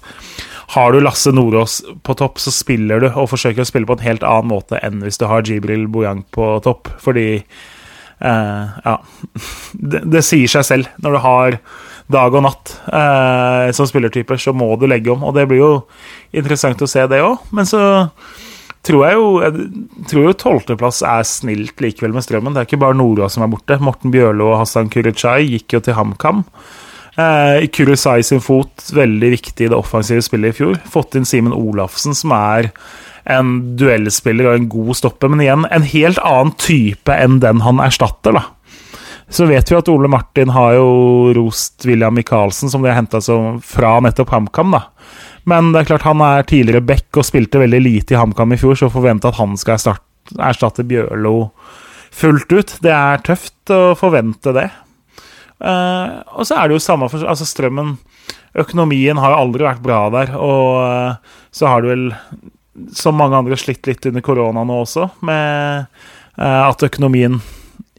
har 0.75 0.91
du 0.93 0.99
Lasse 1.01 1.31
Nordås 1.33 1.79
på 2.03 2.13
topp, 2.13 2.37
så 2.37 2.51
spiller 2.53 3.01
du 3.01 3.07
og 3.09 3.31
forsøker 3.31 3.63
å 3.63 3.67
spille 3.67 3.89
på 3.89 3.95
en 3.97 4.05
helt 4.05 4.25
annen 4.27 4.51
måte 4.51 4.77
enn 4.85 5.01
hvis 5.01 5.17
du 5.17 5.25
har 5.25 5.47
Jibril 5.47 5.87
Bojang 5.89 6.21
på 6.35 6.51
topp. 6.65 6.91
Fordi 7.01 7.29
eh, 7.39 8.65
Ja. 8.85 8.99
Det, 9.79 10.03
det, 10.11 10.21
sier 10.27 10.51
seg 10.51 10.65
selv. 10.67 10.91
Når 11.01 11.15
du 11.15 11.19
har 11.23 11.57
dag 12.11 12.35
og 12.35 12.43
natt 12.45 12.73
eh, 12.85 13.71
som 13.73 13.87
spillertyper, 13.89 14.37
så 14.41 14.53
må 14.53 14.73
du 14.77 14.85
legge 14.89 15.13
om. 15.13 15.23
Og 15.25 15.33
det 15.37 15.47
blir 15.49 15.61
jo 15.61 15.71
interessant 16.35 16.81
å 16.81 16.89
se, 16.89 17.05
det 17.09 17.21
òg. 17.23 17.49
Men 17.55 17.69
så 17.69 17.81
tror 18.89 19.05
jeg 19.05 19.17
jo 19.19 19.29
jeg 19.43 20.05
tror 20.09 20.27
jo 20.27 20.35
tolvteplass 20.43 21.01
er 21.05 21.25
snilt 21.27 21.81
likevel 21.83 22.15
med 22.15 22.25
Strømmen. 22.25 22.55
Det 22.55 22.63
er 22.63 22.69
ikke 22.69 22.81
bare 22.81 22.97
Nora 22.97 23.29
som 23.31 23.45
er 23.45 23.51
borte. 23.51 23.79
Morten 23.83 24.13
Bjørlo 24.13 24.51
og 24.53 24.63
Hassan 24.63 24.91
Kuruchai 24.91 25.43
gikk 25.47 25.77
jo 25.77 25.83
til 25.85 25.97
HamKam. 25.97 26.43
Eh, 27.19 27.67
Kurusai 27.75 28.21
sin 28.23 28.41
fot 28.43 28.89
veldig 28.95 29.33
viktig 29.35 29.67
i 29.67 29.71
det 29.71 29.77
offensive 29.77 30.23
spillet 30.25 30.53
i 30.53 30.59
fjor. 30.61 30.79
Fått 30.89 31.17
inn 31.19 31.27
Simen 31.27 31.55
Olafsen, 31.55 32.15
som 32.17 32.33
er 32.35 32.71
en 33.29 33.75
duellspiller 33.77 34.49
og 34.49 34.57
en 34.57 34.69
god 34.71 34.95
stopper, 34.97 35.31
men 35.31 35.43
igjen 35.43 35.67
en 35.69 35.85
helt 35.85 36.21
annen 36.25 36.55
type 36.61 37.13
enn 37.13 37.41
den 37.43 37.61
han 37.65 37.81
erstatter, 37.83 38.37
da. 38.39 38.47
Så 39.29 39.45
vet 39.45 39.69
vi 39.69 39.77
at 39.77 39.89
Ole 39.91 40.09
Martin 40.09 40.49
har 40.55 40.73
jo 40.79 40.87
rost 41.37 41.85
William 41.85 42.15
Michaelsen, 42.17 42.71
som 42.71 42.81
de 42.81 42.89
har 42.89 42.97
henta 42.97 43.21
fra 43.61 43.91
nettopp 44.01 44.31
HamKam, 44.33 44.73
da. 44.73 44.87
Men 45.47 45.71
det 45.73 45.83
er 45.83 45.91
klart 45.93 46.07
han 46.07 46.21
er 46.25 46.47
tidligere 46.47 46.83
back 46.85 47.19
og 47.19 47.27
spilte 47.27 47.61
veldig 47.61 47.79
lite 47.83 48.15
i 48.15 48.19
HamKam 48.19 48.55
i 48.55 48.59
fjor, 48.59 48.77
så 48.79 48.91
forvente 48.91 49.29
at 49.29 49.39
han 49.39 49.55
skal 49.59 49.79
erstatte 50.39 50.85
Bjørlo 50.87 51.51
fullt 52.15 52.51
ut. 52.51 52.75
Det 52.83 52.93
er 52.93 53.23
tøft 53.25 53.73
å 53.73 53.95
forvente 53.99 54.53
det. 54.55 54.67
Uh, 55.59 56.23
og 56.39 56.47
så 56.47 56.55
er 56.55 56.69
det 56.69 56.77
jo 56.77 56.83
samme 56.83 57.09
for 57.11 57.25
altså 57.27 57.43
Strømmen 57.43 57.97
Økonomien 58.59 59.19
har 59.19 59.33
jo 59.33 59.39
aldri 59.43 59.65
vært 59.65 59.81
bra 59.83 59.97
der, 60.13 60.31
og 60.39 60.69
uh, 60.79 61.33
så 61.53 61.67
har 61.69 61.83
du 61.83 61.89
vel, 61.91 62.05
som 62.95 63.17
mange 63.19 63.37
andre, 63.37 63.57
slitt 63.59 63.85
litt 63.85 64.07
under 64.09 64.23
korona 64.25 64.63
nå 64.65 64.79
også, 64.85 65.05
med 65.27 65.85
uh, 66.39 66.61
at 66.63 66.85
økonomien 66.87 67.37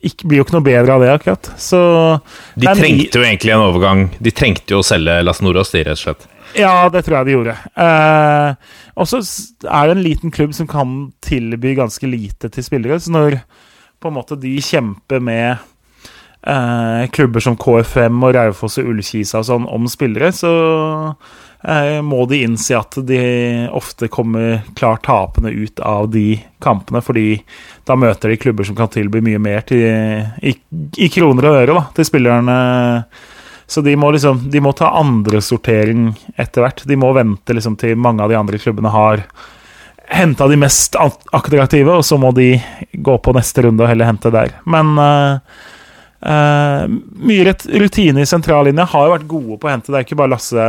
ikke, 0.01 0.27
blir 0.27 0.41
jo 0.41 0.47
ikke 0.47 0.57
noe 0.57 0.67
bedre 0.67 0.97
av 0.97 1.03
det, 1.05 1.09
akkurat. 1.13 1.51
Så 1.61 1.81
De 2.57 2.69
trengte 2.69 3.21
jo 3.21 3.25
egentlig 3.27 3.55
en 3.55 3.65
overgang. 3.67 4.07
De 4.19 4.33
trengte 4.33 4.75
jo 4.75 4.81
å 4.81 4.87
selge 4.87 5.19
Las 5.25 5.43
Noras, 5.45 5.73
de, 5.75 5.85
rett 5.85 5.99
og 5.99 6.05
slett. 6.05 6.29
Ja, 6.59 6.89
det 6.91 7.05
tror 7.07 7.21
jeg 7.21 7.29
de 7.29 7.35
gjorde. 7.37 7.57
Eh, 7.79 8.71
og 8.99 9.11
så 9.11 9.21
er 9.21 9.91
det 9.91 9.97
en 9.97 10.07
liten 10.07 10.33
klubb 10.35 10.55
som 10.57 10.69
kan 10.71 10.95
tilby 11.23 11.77
ganske 11.79 12.09
lite 12.11 12.51
til 12.51 12.67
spillere. 12.67 12.99
Så 12.99 13.13
når 13.15 13.39
på 14.01 14.11
en 14.11 14.17
måte 14.17 14.39
de 14.41 14.57
kjemper 14.65 15.23
med 15.23 15.61
eh, 16.43 17.05
klubber 17.15 17.45
som 17.45 17.59
KFM 17.61 18.25
og 18.25 18.35
Raufoss 18.35 18.81
og 18.81 18.91
Ullkisa 18.91 19.43
og 19.43 19.49
sånn 19.51 19.69
om 19.71 19.87
spillere, 19.91 20.33
så 20.35 20.53
må 22.03 22.25
de 22.25 22.39
innse 22.47 22.73
at 22.73 22.97
de 23.05 23.19
ofte 23.77 24.09
kommer 24.09 24.63
klart 24.79 25.03
tapende 25.05 25.51
ut 25.53 25.81
av 25.85 26.07
de 26.09 26.39
kampene, 26.65 27.03
fordi 27.05 27.43
da 27.85 27.99
møter 28.01 28.33
de 28.33 28.39
klubber 28.41 28.65
som 28.65 28.79
kan 28.79 28.89
tilby 28.89 29.21
mye 29.21 29.39
mer 29.43 29.61
til, 29.69 29.85
i, 30.41 30.55
i 30.97 31.09
kroner 31.13 31.51
og 31.51 31.59
øre 31.59 31.77
da, 31.77 31.83
til 31.99 32.09
spillerne. 32.09 32.57
Så 33.71 33.85
de 33.87 33.93
må 33.95 34.09
liksom 34.11 34.49
De 34.51 34.61
må 34.65 34.73
ta 34.75 34.89
andresortering 34.99 36.09
etter 36.41 36.65
hvert. 36.65 36.81
De 36.89 36.97
må 36.99 37.13
vente 37.15 37.55
liksom 37.55 37.77
til 37.79 37.95
mange 38.01 38.25
av 38.25 38.33
de 38.33 38.39
andre 38.41 38.59
klubbene 38.59 38.91
har 38.91 39.23
henta 40.11 40.49
de 40.51 40.57
mest 40.59 40.97
at- 40.99 41.29
attraktive, 41.37 41.93
og 42.01 42.03
så 42.03 42.19
må 42.19 42.33
de 42.35 42.57
gå 42.99 43.19
på 43.23 43.35
neste 43.37 43.63
runde 43.63 43.85
og 43.85 43.93
heller 43.93 44.09
hente 44.11 44.33
der. 44.35 44.57
Men 44.67 44.97
uh, 44.99 45.39
uh, 46.27 46.83
mye 47.15 47.55
rutine 47.79 48.25
i 48.25 48.27
sentrallinja 48.27 48.89
har 48.91 49.07
jo 49.07 49.15
vært 49.15 49.29
gode 49.31 49.61
på 49.63 49.71
å 49.71 49.75
hente. 49.77 49.93
Det 49.93 50.01
er 50.01 50.09
ikke 50.09 50.19
bare 50.19 50.35
Lasse 50.35 50.65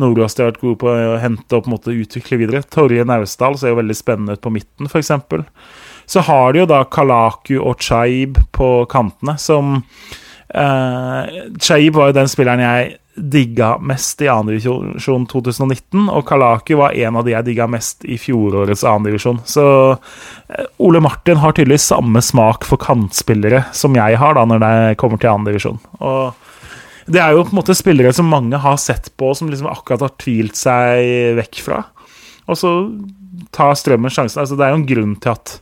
Nordås 0.00 0.36
de 0.36 0.44
har 0.44 0.52
vært 0.52 0.62
gode 0.62 0.80
på 0.82 0.90
å 0.90 1.18
hente 1.22 1.56
og 1.56 1.68
en 1.68 1.74
måte 1.76 1.94
utvikle 1.94 2.40
videre. 2.40 2.64
Torje 2.66 3.04
Naustdal 3.08 3.58
ser 3.60 3.74
jo 3.74 3.80
veldig 3.80 3.96
spennende 3.98 4.38
ut 4.38 4.44
på 4.44 4.52
midten, 4.54 4.90
f.eks. 4.90 5.12
Så 6.10 6.24
har 6.26 6.52
de 6.52 6.64
jo 6.64 6.70
da 6.70 6.82
Kalaku 6.90 7.58
og 7.60 7.82
Chaib 7.84 8.40
på 8.56 8.70
kantene, 8.90 9.36
som 9.38 9.78
eh, 9.78 11.38
Chaib 11.62 11.94
var 11.94 12.10
jo 12.10 12.18
den 12.18 12.32
spilleren 12.32 12.64
jeg 12.64 12.96
digga 13.20 13.74
mest 13.82 14.22
i 14.22 14.28
2. 14.30 14.36
divisjon 14.48 15.26
2019, 15.28 16.08
og 16.08 16.24
Kalaku 16.28 16.76
var 16.80 16.96
en 16.96 17.18
av 17.20 17.26
de 17.26 17.34
jeg 17.34 17.48
digga 17.50 17.66
mest 17.70 18.06
i 18.08 18.16
fjorårets 18.20 18.84
2. 18.86 18.94
divisjon. 19.06 19.40
Så 19.48 19.64
eh, 19.92 20.68
Ole 20.82 21.02
Martin 21.04 21.40
har 21.42 21.54
tydeligvis 21.56 21.90
samme 21.92 22.22
smak 22.24 22.66
for 22.68 22.80
kantspillere 22.80 23.66
som 23.76 23.96
jeg 23.98 24.20
har 24.20 24.38
da 24.38 24.46
når 24.48 24.64
det 24.64 24.76
kommer 25.00 25.20
til 25.20 25.30
2. 25.30 25.50
divisjon. 25.50 25.82
Og 26.00 26.49
det 27.10 27.20
er 27.22 27.34
jo 27.34 27.44
på 27.46 27.54
en 27.54 27.60
måte 27.60 27.76
spillere 27.78 28.12
som 28.14 28.28
mange 28.30 28.58
har 28.60 28.76
sett 28.80 29.10
på, 29.18 29.32
som 29.34 29.50
liksom 29.50 29.70
akkurat 29.70 30.04
har 30.06 30.14
tvilt 30.20 30.58
seg 30.58 31.34
vekk 31.38 31.62
fra. 31.64 31.80
Og 32.50 32.58
så 32.58 32.70
tar 33.54 33.74
Strømmen 33.78 34.12
sjansen. 34.12 34.42
Altså, 34.42 34.58
det 34.58 34.66
er 34.66 34.74
jo 34.74 34.80
en 34.80 34.88
grunn 34.88 35.16
til 35.22 35.34
at 35.34 35.56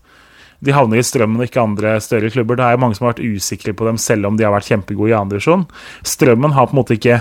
de 0.64 0.74
havner 0.74 0.98
i 0.98 1.06
Strømmen 1.06 1.40
og 1.40 1.46
ikke 1.46 1.62
andre 1.62 1.96
større 2.02 2.30
klubber. 2.34 2.58
Det 2.58 2.66
er 2.66 2.76
jo 2.76 2.82
mange 2.82 2.98
som 2.98 3.06
har 3.06 3.14
vært 3.14 3.38
usikre 3.38 3.74
på 3.76 3.86
dem, 3.86 4.00
selv 4.02 4.28
om 4.28 4.38
de 4.38 4.46
har 4.46 4.54
vært 4.54 4.70
kjempegode 4.72 5.12
i 5.12 5.18
andre 5.18 5.38
divisjon. 5.38 5.66
Strømmen 6.06 6.56
har 6.56 6.68
på 6.68 6.74
en 6.74 6.80
måte 6.80 6.98
ikke 6.98 7.20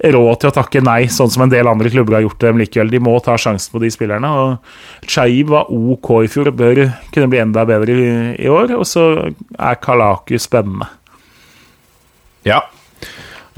råd 0.00 0.40
til 0.40 0.48
å 0.48 0.54
takke 0.56 0.80
nei, 0.80 1.02
sånn 1.12 1.28
som 1.28 1.44
en 1.44 1.52
del 1.52 1.68
andre 1.68 1.90
klubber 1.92 2.16
har 2.16 2.24
gjort 2.24 2.40
dem 2.40 2.60
likevel. 2.62 2.92
De 2.92 3.02
må 3.04 3.12
ta 3.20 3.36
sjansen 3.36 3.74
på 3.74 3.82
de 3.82 3.90
spillerne. 3.92 4.30
og 4.32 5.10
Chaib 5.10 5.52
var 5.52 5.68
OK 5.68 6.12
i 6.24 6.30
fjor 6.32 6.48
og 6.48 6.56
bør 6.56 6.86
kunne 7.12 7.28
bli 7.28 7.42
enda 7.42 7.66
bedre 7.68 7.96
i, 7.96 8.10
i 8.40 8.48
år. 8.48 8.72
Og 8.78 8.86
så 8.88 9.06
er 9.28 9.80
Kalaku 9.84 10.38
spennende. 10.40 10.88
Ja. 12.48 12.62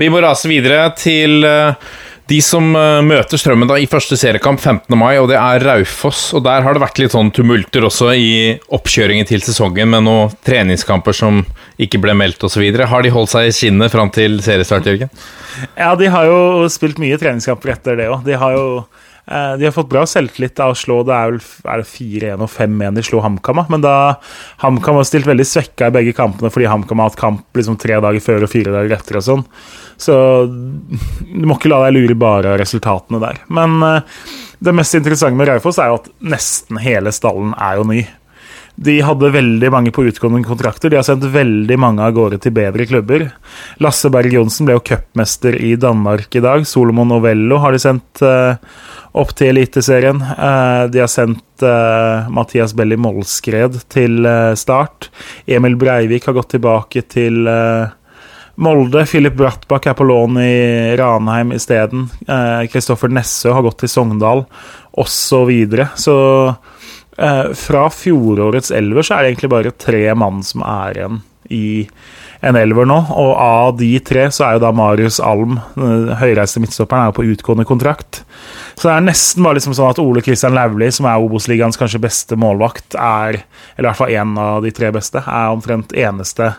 Vi 0.02 0.08
må 0.10 0.18
rase 0.18 0.48
videre 0.50 0.88
til 0.98 1.44
eh, 1.46 1.90
de 2.30 2.38
som 2.42 2.72
eh, 2.74 3.02
møter 3.06 3.38
Strømmen 3.38 3.68
da 3.70 3.76
i 3.78 3.86
første 3.90 4.16
seriekamp 4.18 4.58
15. 4.58 4.96
mai, 4.98 5.14
og 5.20 5.28
det 5.30 5.36
er 5.38 5.62
Raufoss. 5.62 6.32
Og 6.34 6.42
der 6.42 6.64
har 6.66 6.74
det 6.74 6.82
vært 6.82 6.98
litt 6.98 7.14
sånn 7.14 7.30
tumulter 7.34 7.86
også 7.86 8.08
i 8.18 8.32
oppkjøringen 8.74 9.28
til 9.28 9.44
sesongen, 9.46 9.92
med 9.94 10.02
noen 10.08 10.34
treningskamper 10.42 11.14
som 11.14 11.44
ikke 11.82 12.00
ble 12.02 12.16
meldt 12.18 12.42
osv. 12.48 12.64
Har 12.90 13.06
de 13.06 13.14
holdt 13.14 13.34
seg 13.36 13.46
i 13.46 13.54
skinnet 13.54 13.94
fram 13.94 14.10
til 14.14 14.40
seriestart, 14.42 14.90
Jørgen? 14.90 15.12
Ja, 15.78 15.92
de 15.98 16.10
har 16.10 16.26
jo 16.26 16.66
spilt 16.72 16.98
mye 17.02 17.20
treningskamper 17.22 17.76
etter 17.76 18.02
det 18.02 18.10
òg. 18.10 18.26
De 18.26 18.34
har 18.42 18.58
jo 18.58 18.66
de 19.22 19.64
har 19.68 19.74
fått 19.74 19.90
bra 19.92 20.02
selvtillit 20.08 20.58
av 20.58 20.72
å 20.72 20.76
slå 20.76 20.96
Det 21.06 21.14
er 21.14 21.28
vel 21.30 21.36
er 21.70 21.84
4-1 21.86 22.42
og 22.42 22.50
5-1 22.50 22.96
de 22.98 23.04
slo 23.06 23.20
HamKam, 23.22 23.60
men 23.70 23.84
da 23.84 23.94
HamKam 24.64 24.98
har 24.98 25.06
stilt 25.06 25.28
veldig 25.30 25.46
svekka 25.46 25.88
i 25.88 25.94
begge 25.94 26.14
kampene 26.16 26.50
fordi 26.50 26.66
HamKam 26.70 26.98
har 26.98 27.12
hatt 27.12 27.20
kamp 27.20 27.58
liksom 27.58 27.78
tre 27.80 28.00
dager 28.02 28.24
før 28.24 28.48
og 28.48 28.50
fire 28.50 28.74
dager 28.74 28.96
etter 28.98 29.20
og 29.20 29.26
sånn. 29.28 29.44
Så 30.02 30.14
du 30.50 31.44
må 31.46 31.54
ikke 31.54 31.70
la 31.70 31.84
deg 31.84 31.94
lure 31.96 32.18
bare 32.18 32.54
av 32.54 32.58
resultatene 32.62 33.22
der. 33.22 33.38
Men 33.54 33.78
eh, 33.86 34.24
det 34.62 34.74
mest 34.74 34.98
interessante 34.98 35.38
med 35.38 35.48
Raufoss 35.50 35.78
er 35.82 35.92
jo 35.92 36.00
at 36.00 36.10
nesten 36.34 36.80
hele 36.82 37.14
stallen 37.14 37.54
er 37.58 37.78
jo 37.78 37.86
ny. 37.88 38.02
De 38.74 38.94
hadde 39.04 39.28
veldig 39.34 39.68
mange 39.72 39.92
på 39.92 40.04
utgående 40.08 40.46
kontrakter. 40.46 40.90
De 40.90 40.96
har 40.96 41.04
sendt 41.06 41.26
veldig 41.34 41.76
mange 41.80 42.02
av 42.04 42.14
gårde 42.16 42.38
til 42.42 42.54
bedre 42.56 42.86
klubber. 42.88 43.26
Lasse 43.84 44.08
Berg 44.12 44.32
Johnsen 44.32 44.66
ble 44.66 44.78
jo 44.78 44.84
cupmester 44.86 45.58
i 45.60 45.74
Danmark 45.80 46.32
i 46.34 46.42
dag. 46.42 46.64
Solomon 46.68 47.12
Novello 47.12 47.60
har 47.62 47.76
de 47.76 47.82
sendt 47.82 48.24
uh, 48.24 48.56
opp 49.12 49.34
til 49.36 49.52
Eliteserien. 49.52 50.22
Uh, 50.24 50.88
de 50.88 51.04
har 51.04 51.12
sendt 51.12 51.66
uh, 51.66 52.30
Mathias 52.32 52.72
Belli 52.78 52.96
Mollskred 52.96 53.82
til 53.92 54.24
start. 54.58 55.12
Emil 55.44 55.76
Breivik 55.76 56.30
har 56.30 56.38
gått 56.40 56.54
tilbake 56.56 57.04
til 57.12 57.44
Molde. 58.62 59.04
Filip 59.08 59.36
Brattbakk 59.36 59.90
er 59.92 59.98
på 60.00 60.06
lån 60.08 60.40
i 60.40 60.56
Ranheim 60.96 61.52
isteden. 61.56 62.08
Kristoffer 62.72 63.12
Nessø 63.12 63.52
har 63.52 63.64
gått 63.64 63.82
til 63.84 63.92
Sogndal, 63.92 64.46
osv. 64.92 65.12
Så, 65.12 65.44
videre. 65.48 65.88
så 65.96 66.16
fra 67.12 67.82
fjorårets 67.92 68.72
elver 68.72 69.04
så 69.04 69.18
er 69.18 69.24
det 69.24 69.32
egentlig 69.32 69.50
bare 69.52 69.74
tre 69.76 70.06
mann 70.16 70.38
som 70.46 70.62
er 70.64 70.96
igjen 70.96 71.18
i 71.52 71.66
en 72.42 72.58
elver 72.58 72.86
nå. 72.88 72.98
Og 73.12 73.32
av 73.38 73.74
de 73.78 73.90
tre 74.04 74.26
så 74.34 74.46
er 74.46 74.56
jo 74.56 74.62
da 74.64 74.72
Marius 74.74 75.20
Alm, 75.22 75.58
den 75.76 76.10
høyreiste 76.18 76.62
midtstopperen, 76.62 77.04
er 77.04 77.12
jo 77.12 77.18
på 77.20 77.26
utgående 77.34 77.66
kontrakt. 77.68 78.22
Så 78.74 78.88
det 78.88 78.94
er 78.96 79.06
nesten 79.06 79.44
bare 79.46 79.60
liksom 79.60 79.76
sånn 79.78 79.92
at 79.92 80.00
Ole 80.02 80.24
Kristian 80.24 80.56
Lauvli, 80.56 80.90
som 80.94 81.06
er 81.10 81.22
Obos-ligaens 81.22 81.78
kanskje 81.78 82.02
beste 82.02 82.38
målvakt, 82.40 82.96
er, 82.96 83.42
eller 83.76 83.86
i 83.86 83.90
hvert 83.90 84.00
fall 84.00 84.16
én 84.16 84.34
av 84.40 84.64
de 84.66 84.72
tre 84.74 84.90
beste, 84.94 85.22
er 85.22 85.54
omtrent 85.54 85.94
eneste 85.94 86.54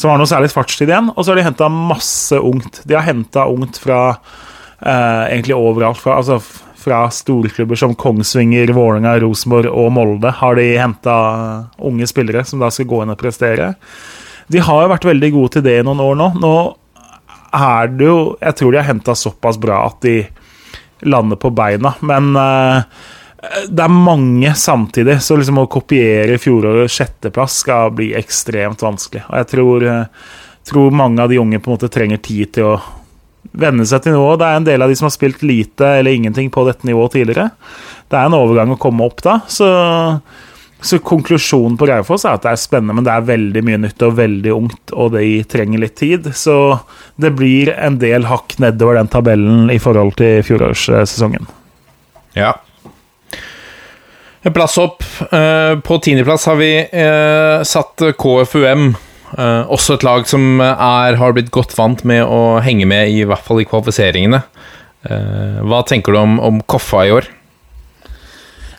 som 0.00 0.08
har 0.08 0.20
noe 0.20 0.30
særlig 0.30 0.48
fartstid 0.54 0.88
igjen. 0.88 1.10
Og 1.12 1.24
så 1.24 1.34
har 1.34 1.40
de 1.40 1.44
henta 1.44 1.68
masse 1.68 2.38
ungt. 2.38 2.80
De 2.88 2.96
har 2.96 3.04
henta 3.04 3.44
ungt 3.52 3.76
fra 3.82 4.00
eh, 4.14 5.24
egentlig 5.34 5.58
overalt. 5.58 6.00
Fra, 6.00 6.16
altså, 6.22 6.38
fra 6.80 7.04
storklubber 7.12 7.76
som 7.76 7.94
Kongsvinger, 7.94 8.72
Vålerenga, 8.76 9.18
Rosenborg 9.20 9.68
og 9.68 9.92
Molde 9.92 10.32
har 10.40 10.56
de 10.56 10.66
henta 10.80 11.16
unge 11.76 12.08
spillere 12.08 12.44
som 12.48 12.62
da 12.62 12.70
skal 12.72 12.88
gå 12.90 13.02
inn 13.04 13.12
og 13.12 13.20
prestere. 13.20 13.74
De 14.50 14.62
har 14.64 14.84
jo 14.84 14.92
vært 14.94 15.08
veldig 15.10 15.30
gode 15.36 15.54
til 15.56 15.66
det 15.66 15.78
i 15.80 15.86
noen 15.86 16.02
år 16.02 16.18
nå. 16.18 16.28
Nå 16.42 16.54
er 17.54 17.88
det 17.98 18.06
jo 18.06 18.18
Jeg 18.38 18.56
tror 18.58 18.72
de 18.72 18.78
har 18.78 18.86
henta 18.86 19.14
såpass 19.18 19.58
bra 19.58 19.84
at 19.88 20.00
de 20.06 20.20
lander 21.00 21.38
på 21.40 21.50
beina, 21.56 21.94
men 22.04 22.34
uh, 22.36 22.84
det 23.68 23.82
er 23.82 23.92
mange 23.92 24.52
samtidig, 24.54 25.16
så 25.24 25.38
liksom 25.38 25.62
å 25.62 25.68
kopiere 25.70 26.36
fjorårets 26.40 26.98
sjetteplass 26.98 27.62
skal 27.62 27.94
bli 27.96 28.10
ekstremt 28.18 28.82
vanskelig. 28.84 29.22
Og 29.30 29.38
jeg 29.38 29.48
tror, 29.54 29.86
eh, 29.88 30.34
tror 30.68 30.92
mange 30.92 31.22
av 31.24 31.32
de 31.32 31.38
unge 31.40 31.58
på 31.58 31.70
en 31.70 31.78
måte 31.78 31.88
trenger 31.88 32.20
tid 32.20 32.52
til 32.52 32.68
å 32.68 32.74
venne 33.52 33.86
seg 33.88 34.04
til 34.04 34.14
nivået. 34.14 34.40
Det 34.40 34.48
er 34.48 34.60
en 34.60 34.68
del 34.68 34.84
av 34.84 34.90
de 34.90 34.98
som 34.98 35.08
har 35.08 35.16
spilt 35.16 35.42
lite 35.46 35.96
eller 36.00 36.14
ingenting 36.14 36.50
på 36.52 36.64
dette 36.68 36.86
nivået 36.88 37.16
tidligere. 37.16 37.50
Det 38.10 38.18
er 38.18 38.28
en 38.28 38.38
overgang 38.38 38.74
å 38.74 38.78
komme 38.80 39.06
opp 39.06 39.22
da, 39.22 39.38
så, 39.50 39.68
så 40.82 40.98
konklusjonen 41.06 41.76
på 41.78 41.86
Raufoss 41.90 42.24
er 42.26 42.38
at 42.38 42.46
det 42.46 42.54
er 42.54 42.62
spennende, 42.62 42.96
men 42.98 43.06
det 43.06 43.12
er 43.14 43.28
veldig 43.28 43.62
mye 43.66 43.82
nytt 43.86 44.06
og 44.06 44.16
veldig 44.18 44.54
ungt, 44.56 44.94
og 44.94 45.14
de 45.14 45.28
trenger 45.50 45.84
litt 45.84 45.96
tid. 46.00 46.26
Så 46.34 46.56
det 47.20 47.34
blir 47.38 47.72
en 47.76 48.00
del 48.02 48.26
hakk 48.30 48.58
nedover 48.62 48.98
den 48.98 49.12
tabellen 49.12 49.70
i 49.70 49.78
forhold 49.82 50.16
til 50.18 50.42
fjorårssesongen. 50.46 51.46
Ja. 52.38 52.56
Plass 54.42 54.78
opp. 54.80 55.04
Eh, 55.30 55.78
på 55.84 55.98
tiendeplass 56.00 56.46
har 56.48 56.58
vi 56.58 56.72
eh, 56.80 57.62
satt 57.68 58.10
KFUM. 58.18 58.90
Eh, 59.38 59.64
også 59.70 59.96
et 59.96 60.06
lag 60.06 60.26
som 60.28 60.62
er, 60.62 61.18
har 61.20 61.36
blitt 61.36 61.52
godt 61.54 61.76
vant 61.78 62.02
med 62.08 62.24
å 62.24 62.58
henge 62.64 62.88
med, 62.88 63.12
i 63.12 63.26
hvert 63.28 63.44
fall 63.46 63.62
i 63.62 63.68
kvalifiseringene. 63.68 64.42
Uh, 65.00 65.62
hva 65.64 65.78
tenker 65.88 66.12
du 66.12 66.18
om, 66.20 66.34
om 66.44 66.58
Koffa 66.68 67.06
i 67.08 67.12
år? 67.14 67.30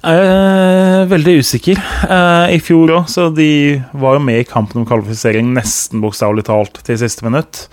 Jeg 0.01 0.17
er 0.25 1.09
veldig 1.11 1.33
usikker. 1.41 1.77
Eh, 2.09 2.55
I 2.55 2.59
fjor 2.61 2.89
òg, 2.97 3.09
så 3.09 3.27
de 3.33 3.77
var 3.93 4.17
jo 4.17 4.23
med 4.25 4.41
i 4.41 4.47
kampen 4.49 4.81
om 4.81 4.87
kvalifisering 4.89 5.51
nesten 5.53 6.01
bokstavelig 6.01 6.47
talt 6.47 6.79
til 6.87 6.97
siste 6.97 7.25
minutt. 7.27 7.67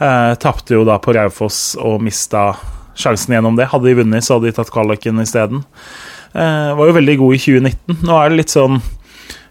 Uh, 0.00 0.32
Tapte 0.40 0.76
jo 0.76 0.86
da 0.88 0.96
på 1.02 1.12
Raufoss 1.12 1.74
og 1.76 2.00
mista 2.04 2.54
sjansen 2.96 3.36
gjennom 3.36 3.58
det. 3.58 3.68
Hadde 3.68 3.90
de 3.90 3.98
vunnet, 4.00 4.24
så 4.24 4.38
hadde 4.38 4.48
de 4.48 4.56
tatt 4.56 4.72
kvaliken 4.72 5.20
isteden. 5.20 5.60
Uh, 6.32 6.72
var 6.78 6.88
jo 6.88 6.96
veldig 6.96 7.18
god 7.20 7.36
i 7.36 7.42
2019. 7.44 8.00
Nå 8.00 8.16
er 8.16 8.32
det 8.32 8.40
litt 8.40 8.54
sånn 8.54 8.80
eh, 8.80 8.97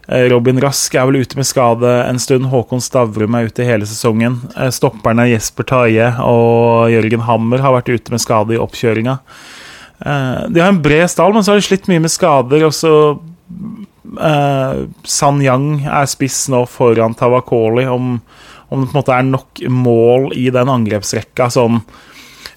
Robin 0.08 0.56
Rask 0.64 0.94
er 0.96 1.04
vel 1.04 1.20
ute 1.20 1.36
med 1.36 1.44
skade 1.44 1.88
en 2.08 2.18
stund. 2.22 2.48
Håkon 2.48 2.80
Stavrum 2.80 3.34
er 3.36 3.50
ute 3.50 3.66
hele 3.66 3.84
sesongen. 3.88 4.38
Eh, 4.56 4.70
Stopperne 4.72 5.26
Jesper 5.28 5.66
Taje 5.68 6.06
og 6.24 6.88
Jørgen 6.94 7.26
Hammer 7.26 7.60
har 7.60 7.74
vært 7.76 7.90
ute 7.92 8.14
med 8.14 8.22
skade 8.24 8.56
i 8.56 8.60
oppkjøringa. 8.62 9.18
Eh, 10.00 10.48
De 10.48 10.62
har 10.64 10.72
en 10.72 10.80
bred 10.80 11.10
stall, 11.12 11.34
men 11.36 11.44
så 11.44 11.52
har 11.52 11.60
de 11.60 11.66
slitt 11.68 11.90
mye 11.92 12.00
med 12.00 12.14
skader. 12.14 12.64
Og 12.64 12.72
så 12.72 12.94
San 15.04 15.42
Yang 15.44 15.84
er 15.84 16.06
spiss 16.08 16.46
nå 16.48 16.62
foran 16.72 17.12
Tawakoli. 17.14 17.84
Om, 17.84 18.14
om 18.72 18.80
det 18.80 18.88
på 18.88 18.96
en 18.96 19.00
måte 19.02 19.12
er 19.18 19.26
nok 19.28 19.60
mål 19.68 20.30
i 20.32 20.48
den 20.54 20.72
angrepsrekka 20.72 21.50
sånn 21.52 21.82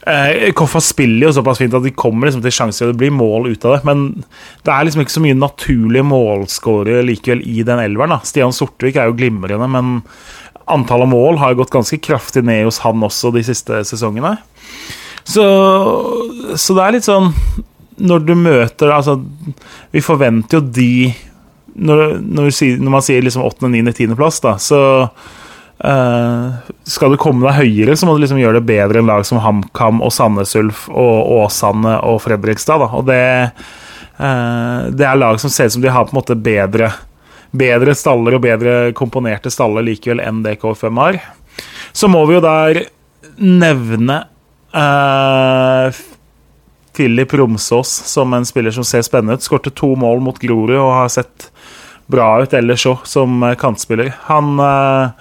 uh, 0.07 0.51
Koffa 0.57 0.81
spiller 0.83 1.27
jo 1.27 1.33
såpass 1.37 1.61
fint 1.61 1.75
at 1.77 1.85
de 1.85 1.93
kommer 1.95 2.27
liksom 2.27 2.43
til 2.45 2.55
sjanser, 2.55 2.87
og 2.87 2.93
det 2.95 3.01
blir 3.03 3.15
mål 3.15 3.51
ut 3.51 3.65
av 3.67 3.77
det. 3.77 3.81
Men 3.87 4.05
det 4.65 4.73
er 4.73 4.87
liksom 4.87 5.03
ikke 5.05 5.17
så 5.17 5.25
mye 5.25 5.39
naturlige 5.39 6.07
målskårere 6.07 7.05
likevel 7.07 7.43
i 7.47 7.65
den 7.67 7.83
elveren. 7.83 8.15
da 8.15 8.21
Stian 8.27 8.55
Sortevik 8.55 8.99
er 8.99 9.09
jo 9.09 9.17
glimrende, 9.19 9.69
men 9.71 9.99
antallet 10.71 11.09
mål 11.11 11.41
har 11.41 11.57
gått 11.59 11.73
ganske 11.73 11.99
kraftig 12.03 12.45
ned 12.47 12.65
hos 12.67 12.81
han 12.85 13.03
også 13.03 13.33
de 13.35 13.43
siste 13.45 13.83
sesongene. 13.87 14.37
Så, 15.27 15.43
så 16.57 16.75
det 16.77 16.83
er 16.83 16.95
litt 16.95 17.05
sånn 17.05 17.27
Når 18.01 18.23
du 18.25 18.31
møter 18.33 18.89
Altså, 18.89 19.19
vi 19.93 20.01
forventer 20.01 20.57
jo 20.57 20.61
de 20.73 21.11
når, 21.77 22.17
når, 22.19 22.49
når, 22.81 22.89
man 22.91 23.03
sier 23.05 23.21
liksom 23.23 23.45
8., 23.45 23.69
9., 23.71 23.93
10. 23.93 24.15
plass, 24.19 24.41
da, 24.43 24.57
så 24.59 24.79
uh, 25.83 26.71
Skal 26.87 27.13
du 27.13 27.19
komme 27.21 27.45
deg 27.47 27.59
høyere, 27.59 27.95
så 27.97 28.07
må 28.07 28.15
du 28.15 28.23
liksom 28.23 28.41
gjøre 28.41 28.59
det 28.59 28.69
bedre 28.69 29.01
enn 29.01 29.09
lag 29.09 29.25
som 29.27 29.41
HamKam 29.43 30.01
og 30.05 30.13
Sandnes 30.15 30.55
Ulf 30.59 30.87
og 30.89 31.31
Åsane 31.41 31.97
og 32.07 32.21
Fredrikstad. 32.25 32.83
Da. 32.83 32.89
Og 32.97 33.07
det, 33.09 33.23
uh, 34.21 34.89
det 34.93 35.07
er 35.07 35.19
lag 35.19 35.41
som 35.41 35.53
ser 35.53 35.69
ut 35.69 35.77
som 35.77 35.85
de 35.85 35.93
har 35.93 36.07
på 36.07 36.15
en 36.15 36.21
måte 36.21 36.37
bedre, 36.37 36.93
bedre 37.51 37.95
staller 37.97 38.37
og 38.37 38.45
bedre 38.45 38.79
komponerte 38.97 39.51
staller 39.53 39.85
likevel 39.85 40.23
enn 40.23 40.43
det 40.45 40.59
KFM 40.61 41.01
har. 41.03 41.21
Så 41.91 42.07
må 42.11 42.23
vi 42.29 42.37
jo 42.37 42.45
der 42.45 42.85
nevne 43.41 44.23
uh, 44.75 45.91
Philip 46.95 47.33
Romsås 47.33 47.89
som 47.89 48.33
en 48.33 48.45
spiller 48.45 48.71
som 48.71 48.83
ser 48.87 49.03
spennende 49.05 49.39
ut. 49.39 49.45
Skårte 49.45 49.71
to 49.73 49.93
mål 49.99 50.21
mot 50.23 50.39
Grorud 50.39 50.77
og 50.77 50.93
har 50.93 51.11
sett 51.11 51.51
bra 52.11 52.33
ut 52.43 52.53
ellers 52.53 52.85
òg, 52.89 53.05
som 53.07 53.43
eh, 53.45 53.55
kantspiller. 53.59 54.11
Han 54.27 54.59
uh, 54.59 55.13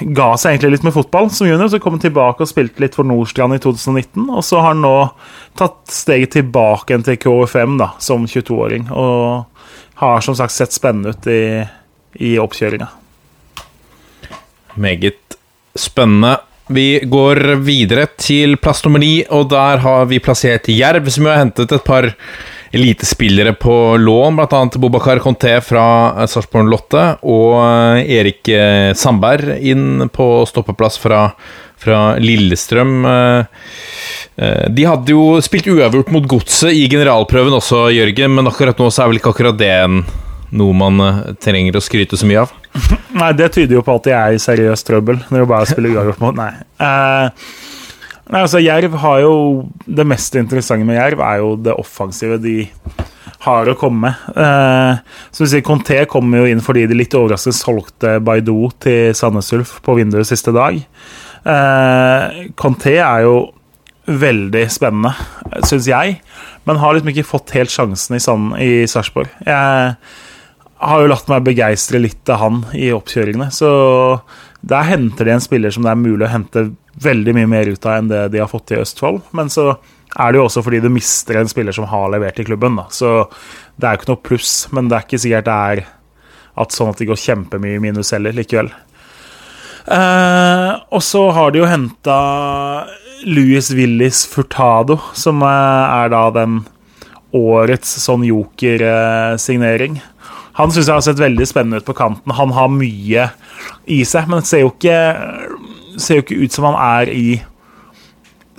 ga 0.00 0.28
seg 0.40 0.54
egentlig 0.54 0.76
litt 0.76 0.86
med 0.86 0.94
fotball 0.94 1.28
som 1.32 1.48
junior, 1.48 1.68
så 1.68 1.80
kom 1.82 1.96
han 1.96 2.04
tilbake 2.04 2.44
og 2.44 2.50
spilte 2.50 2.80
litt 2.82 2.96
for 2.96 3.06
Nordstrand 3.08 3.56
i 3.56 3.60
2019. 3.62 4.24
Og 4.28 4.44
så 4.46 4.60
har 4.60 4.72
han 4.72 4.84
nå 4.84 4.96
tatt 5.58 5.82
steget 5.92 6.34
tilbake 6.38 6.98
til 7.04 7.20
KFM 7.20 7.76
da, 7.80 7.92
som 8.02 8.24
22-åring, 8.30 8.88
og 8.90 9.44
har 10.00 10.24
som 10.24 10.36
sagt 10.38 10.54
sett 10.54 10.74
spennende 10.74 11.14
ut 11.14 11.28
i, 11.30 11.44
i 12.24 12.34
oppkjøringa. 12.42 12.88
Meget 14.80 15.38
spennende. 15.78 16.38
Vi 16.72 17.04
går 17.04 17.58
videre 17.60 18.06
til 18.16 18.56
plass 18.56 18.80
nummer 18.86 19.02
ni, 19.02 19.18
og 19.28 19.50
der 19.52 19.82
har 19.84 20.06
vi 20.08 20.22
plassert 20.24 20.70
Jerv, 20.72 21.10
som 21.12 21.26
jo 21.26 21.34
har 21.34 21.42
hentet 21.42 21.74
et 21.76 21.84
par 21.84 22.08
elitespillere 22.74 23.52
på 23.52 23.96
lån, 23.96 24.36
bl.a. 24.36 24.70
Bobakar 24.74 25.18
Conté 25.18 25.60
fra 25.62 26.26
Sarpsborg 26.26 26.70
Lotte 26.70 27.04
og 27.22 27.58
eh, 27.60 28.10
Erik 28.18 28.50
eh, 28.50 28.90
Sandberg 28.98 29.60
inn 29.62 30.08
på 30.12 30.26
stoppeplass 30.50 30.98
fra, 30.98 31.28
fra 31.80 32.00
Lillestrøm. 32.18 33.06
Eh, 33.06 34.66
de 34.74 34.86
hadde 34.88 35.14
jo 35.14 35.38
spilt 35.44 35.70
uavgjort 35.70 36.10
mot 36.14 36.26
Godset 36.26 36.74
i 36.74 36.88
generalprøven 36.90 37.54
også, 37.60 37.86
Jørgen, 37.94 38.34
men 38.34 38.50
akkurat 38.50 38.80
nå 38.82 38.90
så 38.90 39.04
er 39.04 39.12
vel 39.12 39.22
ikke 39.22 39.34
akkurat 39.36 39.60
det 39.60 39.76
noe 40.54 40.74
man 40.78 40.98
trenger 41.42 41.78
å 41.78 41.82
skryte 41.82 42.18
så 42.18 42.26
mye 42.26 42.42
av? 42.42 42.50
Nei, 43.20 43.30
det 43.38 43.52
tyder 43.54 43.78
jo 43.78 43.84
på 43.86 43.94
at 43.94 44.08
de 44.08 44.16
er 44.18 44.34
i 44.34 44.42
seriøst 44.42 44.86
trøbbel, 44.90 45.22
når 45.30 45.44
de 45.44 45.50
bare 45.50 45.70
spiller 45.70 45.94
uavgjort 45.94 46.22
mot 46.22 46.38
Nei. 46.38 46.50
Uh, 46.82 47.30
nei, 48.30 48.42
altså, 48.44 48.62
Jerv 48.62 48.96
har 49.02 49.18
jo 49.24 49.34
Det 49.84 50.06
mest 50.08 50.36
interessante 50.38 50.86
med 50.88 50.98
Jerv 50.98 51.22
er 51.24 51.42
jo 51.42 51.54
det 51.60 51.76
offensive 51.80 52.38
de 52.42 52.62
har 53.44 53.68
å 53.68 53.74
komme 53.76 54.08
med. 54.08 54.36
Eh, 54.40 55.00
så 55.34 55.48
Conté 55.60 55.98
kommer 56.08 56.40
jo 56.40 56.48
inn 56.48 56.62
fordi 56.64 56.86
de 56.88 56.96
litt 56.96 57.12
overraskende 57.12 57.58
solgte 57.58 58.14
Baidu 58.24 58.70
til 58.80 59.12
Sandnes 59.16 59.52
Ulf 59.52 59.74
på 59.84 59.98
vinduet 59.98 60.30
siste 60.30 60.54
dag. 60.54 60.78
Eh, 61.44 62.38
Conté 62.56 62.96
er 63.04 63.26
jo 63.26 63.36
veldig 64.08 64.64
spennende, 64.72 65.12
syns 65.64 65.88
jeg, 65.88 66.18
men 66.68 66.80
har 66.80 66.96
liksom 66.96 67.12
ikke 67.12 67.28
fått 67.28 67.54
helt 67.56 67.72
sjansen 67.72 68.16
i, 68.16 68.22
i 68.64 68.72
Sarpsborg. 68.88 69.28
Jeg 69.44 69.96
har 70.82 71.02
jo 71.02 71.10
latt 71.10 71.28
meg 71.30 71.44
begeistre 71.46 72.00
litt 72.02 72.28
av 72.32 72.40
han 72.42 72.62
i 72.76 72.90
oppkjøringene. 72.94 73.50
Så 73.54 73.68
der 74.64 74.88
henter 74.88 75.28
de 75.28 75.34
en 75.36 75.44
spiller 75.44 75.74
som 75.74 75.84
det 75.84 75.92
er 75.92 76.00
mulig 76.00 76.26
å 76.26 76.32
hente 76.32 76.68
veldig 77.04 77.34
mye 77.36 77.50
mer 77.50 77.70
ut 77.70 77.86
av 77.86 77.98
enn 77.98 78.08
det 78.10 78.22
de 78.34 78.40
har 78.42 78.50
fått 78.50 78.74
i 78.74 78.80
Østfold. 78.80 79.22
Men 79.36 79.50
så 79.52 79.74
er 80.14 80.32
det 80.32 80.40
jo 80.40 80.46
også 80.46 80.62
fordi 80.64 80.80
du 80.84 80.90
mister 80.92 81.40
en 81.40 81.50
spiller 81.50 81.74
som 81.74 81.88
har 81.90 82.10
levert 82.12 82.38
i 82.40 82.46
klubben. 82.46 82.78
Da. 82.80 82.86
Så 82.94 83.12
det 83.76 83.86
er 83.86 83.96
jo 83.96 84.02
ikke 84.02 84.12
noe 84.12 84.24
pluss, 84.30 84.54
men 84.74 84.88
det 84.88 84.98
er 84.98 85.06
ikke 85.06 85.22
sikkert 85.24 85.48
det 85.48 85.60
er 85.74 85.84
at 86.62 86.74
sånn 86.74 86.92
at 86.92 87.00
de 87.00 87.08
går 87.08 87.18
kjempemye 87.18 87.82
minus 87.82 88.12
heller 88.14 88.36
likevel. 88.36 88.70
Eh, 89.84 90.70
og 90.94 91.02
så 91.04 91.26
har 91.34 91.50
de 91.52 91.60
jo 91.60 91.68
henta 91.68 92.18
Louis 93.26 93.68
Willis 93.74 94.22
Furtado, 94.30 95.00
som 95.16 95.42
er 95.44 96.12
da 96.12 96.28
den 96.32 96.62
årets 97.34 97.96
sånn 98.04 98.24
joker-signering. 98.28 99.98
Eh, 99.98 100.13
han 100.54 100.70
syns 100.70 100.86
jeg 100.86 100.94
har 100.94 101.02
sett 101.02 101.22
veldig 101.22 101.46
spennende 101.50 101.82
ut 101.82 101.88
på 101.88 101.96
kanten. 101.98 102.34
Han 102.38 102.54
har 102.54 102.70
mye 102.70 103.28
i 103.90 104.02
seg, 104.06 104.28
men 104.30 104.46
ser 104.46 104.62
jo 104.62 104.70
ikke, 104.70 104.98
ser 105.98 106.20
jo 106.20 106.24
ikke 106.24 106.38
ut 106.44 106.54
som 106.54 106.68
han 106.70 106.78
er 106.78 107.10
i 107.10 107.26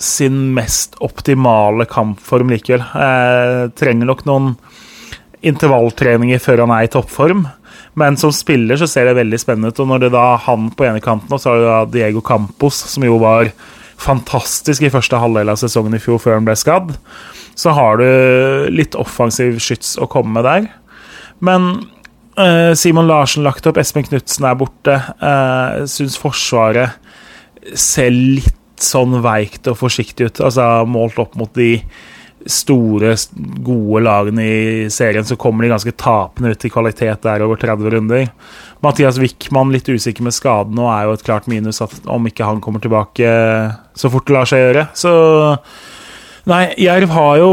sin 0.01 0.49
mest 0.55 0.97
optimale 1.03 1.87
kampform 1.87 2.51
likevel. 2.51 2.83
Eh, 2.83 3.61
trenger 3.79 4.09
nok 4.09 4.25
noen 4.27 4.57
intervalltreninger 5.45 6.41
før 6.43 6.65
han 6.65 6.75
er 6.75 6.87
i 6.87 6.91
toppform. 6.91 7.45
Men 7.95 8.19
som 8.19 8.33
spiller 8.35 8.79
så 8.79 8.89
ser 8.91 9.07
det 9.07 9.17
veldig 9.21 9.39
spennende 9.39 9.71
ut. 9.71 9.79
Og 9.79 9.87
når 9.87 10.05
det 10.05 10.13
da 10.17 10.27
han 10.49 10.67
på 10.75 10.87
ene 10.87 11.03
kanten, 11.03 11.31
og 11.31 11.39
så 11.39 11.53
har 11.53 11.61
du 11.61 11.67
da 11.69 11.79
Diego 11.95 12.23
Campos, 12.25 12.81
som 12.91 13.07
jo 13.07 13.19
var 13.23 13.53
fantastisk 13.95 14.83
i 14.83 14.91
første 14.91 15.15
halvdel 15.21 15.53
av 15.53 15.59
sesongen 15.61 15.95
i 15.95 16.01
fjor 16.03 16.19
før 16.19 16.41
han 16.41 16.47
ble 16.47 16.57
skadd, 16.59 16.91
så 17.55 17.71
har 17.71 18.01
du 18.01 18.67
litt 18.75 18.97
offensiv 18.99 19.61
skyts 19.63 19.95
å 19.95 20.09
komme 20.11 20.35
med 20.35 20.43
der. 20.43 20.67
Men 21.43 21.69
uh, 22.39 22.73
Simon 22.77 23.09
Larsen 23.09 23.45
lagt 23.45 23.67
opp, 23.67 23.79
Espen 23.81 24.05
Knutsen 24.07 24.47
er 24.47 24.59
borte. 24.59 24.99
Uh, 25.21 25.83
Syns 25.89 26.19
Forsvaret 26.21 26.99
ser 27.75 28.13
litt 28.13 28.53
sånn 28.81 29.15
veikt 29.23 29.69
og 29.71 29.79
forsiktig 29.79 30.29
ut. 30.29 30.43
Altså 30.43 30.86
Målt 30.89 31.19
opp 31.21 31.36
mot 31.39 31.51
de 31.55 31.79
store, 32.45 33.15
gode 33.65 34.03
lagene 34.05 34.43
i 34.45 34.89
serien, 34.93 35.25
så 35.25 35.38
kommer 35.39 35.65
de 35.65 35.71
ganske 35.71 35.93
tapende 35.97 36.51
ut 36.53 36.65
i 36.67 36.69
kvalitet 36.69 37.23
der 37.25 37.41
over 37.41 37.57
30 37.57 37.93
runder. 37.95 38.27
Mathias 38.86 39.17
Wickman 39.17 39.73
litt 39.73 39.89
usikker 39.89 40.27
med 40.27 40.36
skaden 40.36 40.77
og 40.77 40.91
er 40.93 41.07
jo 41.07 41.15
et 41.15 41.25
klart 41.25 41.49
minus 41.49 41.81
at 41.81 41.95
om 42.11 42.27
ikke 42.29 42.45
han 42.45 42.61
kommer 42.61 42.83
tilbake 42.83 43.31
så 43.97 44.11
fort 44.13 44.27
det 44.27 44.36
lar 44.36 44.49
seg 44.49 44.61
gjøre. 44.61 44.88
Så 44.93 45.13
Nei, 46.45 46.75
Jerv 46.77 47.09
har 47.09 47.38
jo 47.41 47.47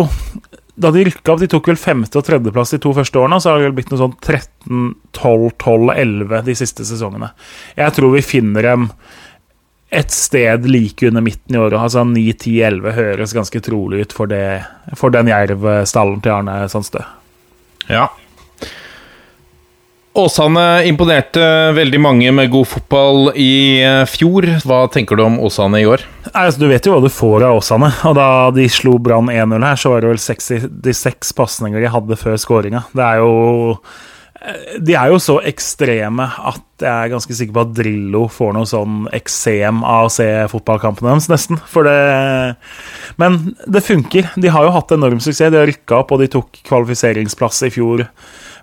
da 0.83 0.91
de 0.95 1.05
rykka 1.09 1.35
opp, 1.35 1.41
de 1.43 1.49
tok 1.51 1.73
vel 1.73 1.81
femte- 1.81 2.19
og 2.21 2.27
tredjeplass 2.27 2.75
de 2.75 2.81
to 2.83 2.93
første 2.97 3.21
årene, 3.21 3.39
så 3.41 3.51
har 3.51 3.61
det 3.61 3.69
vel 3.71 3.77
blitt 3.79 3.93
noe 3.93 4.01
sånn 4.03 4.17
13, 4.19 4.95
12, 5.19 5.51
12, 5.63 5.93
11 5.95 6.47
de 6.49 6.57
siste 6.59 6.87
sesongene. 6.89 7.33
Jeg 7.79 7.97
tror 7.99 8.15
vi 8.17 8.25
finner 8.27 8.69
dem 8.69 8.89
et 9.93 10.11
sted 10.15 10.65
like 10.71 11.05
under 11.09 11.21
midten 11.25 11.57
i 11.57 11.61
året. 11.61 11.77
Altså 11.77 12.05
9, 12.09 12.23
10, 12.33 12.55
11 12.65 12.95
høres 12.97 13.35
ganske 13.37 13.61
trolig 13.65 14.07
ut 14.07 14.15
for, 14.17 14.31
det, 14.31 14.63
for 14.97 15.13
den 15.13 15.29
jervstallen 15.29 16.23
til 16.25 16.33
Arne 16.33 16.55
Sandstø. 16.73 17.05
Ja, 17.93 18.07
Åsane 20.13 20.85
imponerte 20.85 21.41
veldig 21.73 21.99
mange 22.05 22.33
med 22.37 22.51
god 22.53 22.69
fotball 22.69 23.31
i 23.33 23.81
eh, 23.81 24.03
fjor. 24.11 24.45
Hva 24.69 24.83
tenker 24.93 25.17
du 25.17 25.25
om 25.25 25.39
Åsane 25.41 25.81
i 25.81 25.87
år? 25.89 26.05
Altså, 26.35 26.61
du 26.61 26.67
vet 26.69 26.85
jo 26.85 26.93
hva 26.93 27.01
du 27.01 27.09
får 27.13 27.47
av 27.49 27.63
Åsane. 27.63 27.89
Og 28.11 28.17
da 28.19 28.27
de 28.53 28.67
slo 28.69 28.99
Brann 29.01 29.31
1-0 29.33 29.65
her, 29.65 29.81
så 29.81 29.95
var 29.95 30.05
det 30.05 30.11
vel 30.13 30.21
66 30.21 31.33
pasninger 31.39 31.81
de 31.81 31.93
hadde 31.95 32.19
før 32.21 32.37
skåringa. 32.41 32.85
Eh, 32.93 33.73
De 34.85 34.99
er 34.99 35.15
jo 35.15 35.23
så 35.23 35.39
ekstreme 35.49 36.29
at 36.29 36.61
jeg 36.83 36.93
er 36.93 37.13
ganske 37.15 37.39
sikker 37.39 37.57
på 37.57 37.65
at 37.65 37.75
Drillo 37.79 38.27
får 38.29 38.53
noe 38.59 38.69
sånn 38.69 39.05
eksem 39.17 39.81
av 39.87 40.11
å 40.11 40.13
se 40.13 40.29
fotballkampene 40.53 41.09
deres, 41.15 41.31
nesten. 41.33 41.63
Det 41.89 42.57
Men 43.23 43.55
det 43.65 43.87
funker. 43.87 44.29
De 44.37 44.53
har 44.53 44.69
jo 44.69 44.77
hatt 44.77 44.93
enorm 44.93 45.25
suksess. 45.25 45.55
De 45.55 45.63
har 45.63 45.71
rykka 45.73 46.03
opp, 46.03 46.13
og 46.13 46.21
de 46.21 46.29
tok 46.37 46.61
kvalifiseringsplass 46.69 47.65
i 47.71 47.73
fjor 47.73 48.05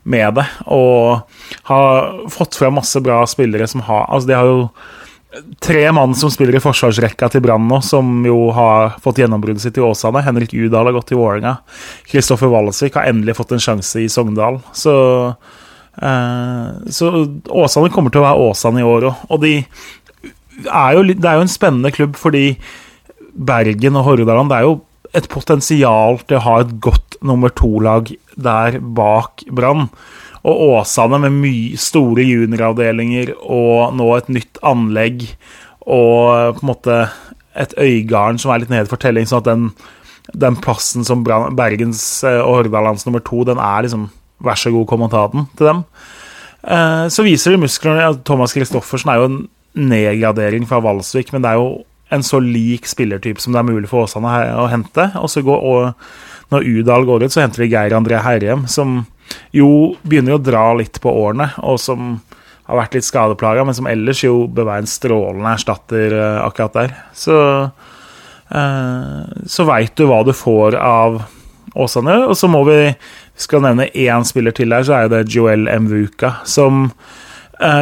med 0.04 0.40
det. 0.40 0.46
Og 0.72 1.22
har 1.70 2.10
fått 2.32 2.58
fra 2.60 2.72
masse 2.74 3.02
bra 3.04 3.22
spillere 3.30 3.68
som 3.68 3.84
har 3.88 4.08
Altså, 4.10 4.28
de 4.30 4.38
har 4.38 4.50
jo 4.50 4.70
tre 5.62 5.92
mann 5.94 6.16
som 6.18 6.32
spiller 6.34 6.58
i 6.58 6.62
forsvarsrekka 6.64 7.30
til 7.30 7.44
Brann 7.46 7.68
nå, 7.70 7.82
som 7.86 8.24
jo 8.26 8.50
har 8.56 8.96
fått 9.04 9.22
gjennombruddet 9.22 9.62
sitt 9.62 9.78
i 9.78 9.84
Åsane. 9.86 10.24
Henrik 10.26 10.56
Udal 10.58 10.90
har 10.90 10.96
gått 10.98 11.12
til 11.12 11.20
Vålerenga. 11.22 11.60
Kristoffer 12.10 12.50
Walsvik 12.50 12.98
har 12.98 13.10
endelig 13.12 13.38
fått 13.38 13.54
en 13.54 13.62
sjanse 13.62 14.02
i 14.02 14.10
Sogndal. 14.10 14.58
Så 14.74 14.96
eh, 16.02 16.68
Så 16.90 17.12
Åsane 17.46 17.94
kommer 17.94 18.14
til 18.14 18.24
å 18.24 18.28
være 18.28 18.50
Åsane 18.50 18.82
i 18.82 18.90
år 18.90 19.12
òg. 19.12 19.26
Og 19.30 19.44
de 19.46 19.56
er 20.66 20.98
jo, 20.98 21.06
det 21.14 21.30
er 21.30 21.38
jo 21.38 21.46
en 21.46 21.58
spennende 21.60 21.94
klubb 21.94 22.18
fordi 22.20 22.58
Bergen 23.40 23.96
og 23.96 24.04
Hordaland 24.04 24.50
Det 24.52 24.58
er 24.58 24.66
jo 24.66 24.80
et 25.18 25.30
potensial 25.32 26.20
til 26.28 26.38
å 26.38 26.46
ha 26.46 26.56
et 26.62 26.74
godt 26.84 27.18
nummer 27.26 27.52
to-lag 27.54 28.12
der 28.40 28.80
bak 28.80 29.44
Brann. 29.52 29.88
Og 30.48 30.62
Åsane 30.70 31.20
med 31.26 31.36
mye 31.42 31.80
store 31.80 32.24
junioravdelinger 32.24 33.34
og 33.42 33.96
nå 33.98 34.12
et 34.16 34.30
nytt 34.32 34.62
anlegg 34.66 35.26
og 35.90 36.60
på 36.60 36.64
en 36.64 36.70
måte 36.70 37.00
et 37.60 37.74
Øygarden 37.82 38.40
som 38.40 38.54
er 38.54 38.62
litt 38.62 38.72
nede 38.72 38.88
for 38.88 39.02
telling, 39.02 39.28
sånn 39.28 39.42
at 39.42 39.50
den, 39.50 39.66
den 40.38 40.58
plassen 40.62 41.04
som 41.08 41.26
Bergens 41.26 42.22
og 42.24 42.62
Hordalands 42.62 43.08
nummer 43.08 43.24
to, 43.26 43.44
den 43.48 43.62
er 43.62 43.86
liksom 43.88 44.10
Vær 44.40 44.56
så 44.56 44.72
god, 44.72 44.86
kom 44.88 45.02
og 45.04 45.10
ta 45.12 45.26
den 45.34 45.50
til 45.60 45.68
dem. 45.68 45.80
Så 47.12 47.26
viser 47.26 47.52
de 47.52 47.60
musklene 47.60 48.06
Thomas 48.24 48.54
Christoffersen 48.56 49.12
er 49.12 49.18
jo 49.20 49.26
en 49.28 49.40
nedgradering 49.76 50.64
fra 50.70 50.80
Valsvik, 50.80 51.34
men 51.34 51.44
det 51.44 51.52
er 51.52 51.60
jo 51.60 51.82
en 52.10 52.26
så 52.26 52.40
lik 52.42 52.88
spillertype 52.90 53.42
som 53.42 53.54
det 53.54 53.62
er 53.62 53.70
mulig 53.70 53.90
for 53.92 54.08
Åsane 54.08 54.34
å 54.58 54.68
hente. 54.72 55.10
Og 55.22 55.30
så 55.32 55.44
går, 55.46 55.62
og 55.62 56.54
når 56.54 56.68
Udal 56.80 57.06
går 57.08 57.26
ut, 57.26 57.34
så 57.34 57.44
henter 57.44 57.66
de 57.66 57.72
Geir 57.72 57.96
André 57.98 58.22
Herrem, 58.26 58.66
som 58.72 59.04
jo 59.54 59.96
begynner 60.02 60.38
å 60.38 60.42
dra 60.42 60.66
litt 60.78 60.98
på 61.02 61.14
årene, 61.14 61.52
og 61.62 61.78
som 61.82 62.18
har 62.70 62.82
vært 62.84 62.98
litt 62.98 63.08
skadeplaga, 63.08 63.66
men 63.66 63.78
som 63.78 63.90
ellers 63.90 64.24
jo 64.24 64.44
bør 64.50 64.68
være 64.70 64.86
en 64.86 64.90
strålende 64.90 65.54
erstatter 65.58 66.14
uh, 66.14 66.42
akkurat 66.46 66.76
der. 66.78 66.92
Så 67.18 67.38
eh, 68.54 69.24
så 69.50 69.66
veit 69.70 69.96
du 69.98 70.06
hva 70.10 70.22
du 70.26 70.34
får 70.38 70.78
av 70.78 71.24
Åsane, 71.78 72.20
og 72.26 72.38
så 72.38 72.50
må 72.50 72.64
vi 72.70 72.82
skal 73.40 73.64
nevne 73.66 73.90
én 73.94 74.26
spiller 74.28 74.54
til 74.54 74.74
der, 74.74 74.86
så 74.86 75.00
er 75.00 75.10
det 75.12 75.28
Joel 75.34 75.70
Mvuka, 75.82 76.40
som 76.50 76.90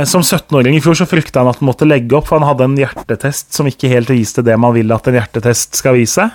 som 0.09 0.23
17-åring 0.25 0.73
i 0.73 0.82
fjor 0.82 0.95
så 0.97 1.05
frykta 1.05 1.43
han 1.43 1.51
at 1.51 1.59
han 1.59 1.67
måtte 1.69 1.86
legge 1.86 2.15
opp, 2.17 2.25
for 2.30 2.39
han 2.39 2.47
hadde 2.47 2.65
en 2.65 2.78
hjertetest 2.80 3.53
som 3.53 3.67
ikke 3.69 3.91
helt 3.91 4.09
viste 4.09 4.41
det 4.41 4.55
man 4.57 4.73
vil 4.73 4.89
at 4.95 5.05
en 5.05 5.19
hjertetest 5.19 5.78
skal 5.78 5.99
vise. 5.99 6.25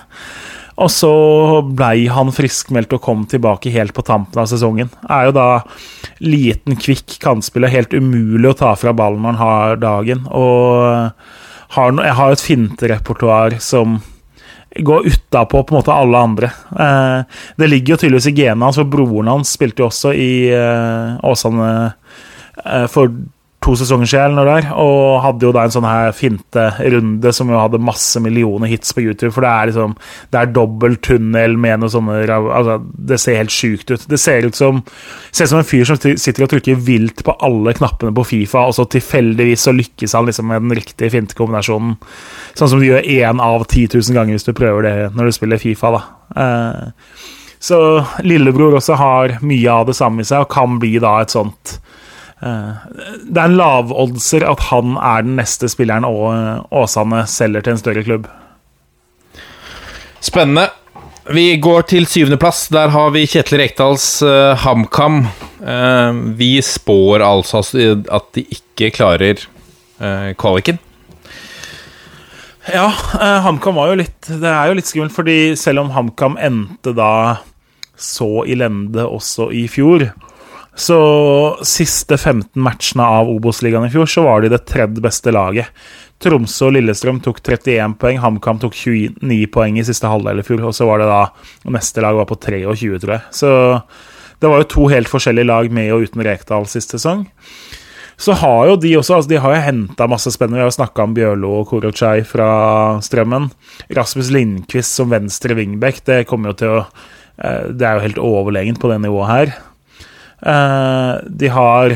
Og 0.81 0.89
så 0.91 1.13
blei 1.69 2.07
han 2.09 2.33
friskmeldt 2.33 2.95
og 2.97 3.03
kom 3.05 3.27
tilbake 3.29 3.73
helt 3.75 3.93
på 3.97 4.05
tampen 4.07 4.41
av 4.41 4.49
sesongen. 4.51 4.89
Er 5.05 5.29
jo 5.29 5.35
da 5.37 5.49
liten, 6.25 6.79
kvikk 6.81 7.19
kantspiller, 7.23 7.73
helt 7.73 7.93
umulig 7.93 8.53
å 8.53 8.57
ta 8.63 8.73
fra 8.79 8.95
ballen 8.97 9.21
når 9.23 9.37
han 9.37 9.43
har 9.43 9.83
dagen. 9.83 10.25
Og 10.33 11.13
har, 11.77 11.93
jeg 11.93 12.19
har 12.19 12.33
et 12.33 12.47
finterepertoar 12.47 13.59
som 13.65 14.01
går 14.73 15.07
utapå 15.13 15.61
på 15.63 15.75
en 15.75 15.81
måte 15.83 15.93
alle 15.93 16.19
andre. 16.19 16.53
Eh, 16.73 17.41
det 17.61 17.69
ligger 17.69 17.95
jo 17.95 18.01
tydeligvis 18.03 18.31
i 18.31 18.37
genene 18.37 18.71
hans, 18.71 18.81
for 18.81 18.89
broren 18.89 19.29
hans 19.29 19.53
spilte 19.53 19.85
jo 19.85 19.91
også 19.91 20.15
i 20.17 20.33
eh, 20.57 21.19
Åsane 21.29 21.73
eh, 21.73 21.99
for 22.93 23.09
to 23.63 23.75
sesonger 23.79 24.09
siden 24.11 24.39
eller 24.39 24.49
der, 24.49 24.69
og 24.81 25.21
hadde 25.23 25.47
jo 25.47 25.53
da 25.55 25.65
en 25.65 25.73
sånn 25.73 25.87
her 25.87 26.13
finterunde 26.17 27.33
som 27.35 27.51
jo 27.51 27.61
hadde 27.61 27.81
masse 27.83 28.19
millioner 28.23 28.71
hits 28.71 28.95
på 28.95 29.05
YouTube, 29.05 29.31
for 29.35 29.45
det 29.45 29.51
er 29.53 29.71
liksom 29.71 29.95
Det 30.33 30.41
er 30.41 30.53
dobbel 30.55 30.97
tunnel 31.05 31.55
med 31.61 31.83
noe 31.83 31.93
sånne 31.93 32.17
altså, 32.27 32.79
Det 32.83 33.19
ser 33.21 33.39
helt 33.39 33.55
sjukt 33.55 33.91
ut. 33.93 34.07
Det 34.09 34.19
ser 34.19 34.47
ut 34.49 34.59
som 34.59 34.83
ser 35.31 35.47
ut 35.47 35.53
som 35.53 35.61
en 35.61 35.69
fyr 35.69 35.85
som 35.89 35.99
sitter 36.01 36.47
og 36.47 36.51
trykker 36.53 36.81
vilt 36.87 37.23
på 37.25 37.37
alle 37.41 37.75
knappene 37.77 38.15
på 38.17 38.25
Fifa, 38.27 38.67
og 38.67 38.75
så 38.77 38.87
tilfeldigvis 38.91 39.69
så 39.69 39.77
lykkes 39.77 40.17
han 40.19 40.27
liksom 40.29 40.51
med 40.51 40.67
den 40.67 40.75
riktige 40.81 41.13
fintekombinasjonen. 41.15 41.95
Sånn 42.59 42.73
som 42.73 42.83
du 42.83 42.89
gjør 42.89 43.07
én 43.07 43.43
av 43.43 43.67
10 43.69 43.95
000 43.95 44.17
ganger 44.17 44.37
hvis 44.37 44.49
du 44.49 44.53
prøver 44.57 44.89
det 44.89 44.97
når 45.15 45.31
du 45.31 45.39
spiller 45.39 45.63
Fifa, 45.63 45.95
da. 45.95 46.03
Uh, 46.33 47.31
så 47.63 47.79
lillebror 48.27 48.75
også 48.75 48.97
har 48.99 49.37
mye 49.47 49.71
av 49.71 49.87
det 49.87 49.95
samme 49.95 50.25
i 50.25 50.27
seg, 50.27 50.43
og 50.43 50.51
kan 50.51 50.81
bli 50.83 50.97
da 51.03 51.21
et 51.23 51.31
sånt 51.31 51.77
det 52.43 53.39
er 53.39 53.45
en 53.47 53.55
lavoddser 53.55 54.43
at 54.49 54.65
han 54.73 54.97
er 54.99 55.23
den 55.23 55.37
neste 55.39 55.69
spilleren 55.71 56.03
Åsane 56.75 57.21
selger 57.31 57.63
til 57.63 57.77
en 57.77 57.83
større 57.83 58.03
klubb. 58.03 58.27
Spennende. 60.23 60.69
Vi 61.31 61.57
går 61.63 61.85
til 61.87 62.07
syvendeplass. 62.07 62.67
Der 62.75 62.91
har 62.91 63.13
vi 63.15 63.29
Kjetil 63.31 63.61
Rekdals 63.61 64.07
uh, 64.27 64.59
HamKam. 64.59 65.21
Uh, 65.63 66.19
vi 66.39 66.57
spår 66.63 67.23
altså 67.23 67.63
at 67.63 68.27
de 68.35 68.43
ikke 68.51 68.91
klarer 68.97 69.45
uh, 70.03 70.33
kvaliken. 70.35 70.81
Ja, 72.67 72.89
uh, 72.91 73.39
HamKam 73.47 73.79
var 73.79 73.91
jo 73.91 74.01
litt 74.03 74.27
Det 74.27 74.51
er 74.51 74.71
jo 74.71 74.77
litt 74.79 74.91
skummelt, 74.91 75.15
fordi 75.15 75.55
selv 75.59 75.83
om 75.85 75.95
HamKam 75.95 76.39
endte 76.43 76.95
da 76.95 77.39
så 77.99 78.43
i 78.47 78.59
lende 78.59 79.07
også 79.07 79.53
i 79.55 79.69
fjor, 79.71 80.09
så 80.75 81.01
siste 81.69 82.17
15 82.17 82.57
matchene 82.57 83.05
av 83.05 83.29
Obos-ligaen 83.29 83.87
i 83.87 83.93
fjor, 83.93 84.09
så 84.09 84.25
var 84.25 84.41
de 84.41 84.53
det 84.55 84.63
tredje 84.71 85.05
beste 85.05 85.35
laget. 85.35 85.69
Tromsø 86.23 86.71
og 86.71 86.77
Lillestrøm 86.77 87.19
tok 87.25 87.43
31 87.43 87.99
poeng, 88.01 88.21
HamKam 88.23 88.61
tok 88.63 88.77
29 88.79 89.51
poeng 89.53 89.77
i 89.81 89.85
siste 89.85 90.09
halvdel 90.09 90.41
i 90.41 90.47
fjor, 90.47 90.63
og 90.71 90.77
så 90.77 90.87
var 90.89 91.03
det 91.03 91.11
da 91.11 91.23
neste 91.75 92.05
lag 92.05 92.17
var 92.17 92.29
på 92.31 92.39
23, 92.41 93.03
tror 93.03 93.17
jeg. 93.19 93.23
Så 93.37 93.53
det 94.41 94.51
var 94.51 94.63
jo 94.63 94.71
to 94.71 94.89
helt 94.91 95.11
forskjellige 95.11 95.51
lag 95.51 95.69
med 95.75 95.93
og 95.95 96.07
uten 96.07 96.25
Rekdal 96.25 96.69
sist 96.71 96.95
sesong. 96.95 97.27
Så 98.23 98.37
har 98.39 98.69
jo 98.71 98.77
de 98.79 98.93
også 98.99 99.17
altså 99.17 99.31
De 99.33 99.41
har 99.43 99.55
jo 99.55 99.63
henta 99.65 100.07
masse 100.07 100.31
spennende. 100.31 100.61
Vi 100.61 100.63
har 100.63 100.71
jo 100.71 100.77
snakka 100.77 101.05
om 101.05 101.15
Bjørlo 101.17 101.51
og 101.59 101.67
Korochai 101.73 102.23
fra 102.29 102.49
Strømmen. 103.03 103.49
Rasmus 103.97 104.31
Lindqvist 104.35 104.95
som 104.99 105.11
venstre 105.11 105.57
wingback, 105.59 106.05
det 106.07 106.25
kommer 106.31 106.53
jo 106.53 106.59
til 106.61 106.75
å 106.77 106.81
eh, 106.85 107.73
Det 107.73 107.87
er 107.89 107.99
jo 107.99 108.07
helt 108.07 108.23
overlegent 108.23 108.83
på 108.83 108.93
det 108.93 109.01
nivået 109.03 109.33
her. 109.33 109.55
Eh, 110.43 111.15
de 111.27 111.49
har 111.49 111.95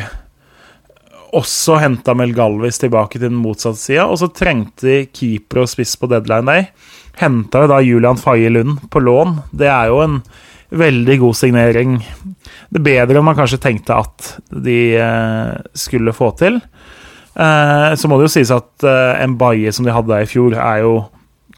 også 1.37 1.81
henta 1.83 2.15
Mel 2.17 2.33
Galvis 2.37 2.79
tilbake 2.81 3.19
til 3.19 3.29
den 3.29 3.41
motsatte 3.41 3.81
sida, 3.81 4.07
og 4.07 4.21
så 4.21 4.31
trengte 4.33 4.87
de 4.87 4.99
keeper 5.11 5.65
og 5.65 5.71
spiss 5.71 5.97
på 5.99 6.09
deadline 6.11 6.47
day. 6.49 6.69
Henta 7.21 7.65
jo 7.65 7.71
da 7.73 7.81
Julian 7.85 8.21
Faye 8.21 8.53
Lund 8.53 8.87
på 8.93 9.03
lån. 9.03 9.41
Det 9.51 9.69
er 9.73 9.91
jo 9.91 10.03
en 10.05 10.21
veldig 10.77 11.19
god 11.23 11.39
signering. 11.39 11.99
Det 12.71 12.81
er 12.81 12.87
bedre 12.87 13.19
enn 13.19 13.27
man 13.27 13.39
kanskje 13.39 13.61
tenkte 13.63 13.99
at 13.99 14.33
de 14.51 14.81
eh, 15.01 15.53
skulle 15.77 16.15
få 16.17 16.33
til. 16.39 16.61
Eh, 17.37 17.91
så 17.99 18.09
må 18.09 18.19
det 18.19 18.29
jo 18.29 18.35
sies 18.39 18.55
at 18.55 18.87
en 18.87 19.37
baie 19.41 19.73
som 19.75 19.87
de 19.87 19.95
hadde 19.95 20.23
i 20.23 20.31
fjor, 20.31 20.57
er 20.57 20.85
jo 20.85 20.99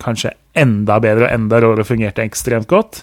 kanskje 0.03 0.32
enda 0.61 0.98
bedre 1.02 1.26
og 1.28 1.34
enda 1.34 1.61
råere 1.62 1.86
fungerte 1.86 2.24
ekstremt 2.24 2.68
godt. 2.70 3.02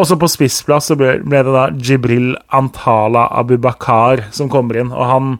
Også 0.00 0.18
på 0.20 0.28
spissplass 0.30 0.90
så 0.90 0.96
ble, 0.98 1.18
ble, 1.24 1.42
det 1.46 1.54
da 1.54 1.66
Jibril 1.74 2.32
Antala 2.56 3.26
Abubakar 3.40 4.26
som 4.36 4.50
kommer 4.52 4.80
inn. 4.80 4.92
Og 4.94 5.06
han 5.10 5.30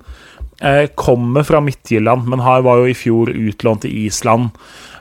eh, 0.61 0.87
kommer 0.99 1.47
fra 1.47 1.63
Midtjylland, 1.65 2.29
men 2.31 2.45
han 2.45 2.65
var 2.67 2.83
jo 2.83 2.91
i 2.91 2.97
fjor 2.97 3.33
utlånt 3.33 3.85
til 3.87 4.07
Island. 4.07 4.51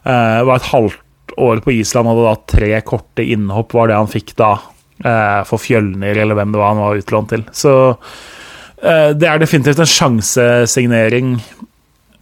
Eh, 0.03 0.41
var 0.47 0.59
et 0.59 0.71
halvt 0.73 1.37
år 1.39 1.63
på 1.63 1.75
Island, 1.77 2.09
hadde 2.09 2.27
da 2.27 2.35
tre 2.49 2.73
korte 2.87 3.23
innhopp, 3.23 3.73
var 3.75 3.89
det 3.89 3.99
han 3.99 4.11
fikk 4.11 4.35
da. 4.39 4.53
Eh, 4.99 5.41
for 5.47 5.61
Fjølner, 5.61 6.17
eller 6.17 6.35
hvem 6.35 6.51
det 6.51 6.59
var 6.59 6.73
han 6.73 6.83
var 6.83 6.99
utlånt 6.99 7.31
til. 7.31 7.45
Så 7.55 7.73
eh, 7.89 9.11
det 9.15 9.29
er 9.29 9.39
definitivt 9.39 9.79
en 9.79 9.93
sjansesignering 9.93 11.37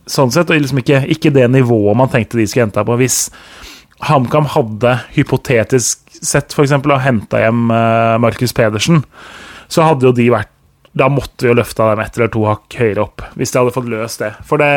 sånn 0.08 0.32
sett, 0.32 0.50
og 0.50 0.62
liksom 0.62 0.82
ikke, 0.82 1.02
ikke 1.18 1.34
det 1.36 1.48
nivået 1.52 1.98
man 2.00 2.12
tenkte 2.12 2.40
de 2.40 2.48
skulle 2.48 2.68
hente 2.68 2.86
på. 2.88 3.00
Hvis 3.02 3.28
HamKam 4.06 4.46
hadde 4.54 5.00
hypotetisk 5.16 6.20
sett 6.22 6.54
f.eks. 6.54 6.76
henta 7.04 7.42
hjem 7.42 7.72
uh, 7.72 8.18
Markus 8.22 8.54
Pedersen, 8.54 9.04
så 9.68 9.88
hadde 9.88 10.10
jo 10.10 10.16
de 10.16 10.30
vært 10.34 10.54
da 10.98 11.10
måtte 11.14 11.46
vi 11.46 11.52
jo 11.52 11.58
løfta 11.58 11.92
dem 11.92 12.00
ett 12.02 12.16
eller 12.18 12.30
to 12.34 12.44
hakk 12.48 12.74
høyere 12.80 13.04
opp, 13.04 13.22
hvis 13.38 13.52
de 13.54 13.60
hadde 13.60 13.74
fått 13.76 13.90
løst 13.92 14.22
det. 14.24 14.32
For 14.48 14.62
det 14.62 14.70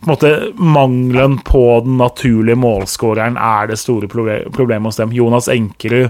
på 0.00 0.06
en 0.06 0.12
måte 0.12 0.30
mangelen 0.56 1.36
på 1.44 1.62
den 1.84 1.98
naturlige 2.00 2.56
målskåreren 2.60 3.36
er 3.36 3.68
det 3.68 3.76
store 3.80 4.08
problemet 4.08 4.88
hos 4.88 5.00
dem. 5.00 5.12
Jonas 5.12 5.50
Enkerud 5.52 6.08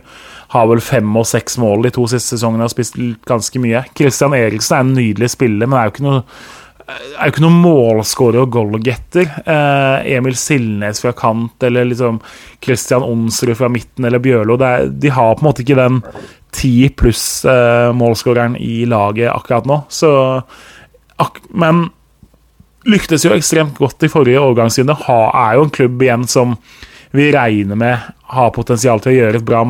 har 0.55 0.71
vel 0.71 0.83
fem 0.85 1.11
og 1.19 1.27
seks 1.27 1.59
mål 1.63 1.87
de 1.87 1.95
to 1.97 2.07
siste 2.11 2.37
sesongene 2.37 2.63
og 2.63 2.69
har 2.69 2.75
spist 2.77 2.99
ganske 3.27 3.63
mye. 3.63 3.83
Christian 3.99 4.37
Eriksen 4.39 4.77
er 4.77 4.87
en 4.87 4.97
nydelig 4.99 5.33
spiller, 5.35 5.67
men 5.67 5.81
er 5.81 5.89
jo 5.89 5.97
ikke 5.97 6.07
noe 6.07 6.23
er 6.91 7.29
jo 7.29 7.33
ikke 7.35 7.45
noen 7.45 7.61
målskårer 7.63 8.43
og 8.43 8.53
goalgetter. 8.55 9.29
Eh, 9.45 10.11
Emil 10.17 10.37
Silnes 10.39 11.03
fra 11.03 11.13
kant 11.17 11.67
eller 11.67 11.89
liksom 11.89 12.21
Christian 12.65 13.07
Onsrud 13.07 13.57
fra 13.59 13.71
midten 13.73 14.07
eller 14.09 14.23
Bjørlo. 14.23 14.59
Er, 14.67 14.91
de 14.91 15.13
har 15.15 15.37
på 15.37 15.45
en 15.45 15.51
måte 15.51 15.65
ikke 15.65 15.79
den 15.79 16.03
ti 16.57 16.91
pluss-målskåreren 16.99 18.59
eh, 18.59 18.67
i 18.67 18.85
laget 18.91 19.31
akkurat 19.33 19.69
nå. 19.71 19.83
Så, 19.93 20.13
ak 21.21 21.43
men 21.51 21.89
lyktes 22.89 23.27
jo 23.27 23.35
ekstremt 23.37 23.79
godt 23.79 24.07
i 24.07 24.13
forrige 24.13 24.41
overgangsrunde. 24.41 24.97
Er 25.07 25.59
jo 25.59 25.67
en 25.67 25.75
klubb 25.75 26.03
igjen 26.03 26.27
som 26.31 26.57
vi 27.11 27.33
regner 27.35 27.77
med 27.79 27.99
har 28.31 28.53
potensial 28.55 29.01
til 29.03 29.13
å 29.13 29.17
gjøre 29.17 29.41
et 29.41 29.47
bra 29.47 29.65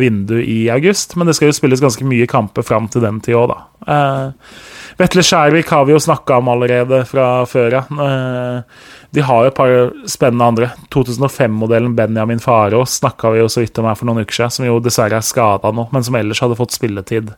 vindu 0.00 0.38
i 0.40 0.64
august. 0.72 1.14
Men 1.16 1.28
det 1.28 1.36
skal 1.36 1.50
jo 1.50 1.58
spilles 1.58 1.82
ganske 1.84 2.06
mye 2.08 2.28
kamper 2.30 2.64
fram 2.64 2.88
til 2.92 3.04
den 3.04 3.20
tid 3.24 3.36
òg, 3.36 3.52
da. 3.52 3.58
Eh, 3.86 4.72
Vetle 4.96 5.20
Skjærvik 5.26 5.68
har 5.68 5.84
vi 5.84 5.92
jo 5.92 6.00
snakka 6.00 6.38
om 6.40 6.48
allerede 6.48 7.02
fra 7.08 7.44
før, 7.48 7.74
ja. 7.74 7.82
Eh, 7.84 8.84
de 9.16 9.24
har 9.24 9.42
jo 9.44 9.50
et 9.50 9.56
par 9.56 9.72
spennende 10.08 10.46
andre. 10.48 10.68
2005-modellen 10.92 11.92
Benjamin 11.96 12.40
Farås 12.40 12.96
snakka 13.02 13.34
vi 13.34 13.42
jo 13.42 13.50
så 13.52 13.60
vidt 13.60 13.76
om 13.80 13.88
her 13.90 13.98
for 13.98 14.08
noen 14.08 14.24
uker 14.24 14.38
siden, 14.38 14.54
som 14.56 14.68
jo 14.68 14.78
dessverre 14.80 15.20
er 15.20 15.26
skada 15.26 15.72
nå, 15.72 15.88
men 15.92 16.06
som 16.06 16.16
ellers 16.16 16.40
hadde 16.44 16.56
fått 16.56 16.76
spilletid 16.76 17.34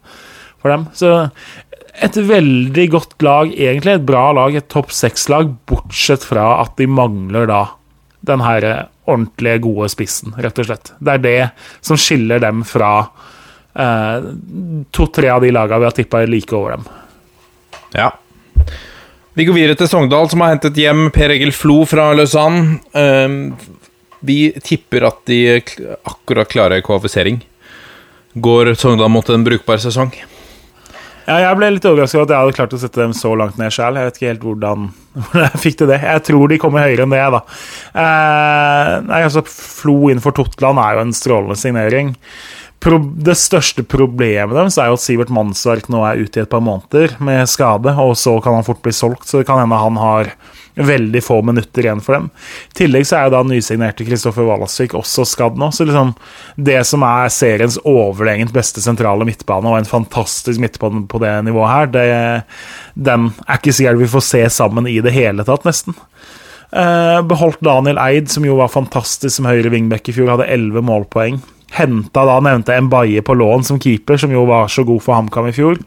for 0.63 0.71
dem. 0.71 0.87
Så 0.95 1.11
et 1.99 2.21
veldig 2.29 2.85
godt 2.95 3.17
lag, 3.27 3.51
egentlig 3.51 3.97
et 3.97 4.07
bra 4.07 4.29
lag, 4.39 4.55
et 4.55 4.71
topp 4.71 4.95
seks-lag, 4.95 5.51
bortsett 5.67 6.23
fra 6.27 6.53
at 6.63 6.77
de 6.79 6.87
mangler 6.87 7.51
da 7.51 7.65
den 8.29 8.43
her 8.43 8.69
ordentlige, 9.09 9.65
gode 9.65 9.89
spissen, 9.91 10.35
rett 10.39 10.59
og 10.63 10.69
slett. 10.69 10.93
Det 11.03 11.17
er 11.17 11.27
det 11.27 11.41
som 11.87 11.99
skiller 11.99 12.43
dem 12.43 12.63
fra 12.67 12.93
eh, 13.75 14.31
to-tre 14.95 15.31
av 15.35 15.43
de 15.43 15.53
lagene 15.55 15.83
vi 15.83 15.91
har 15.91 15.99
tippa 15.99 16.23
like 16.29 16.55
over 16.55 16.77
dem. 16.77 16.89
Ja. 17.97 18.12
Vi 19.39 19.45
går 19.47 19.55
videre 19.55 19.78
til 19.78 19.89
Sogndal, 19.91 20.26
som 20.30 20.43
har 20.43 20.57
hentet 20.57 20.78
hjem 20.78 21.12
Per 21.14 21.30
Egil 21.30 21.53
Flo 21.55 21.84
fra 21.86 22.09
Lausanne. 22.16 22.80
Ehm, 22.99 23.36
vi 24.18 24.51
tipper 24.64 25.07
at 25.07 25.20
de 25.30 25.61
akkurat 26.03 26.51
klarer 26.51 26.82
kvalifisering. 26.82 27.39
Går 28.34 28.74
Sogndal 28.74 29.12
mot 29.14 29.30
en 29.30 29.47
brukbar 29.47 29.78
sesong? 29.82 30.11
Ja, 31.28 31.43
jeg 31.45 31.57
ble 31.59 31.68
litt 31.74 31.84
overrasket 31.84 32.16
over 32.16 32.24
at 32.24 32.32
jeg 32.32 32.41
hadde 32.41 32.57
klart 32.57 32.74
å 32.74 32.80
sette 32.80 33.03
dem 33.03 33.14
så 33.16 33.34
langt 33.36 33.59
ned 33.61 33.74
sjøl. 33.74 33.99
Jeg 34.01 34.09
vet 34.09 34.18
ikke 34.18 34.30
helt 34.30 34.45
hvordan, 34.49 34.86
jeg 35.45 35.62
fikk 35.62 35.80
til 35.82 35.91
det. 35.93 35.99
Jeg 36.03 36.24
tror 36.30 36.51
de 36.51 36.61
kommer 36.62 36.86
høyere 36.89 37.05
enn 37.05 37.12
det, 37.12 37.24
da. 37.34 37.43
Eh, 38.05 38.95
altså, 39.20 39.45
Flo 39.45 40.09
innenfor 40.09 40.34
Totland 40.39 40.80
er 40.82 40.97
jo 40.97 41.05
en 41.05 41.14
strålende 41.16 41.59
signering. 41.61 42.14
Det 42.79 43.35
største 43.35 43.83
problemet 43.83 44.55
deres 44.55 44.76
er 44.79 44.87
jo 44.87 44.95
at 44.95 45.03
Sivert 45.03 45.33
Mannsverk 45.35 45.89
nå 45.91 46.05
er 46.07 46.20
ute 46.22 46.39
i 46.39 46.45
et 46.45 46.51
par 46.53 46.62
måneder 46.62 47.16
med 47.18 47.51
skade, 47.51 47.91
og 47.99 48.14
så 48.16 48.37
kan 48.45 48.55
han 48.55 48.66
fort 48.66 48.85
bli 48.85 48.95
solgt, 48.95 49.26
så 49.26 49.41
det 49.41 49.49
kan 49.49 49.59
hende 49.59 49.81
han 49.83 49.99
har 49.99 50.31
veldig 50.79 51.22
få 51.26 51.41
minutter 51.43 51.83
igjen 51.83 52.03
for 52.05 52.14
dem. 52.14 52.29
I 52.70 52.79
tillegg 52.79 53.09
så 53.09 53.18
er 53.18 53.26
jo 53.26 53.35
da 53.35 53.43
nysignerte 53.51 54.07
Kristoffer 54.07 54.47
Walasvik 54.47 54.95
også 54.95 55.26
skadd 55.26 55.59
nå, 55.59 55.72
så 55.74 55.89
liksom 55.89 56.14
det 56.55 56.79
som 56.87 57.03
er 57.03 57.35
seriens 57.35 57.81
overlegent 57.83 58.55
beste 58.55 58.83
sentrale 58.85 59.26
midtbane, 59.26 59.66
og 59.66 59.81
en 59.81 59.91
fantastisk 59.91 60.62
midtbane 60.62 61.03
på 61.11 61.22
det 61.24 61.35
nivået 61.49 61.74
her, 61.74 61.93
det, 61.99 62.09
den 62.95 63.33
er 63.49 63.59
ikke 63.59 63.74
sikkert 63.74 64.05
vi 64.05 64.12
får 64.14 64.26
se 64.29 64.47
sammen 64.55 64.87
i 64.87 65.01
det 65.03 65.16
hele 65.18 65.47
tatt, 65.49 65.66
nesten. 65.66 65.99
Eh, 66.68 67.20
beholdt 67.26 67.62
Daniel 67.64 67.99
Eid, 68.07 68.31
som 68.31 68.47
jo 68.47 68.61
var 68.62 68.70
fantastisk 68.70 69.35
som 69.35 69.51
høyre 69.51 69.72
wingback 69.72 70.11
i 70.11 70.14
fjor, 70.14 70.37
hadde 70.37 70.51
11 70.53 70.87
målpoeng. 70.87 71.43
Henta 71.79 72.24
da 72.26 72.39
nevnte 72.45 72.76
Mbaye 72.85 73.22
på 73.24 73.37
lån 73.39 73.66
som 73.66 73.81
keeper, 73.83 74.18
som 74.20 74.33
jo 74.35 74.47
var 74.49 74.70
så 74.72 74.85
god 74.87 75.05
for 75.05 75.18
HamKam 75.18 75.51
i 75.51 75.55
fjor. 75.57 75.79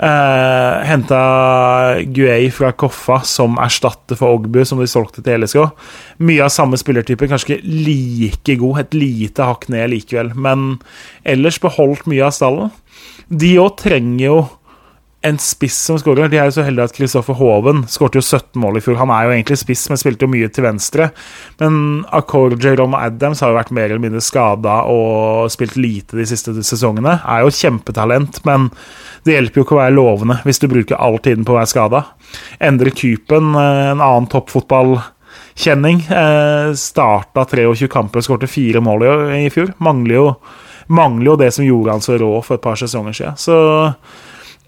Uh, 0.00 0.80
Henta 0.88 1.20
Guey 2.08 2.46
fra 2.56 2.70
Koffa 2.72 3.18
som 3.28 3.58
erstatter 3.60 4.16
for 4.16 4.38
Ogbu, 4.38 4.62
som 4.64 4.80
de 4.80 4.88
solgte 4.88 5.20
til 5.24 5.44
LSK. 5.44 5.66
Mye 6.24 6.46
av 6.46 6.54
samme 6.54 6.78
spillertype, 6.80 7.28
kanskje 7.28 7.58
ikke 7.58 7.74
like 7.84 8.56
god, 8.62 8.80
et 8.80 8.96
lite 8.96 9.44
hakk 9.44 9.68
ned 9.72 9.92
likevel. 9.92 10.32
Men 10.32 10.78
ellers 11.28 11.60
beholdt 11.60 12.08
mye 12.08 12.24
av 12.30 12.32
stallen. 12.32 12.72
De 13.28 13.52
òg 13.60 13.76
trenger 13.82 14.24
jo 14.24 14.38
en 15.22 15.38
spiss 15.38 15.76
som 15.84 15.98
skårer. 16.00 16.30
De 16.32 16.38
er 16.40 16.48
jo 16.48 16.54
så 16.56 16.64
heldige 16.64 16.86
at 16.88 16.94
Kristoffer 16.96 17.36
Hoven 17.36 17.82
skåret 17.92 18.16
jo 18.16 18.22
17 18.24 18.56
mål 18.60 18.78
i 18.78 18.82
fjor. 18.84 18.96
Han 19.02 19.12
er 19.12 19.26
jo 19.26 19.34
egentlig 19.34 19.58
spiss, 19.60 19.82
men 19.92 20.00
spilte 20.00 20.24
jo 20.24 20.32
mye 20.32 20.48
til 20.48 20.64
venstre. 20.64 21.10
Men 21.60 21.74
Accord 22.16 22.56
Jerome 22.64 22.96
Adams 22.96 23.42
har 23.44 23.52
jo 23.52 23.58
vært 23.58 23.72
mer 23.76 23.90
eller 23.90 24.00
mindre 24.00 24.24
skada 24.24 24.80
og 24.88 25.50
spilt 25.52 25.76
lite 25.76 26.16
de 26.16 26.24
siste 26.28 26.54
sesongene. 26.64 27.18
Er 27.20 27.44
jo 27.44 27.52
kjempetalent, 27.52 28.40
men 28.48 28.70
det 29.26 29.36
hjelper 29.36 29.60
jo 29.60 29.66
ikke 29.66 29.76
å 29.76 29.82
være 29.82 29.96
lovende 29.98 30.38
hvis 30.46 30.62
du 30.62 30.70
bruker 30.72 30.96
all 30.96 31.20
tiden 31.20 31.44
på 31.44 31.52
å 31.52 31.60
være 31.60 31.72
skada. 31.74 32.02
Endre 32.70 32.94
Kypen, 32.96 33.52
eh, 33.60 33.90
en 33.90 34.00
annen 34.00 34.30
toppfotballkjenning, 34.32 36.00
eh, 36.08 36.72
starta 36.80 37.44
23 37.44 37.92
kamper 37.92 38.22
og 38.22 38.28
skårte 38.28 38.48
fire 38.48 38.80
mål 38.80 39.04
i 39.36 39.52
fjor. 39.52 39.74
Mangler 39.84 40.16
jo, 40.16 40.26
mangler 40.88 41.34
jo 41.34 41.38
det 41.44 41.52
som 41.52 41.68
gjorde 41.68 41.98
han 41.98 42.08
så 42.08 42.16
rå 42.16 42.32
for 42.40 42.56
et 42.56 42.64
par 42.64 42.80
sesonger 42.80 43.20
siden. 43.20 43.36
Så 43.36 43.60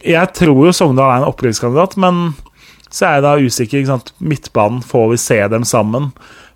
jeg 0.05 0.33
tror 0.39 0.67
jo 0.67 0.75
Sogndal 0.75 1.11
er 1.11 1.23
en 1.23 1.31
opprykkskandidat, 1.31 1.99
men 2.01 2.33
så 2.93 3.09
er 3.09 3.19
jeg 3.19 3.25
da 3.25 3.35
usikker. 3.41 3.93
Midtbanen, 4.21 4.83
får 4.85 5.11
vi 5.15 5.21
se 5.21 5.41
dem 5.53 5.65
sammen? 5.69 6.13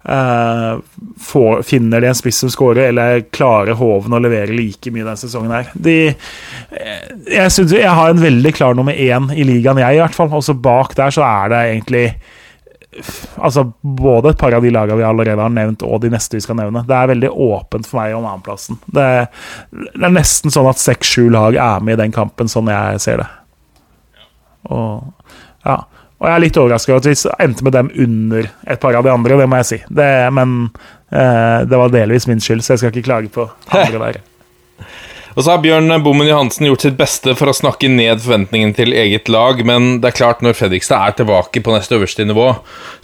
Uh, 0.07 0.79
får, 1.19 1.65
finner 1.67 2.01
de 2.01 2.11
en 2.13 2.19
spiss 2.19 2.39
som 2.45 2.51
skårer, 2.53 2.93
eller 2.93 3.25
klarer 3.35 3.75
Hoven 3.75 4.15
å 4.15 4.21
levere 4.23 4.55
like 4.55 4.93
mye 4.95 5.03
denne 5.03 5.19
sesongen 5.19 5.55
her? 5.55 5.73
De, 5.75 5.97
eh, 6.13 7.09
jeg, 7.33 7.55
synes, 7.55 7.75
jeg 7.75 7.97
har 7.99 8.13
en 8.13 8.23
veldig 8.23 8.53
klar 8.55 8.77
nummer 8.79 8.95
én 8.95 9.33
i 9.35 9.47
ligaen, 9.49 9.81
jeg 9.83 9.99
i 9.99 10.03
hvert 10.05 10.15
fall. 10.15 10.31
Også 10.37 10.55
bak 10.55 10.95
der 10.99 11.15
så 11.15 11.25
er 11.27 11.51
det 11.51 11.63
egentlig 11.73 12.05
Altså 13.37 13.65
både 13.81 14.33
et 14.33 14.39
par 14.41 14.55
av 14.57 14.65
de 14.65 14.71
lagene 14.73 14.99
vi 15.01 15.07
allerede 15.07 15.43
har 15.43 15.53
nevnt, 15.53 15.85
og 15.87 16.01
de 16.03 16.11
neste 16.13 16.39
vi 16.39 16.45
skal 16.45 16.59
nevne. 16.61 16.85
Det 16.89 16.97
er 16.97 17.11
veldig 17.13 17.31
åpent 17.31 17.89
for 17.89 18.01
meg 18.01 18.15
om 18.17 18.27
annenplassen. 18.27 18.79
Det, 18.87 19.09
det 19.73 20.07
er 20.07 20.15
nesten 20.15 20.55
sånn 20.55 20.71
at 20.71 20.81
seks-sju 20.83 21.29
lag 21.35 21.59
er 21.61 21.85
med 21.85 21.99
i 21.99 22.03
den 22.05 22.15
kampen, 22.15 22.51
sånn 22.53 22.71
jeg 22.73 23.03
ser 23.05 23.23
det. 23.23 23.29
Og, 24.73 25.33
ja. 25.67 25.77
og 26.19 26.29
jeg 26.29 26.35
er 26.35 26.43
litt 26.43 26.61
overraska 26.61 26.95
over 26.95 27.05
at 27.05 27.11
vi 27.11 27.35
endte 27.47 27.67
med 27.67 27.77
dem 27.77 27.91
under 28.07 28.49
et 28.67 28.83
par 28.83 28.99
av 28.99 29.07
de 29.07 29.13
andre, 29.13 29.41
det 29.43 29.51
må 29.51 29.61
jeg 29.63 29.71
si. 29.73 29.81
Det, 30.01 30.13
men 30.35 30.57
eh, 31.11 31.67
det 31.69 31.83
var 31.83 31.95
delvis 31.95 32.29
min 32.31 32.43
skyld, 32.43 32.65
så 32.65 32.75
jeg 32.75 32.83
skal 32.83 32.95
ikke 32.95 33.09
klage 33.11 33.33
på 33.35 33.49
andre 33.71 34.03
der. 34.07 34.25
Og 35.37 35.45
så 35.45 35.53
har 35.53 35.61
Bjørn 35.61 35.93
Bommen 36.01 36.31
Johansen 36.31 36.65
gjort 36.65 36.87
sitt 36.87 36.95
beste 36.97 37.35
for 37.37 37.53
å 37.53 37.55
snakke 37.57 37.91
ned 37.93 38.23
forventningene 38.25 38.73
til 38.79 38.95
eget 38.97 39.29
lag, 39.29 39.59
men 39.69 39.99
det 40.01 40.09
er 40.09 40.17
klart, 40.17 40.41
når 40.41 40.57
Fredrikstad 40.57 40.97
er 40.97 41.17
tilbake 41.19 41.61
på 41.61 41.75
neste 41.75 41.99
øverste 41.99 42.25
nivå, 42.25 42.47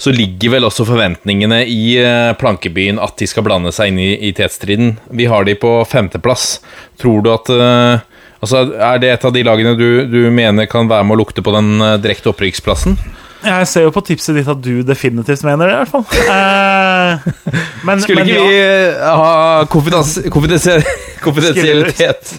så 0.00 0.14
ligger 0.16 0.54
vel 0.54 0.64
også 0.64 0.86
forventningene 0.88 1.60
i 1.68 1.98
eh, 2.00 2.32
plankebyen 2.40 3.02
at 3.04 3.20
de 3.20 3.28
skal 3.28 3.44
blande 3.44 3.74
seg 3.76 3.92
inn 3.92 4.00
i, 4.00 4.14
i 4.16 4.32
tetstriden. 4.32 4.94
Vi 5.12 5.28
har 5.28 5.44
de 5.44 5.58
på 5.60 5.74
femteplass. 5.92 6.62
Tror 7.02 7.20
du 7.20 7.30
at 7.34 7.52
eh, 7.52 8.08
Altså, 8.42 8.64
Er 8.74 8.98
det 8.98 9.10
et 9.12 9.24
av 9.24 9.30
de 9.30 9.44
lagene 9.46 9.76
du, 9.78 10.02
du 10.10 10.24
mener 10.34 10.66
kan 10.66 10.88
være 10.90 11.06
med 11.06 11.14
å 11.14 11.20
lukte 11.20 11.44
på 11.46 11.52
den 11.54 11.76
eh, 11.78 11.98
direkte 12.02 12.32
opprykksplassen? 12.32 12.96
Jeg 13.42 13.66
ser 13.70 13.86
jo 13.86 13.92
på 13.94 14.02
tipset 14.06 14.36
ditt 14.38 14.48
at 14.50 14.60
du 14.62 14.82
definitivt 14.86 15.42
mener 15.46 15.66
det, 15.68 15.74
i 15.74 15.80
hvert 15.82 15.92
fall. 15.92 16.04
Eh, 16.30 17.56
men, 17.88 18.02
Skulle 18.04 18.22
men 18.22 18.30
ikke 18.30 18.44
vi 18.46 18.60
ha 19.02 19.64
konfidensi- 19.72 20.28
konfidensi- 20.30 20.84
konfidensialitet? 21.24 22.36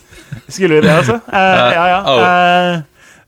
Skulle 0.48 0.80
vi 0.80 0.86
det, 0.88 0.94
altså? 0.94 1.20
Eh, 1.28 1.74
ja, 1.76 1.84
ja. 1.92 2.00
Eh, 2.22 2.82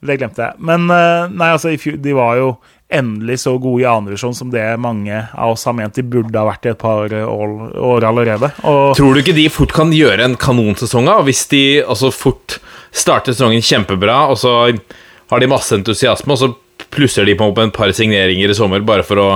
det 0.06 0.18
glemte 0.22 0.46
jeg. 0.48 0.58
Men 0.60 0.88
eh, 0.94 1.28
nei, 1.34 1.52
altså, 1.56 1.74
de 1.76 2.16
var 2.16 2.40
jo 2.40 2.56
endelig 2.96 3.40
så 3.42 3.56
gode 3.60 3.82
i 3.82 3.88
andredivisjon 3.90 4.36
som 4.38 4.52
det 4.54 4.64
mange 4.80 5.18
av 5.34 5.56
oss 5.56 5.64
har 5.66 5.74
ment 5.74 5.96
de 5.98 6.04
burde 6.06 6.38
ha 6.38 6.46
vært 6.46 6.68
i 6.68 6.72
et 6.76 6.78
par 6.80 7.10
år, 7.10 7.56
år 7.82 8.06
allerede. 8.08 8.52
Og 8.64 8.94
Tror 8.96 9.16
du 9.18 9.24
ikke 9.24 9.34
de 9.36 9.48
fort 9.50 9.74
kan 9.76 9.90
gjøre 9.96 10.24
en 10.28 10.38
kanonsesong 10.40 11.10
av, 11.12 11.24
hvis 11.26 11.48
de 11.52 11.64
altså 11.82 12.12
fort 12.14 12.60
starter 12.96 13.34
sesongen 13.34 13.66
kjempebra, 13.66 14.20
og 14.32 14.38
så 14.40 14.54
har 14.70 15.42
de 15.42 15.50
masse 15.50 15.74
entusiasme, 15.76 16.32
og 16.38 16.40
så 16.44 16.52
plusser 16.96 17.28
de 17.28 17.36
på 17.38 17.52
med 17.52 17.70
et 17.70 17.76
par 17.76 17.92
signeringer 17.96 18.54
i 18.54 18.58
sommer 18.58 18.86
bare 18.86 19.06
for 19.08 19.22
å 19.22 19.30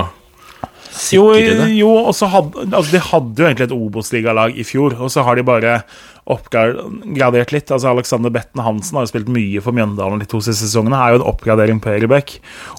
sikre 0.90 1.56
det? 1.62 1.72
jo, 1.78 1.90
og 2.02 2.14
så 2.16 2.28
hadde 2.30 2.66
altså, 2.68 2.94
De 2.94 3.02
hadde 3.10 3.42
jo 3.42 3.48
egentlig 3.48 3.68
et 3.68 3.76
Obos-ligalag 3.76 4.56
i 4.58 4.66
fjor, 4.66 4.96
og 4.98 5.12
så 5.12 5.24
har 5.26 5.38
de 5.38 5.46
bare 5.46 5.80
oppgradert 6.30 7.52
litt. 7.54 7.70
Altså 7.72 7.90
Alexander 7.90 8.30
Betten 8.32 8.62
Hansen 8.62 8.98
har 8.98 9.06
jo 9.06 9.10
spilt 9.10 9.30
mye 9.32 9.62
for 9.64 9.74
Mjøndalen 9.74 10.20
de 10.22 10.28
to 10.30 10.38
siste 10.44 10.68
sesongene. 10.68 10.98
Er 10.98 11.14
jo 11.14 11.20
en 11.20 11.26
oppgradering 11.30 11.80
på 11.82 11.90
Erebekk. 11.94 12.36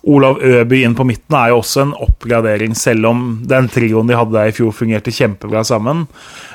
Olav 0.07 0.39
Øby 0.45 0.83
inn 0.85 0.95
på 0.97 1.05
midten 1.07 1.35
er 1.37 1.51
jo 1.51 1.59
også 1.61 1.85
en 1.85 1.95
oppgradering, 2.05 2.77
selv 2.77 3.09
om 3.11 3.25
den 3.49 3.67
trioen 3.73 4.07
de 4.07 4.17
hadde 4.17 4.37
der 4.37 4.51
i 4.51 4.55
fjor, 4.55 4.71
fungerte 4.75 5.13
kjempebra 5.15 5.65
sammen. 5.67 6.05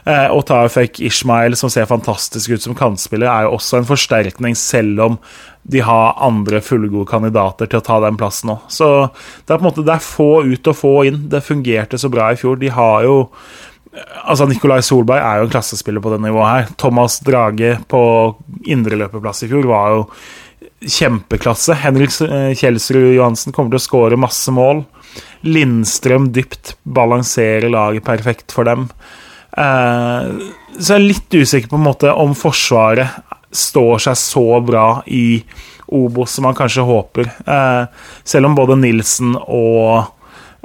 Eh, 0.07 0.29
og 0.33 0.47
Tafek 0.49 1.03
Ishmael, 1.05 1.59
som 1.59 1.73
ser 1.73 1.91
fantastisk 1.91 2.55
ut 2.55 2.65
som 2.65 2.79
kantspiller, 2.79 3.29
er 3.29 3.47
jo 3.47 3.59
også 3.59 3.83
en 3.83 3.91
forsterkning, 3.91 4.57
selv 4.57 5.05
om 5.05 5.21
de 5.69 5.81
har 5.83 6.19
andre 6.23 6.61
fullgode 6.63 7.09
kandidater 7.11 7.67
til 7.67 7.81
å 7.81 7.87
ta 7.87 7.99
den 8.05 8.19
plassen 8.19 8.53
òg. 8.55 8.67
Så 8.71 8.89
det 9.11 9.51
er 9.51 9.59
på 9.59 9.65
en 9.65 9.69
måte 9.69 9.87
det 9.87 9.97
er 9.97 10.05
få 10.05 10.31
ut 10.47 10.71
og 10.71 10.79
få 10.79 10.93
inn. 11.09 11.25
Det 11.33 11.43
fungerte 11.43 11.99
så 11.99 12.11
bra 12.13 12.31
i 12.31 12.39
fjor. 12.39 12.61
De 12.61 12.71
har 12.73 13.07
jo 13.09 13.25
Altså, 13.97 14.45
Nikolai 14.45 14.83
Solberg 14.85 15.23
er 15.25 15.39
jo 15.39 15.47
en 15.47 15.53
klassespiller 15.55 16.03
på 16.05 16.11
det 16.13 16.19
nivået 16.21 16.51
her. 16.51 16.67
Thomas 16.77 17.15
Drage 17.25 17.79
på 17.89 18.01
indreløperplass 18.69 19.47
i 19.47 19.49
fjor 19.49 19.65
var 19.71 19.95
jo 19.95 20.03
kjempeklasse. 20.85 21.79
Henrik 21.81 22.13
eh, 22.27 22.51
Kjelsrud 22.59 23.15
Johansen 23.15 23.57
kommer 23.57 23.73
til 23.73 23.81
å 23.81 23.87
skåre 23.87 24.19
masse 24.21 24.53
mål. 24.53 24.85
Lindstrøm 25.49 26.29
dypt 26.37 26.75
balanserer 26.85 27.71
laget 27.73 28.05
perfekt 28.05 28.53
for 28.53 28.69
dem. 28.69 28.85
Eh, 29.57 30.29
så 30.77 30.93
jeg 30.93 30.99
er 30.99 31.07
litt 31.07 31.39
usikker 31.41 31.73
på 31.73 31.81
en 31.81 31.87
måte 31.87 32.13
om 32.13 32.37
Forsvaret 32.37 33.26
står 33.57 34.05
seg 34.09 34.19
så 34.21 34.47
bra 34.65 34.89
i 35.07 35.43
Obos 35.87 36.35
som 36.35 36.47
man 36.49 36.57
kanskje 36.59 36.85
håper. 36.87 37.31
Eh, 37.47 37.85
selv 38.25 38.49
om 38.49 38.57
både 38.59 38.77
Nilsen 38.81 39.37
og 39.37 40.07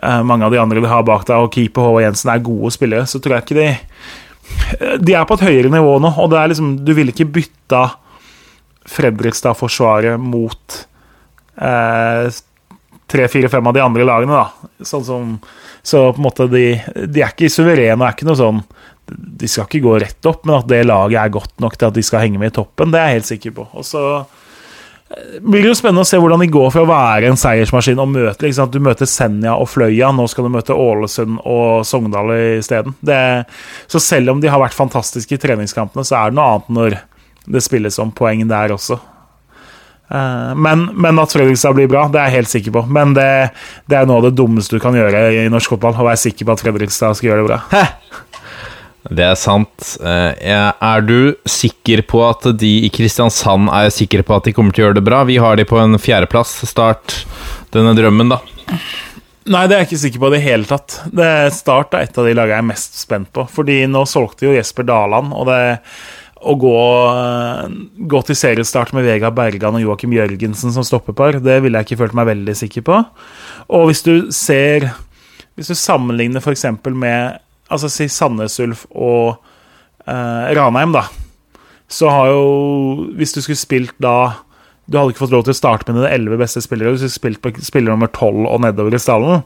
eh, 0.04 0.22
mange 0.26 0.48
av 0.48 0.54
de 0.54 0.62
andre 0.62 0.82
de 0.82 0.90
har 0.90 1.06
bak 1.06 1.28
deg, 1.30 1.38
og 1.38 1.54
keeper 1.54 1.86
Håvard 1.86 2.08
Jensen 2.08 2.34
er 2.34 2.46
gode 2.46 2.74
spillere, 2.74 3.08
så 3.10 3.22
tror 3.22 3.38
jeg 3.38 3.48
ikke 3.48 3.60
de 3.62 3.72
De 5.06 5.14
er 5.16 5.26
på 5.28 5.38
et 5.38 5.46
høyere 5.48 5.72
nivå 5.72 5.98
nå, 6.04 6.10
og 6.20 6.32
det 6.34 6.40
er 6.40 6.52
liksom 6.52 6.72
Du 6.84 6.94
ville 6.98 7.14
ikke 7.14 7.30
bytta 7.40 7.86
Fredrikstad-forsvaret 8.92 10.18
mot 10.20 10.80
eh, 11.62 12.40
tre-fire-fem 13.12 13.68
av 13.68 13.76
de 13.76 13.84
andre 13.84 14.08
lagene, 14.08 14.40
da. 14.42 14.86
Sånn 14.88 15.06
som 15.06 15.36
Så 15.84 16.12
på 16.14 16.22
en 16.22 16.26
måte 16.26 16.46
de, 16.50 16.66
de 17.10 17.22
er 17.22 17.32
ikke 17.32 17.50
suverene 17.50 17.98
og 18.02 18.08
er 18.08 18.18
ikke 18.18 18.28
noe 18.28 18.38
sånn 18.38 18.60
De 19.12 19.50
skal 19.50 19.68
ikke 19.68 19.84
gå 19.86 19.98
rett 20.04 20.30
opp, 20.30 20.46
men 20.46 20.60
at 20.60 20.70
det 20.70 20.84
laget 20.88 21.20
er 21.22 21.34
godt 21.34 21.54
nok 21.64 21.76
til 21.78 21.90
at 21.90 21.98
de 21.98 22.06
skal 22.06 22.26
henge 22.26 22.42
med 22.42 22.54
i 22.54 22.56
toppen, 22.62 22.94
det 22.94 23.02
er 23.02 23.12
jeg 23.12 23.20
helt 23.20 23.30
sikker 23.32 23.56
på. 23.58 23.68
Og 23.78 23.86
så 23.88 24.04
eh, 24.20 25.38
blir 25.42 25.62
det 25.62 25.72
jo 25.72 25.78
spennende 25.80 26.06
å 26.06 26.10
se 26.10 26.20
hvordan 26.22 26.44
de 26.46 26.50
går 26.54 26.72
for 26.74 26.84
å 26.86 26.90
være 26.92 27.32
en 27.32 27.40
seiersmaskin 27.40 28.02
og 28.02 28.12
møte 28.14 28.48
liksom? 28.48 28.72
Du 28.74 28.80
møter 28.84 29.10
Senja 29.10 29.58
og 29.60 29.70
Fløya, 29.74 30.12
nå 30.16 30.28
skal 30.32 30.48
du 30.48 30.56
møte 30.56 30.78
Ålesund 30.78 31.42
og 31.44 31.86
Sogndal 31.88 32.34
isteden. 32.60 32.98
Så 33.92 34.04
selv 34.04 34.36
om 34.36 34.44
de 34.44 34.52
har 34.52 34.62
vært 34.62 34.78
fantastiske 34.78 35.38
i 35.38 35.42
treningskampene, 35.42 36.08
så 36.08 36.20
er 36.22 36.32
det 36.32 36.40
noe 36.40 36.52
annet 36.56 36.76
når 36.78 37.00
det 37.52 37.64
spilles 37.66 37.98
om 38.02 38.12
poeng 38.14 38.44
der 38.50 38.76
også. 38.76 39.00
Eh, 40.12 40.56
men, 40.56 40.86
men 40.94 41.20
at 41.20 41.32
Fredrikstad 41.32 41.76
blir 41.78 41.90
bra, 41.92 42.08
det 42.12 42.20
er 42.20 42.30
jeg 42.30 42.42
helt 42.42 42.52
sikker 42.52 42.76
på. 42.76 42.84
Men 42.92 43.16
det, 43.18 43.30
det 43.90 44.00
er 44.00 44.10
noe 44.10 44.20
av 44.20 44.28
det 44.28 44.36
dummeste 44.40 44.76
du 44.76 44.84
kan 44.84 44.98
gjøre 44.98 45.24
i 45.40 45.48
norsk 45.52 45.76
fotball. 45.76 45.96
Å 45.96 46.10
være 46.10 46.24
sikker 46.26 46.48
på 46.48 46.56
at 46.56 46.64
Fredrikstad 46.66 47.18
skal 47.18 47.32
gjøre 47.32 47.46
det 47.46 47.52
bra. 47.52 47.62
Det 49.10 49.24
er 49.26 49.38
sant. 49.40 49.96
Eh, 49.98 50.72
Er 50.72 51.02
du 51.02 51.34
sikker 51.50 52.04
på 52.06 52.22
at 52.28 52.46
de 52.62 52.74
i 52.86 52.92
Kristiansand 52.94 53.72
er 53.74 53.90
sikre 53.94 54.22
på 54.24 54.36
at 54.38 54.46
de 54.46 54.54
kommer 54.54 54.76
til 54.76 54.84
å 54.84 54.88
gjøre 54.90 55.00
det 55.00 55.08
bra? 55.08 55.24
Vi 55.26 55.40
har 55.42 55.58
de 55.58 55.66
på 55.66 55.80
en 55.82 55.98
fjerdeplass. 55.98 56.54
Start 56.70 57.24
denne 57.74 57.96
drømmen, 57.98 58.36
da. 58.36 58.42
Nei, 59.52 59.66
det 59.66 59.74
er 59.74 59.80
jeg 59.82 59.90
ikke 59.90 60.02
sikker 60.04 60.22
på 60.22 60.30
i 60.30 60.36
det 60.36 60.44
hele 60.46 60.70
tatt. 60.70 61.00
Det 61.10 61.32
Start 61.58 61.96
er 61.98 62.06
et 62.06 62.18
av 62.22 62.28
de 62.30 62.36
lagene 62.38 62.60
jeg 62.60 62.66
er 62.66 62.70
mest 62.70 63.00
spent 63.02 63.32
på. 63.34 63.48
Fordi 63.50 63.82
nå 63.90 64.06
solgte 64.06 64.46
jo 64.46 64.54
Jesper 64.54 64.86
Daland, 64.86 65.34
og 65.34 65.50
det 65.50 65.62
å 66.42 66.56
gå, 66.58 66.78
gå 68.10 68.22
til 68.26 68.38
seriestart 68.38 68.94
med 68.98 69.06
Vega 69.06 69.30
Bergan 69.34 69.78
og 69.78 69.84
Joakim 69.84 70.14
Jørgensen 70.16 70.74
som 70.74 70.86
stoppepar, 70.86 71.38
det 71.42 71.60
ville 71.62 71.78
jeg 71.82 71.90
ikke 71.92 72.00
følt 72.00 72.18
meg 72.18 72.32
veldig 72.32 72.56
sikker 72.58 72.86
på. 72.88 72.98
Og 73.70 73.90
hvis 73.90 74.02
du 74.06 74.14
ser 74.34 74.92
Hvis 75.60 75.68
du 75.68 75.76
sammenligner 75.76 76.40
f.eks. 76.42 76.64
med 76.88 77.42
Altså 77.72 77.90
si 77.92 78.08
Sandnes 78.12 78.58
Ulf 78.64 78.86
og 78.92 79.38
eh, 80.06 80.52
Ranheim, 80.58 80.94
da, 80.96 81.06
så 81.92 82.10
har 82.12 82.32
jo 82.32 82.44
Hvis 83.20 83.36
du 83.36 83.42
skulle 83.44 83.60
spilt 83.60 83.96
da 84.00 84.34
Du 84.88 84.98
hadde 84.98 85.14
ikke 85.14 85.26
fått 85.26 85.36
lov 85.36 85.46
til 85.48 85.56
å 85.56 85.60
starte 85.60 85.92
med 85.92 86.02
dine 86.02 86.12
elleve 86.12 86.40
beste 86.42 86.64
spillere, 86.64 86.94
hvis 86.94 87.06
du 87.06 87.08
skulle 87.12 87.38
spilt 87.38 87.44
på 87.44 87.66
spiller 87.68 87.94
nummer 87.94 88.12
tolv 88.12 88.48
og 88.48 88.64
nedover 88.64 88.96
i 88.96 89.02
stallen, 89.02 89.46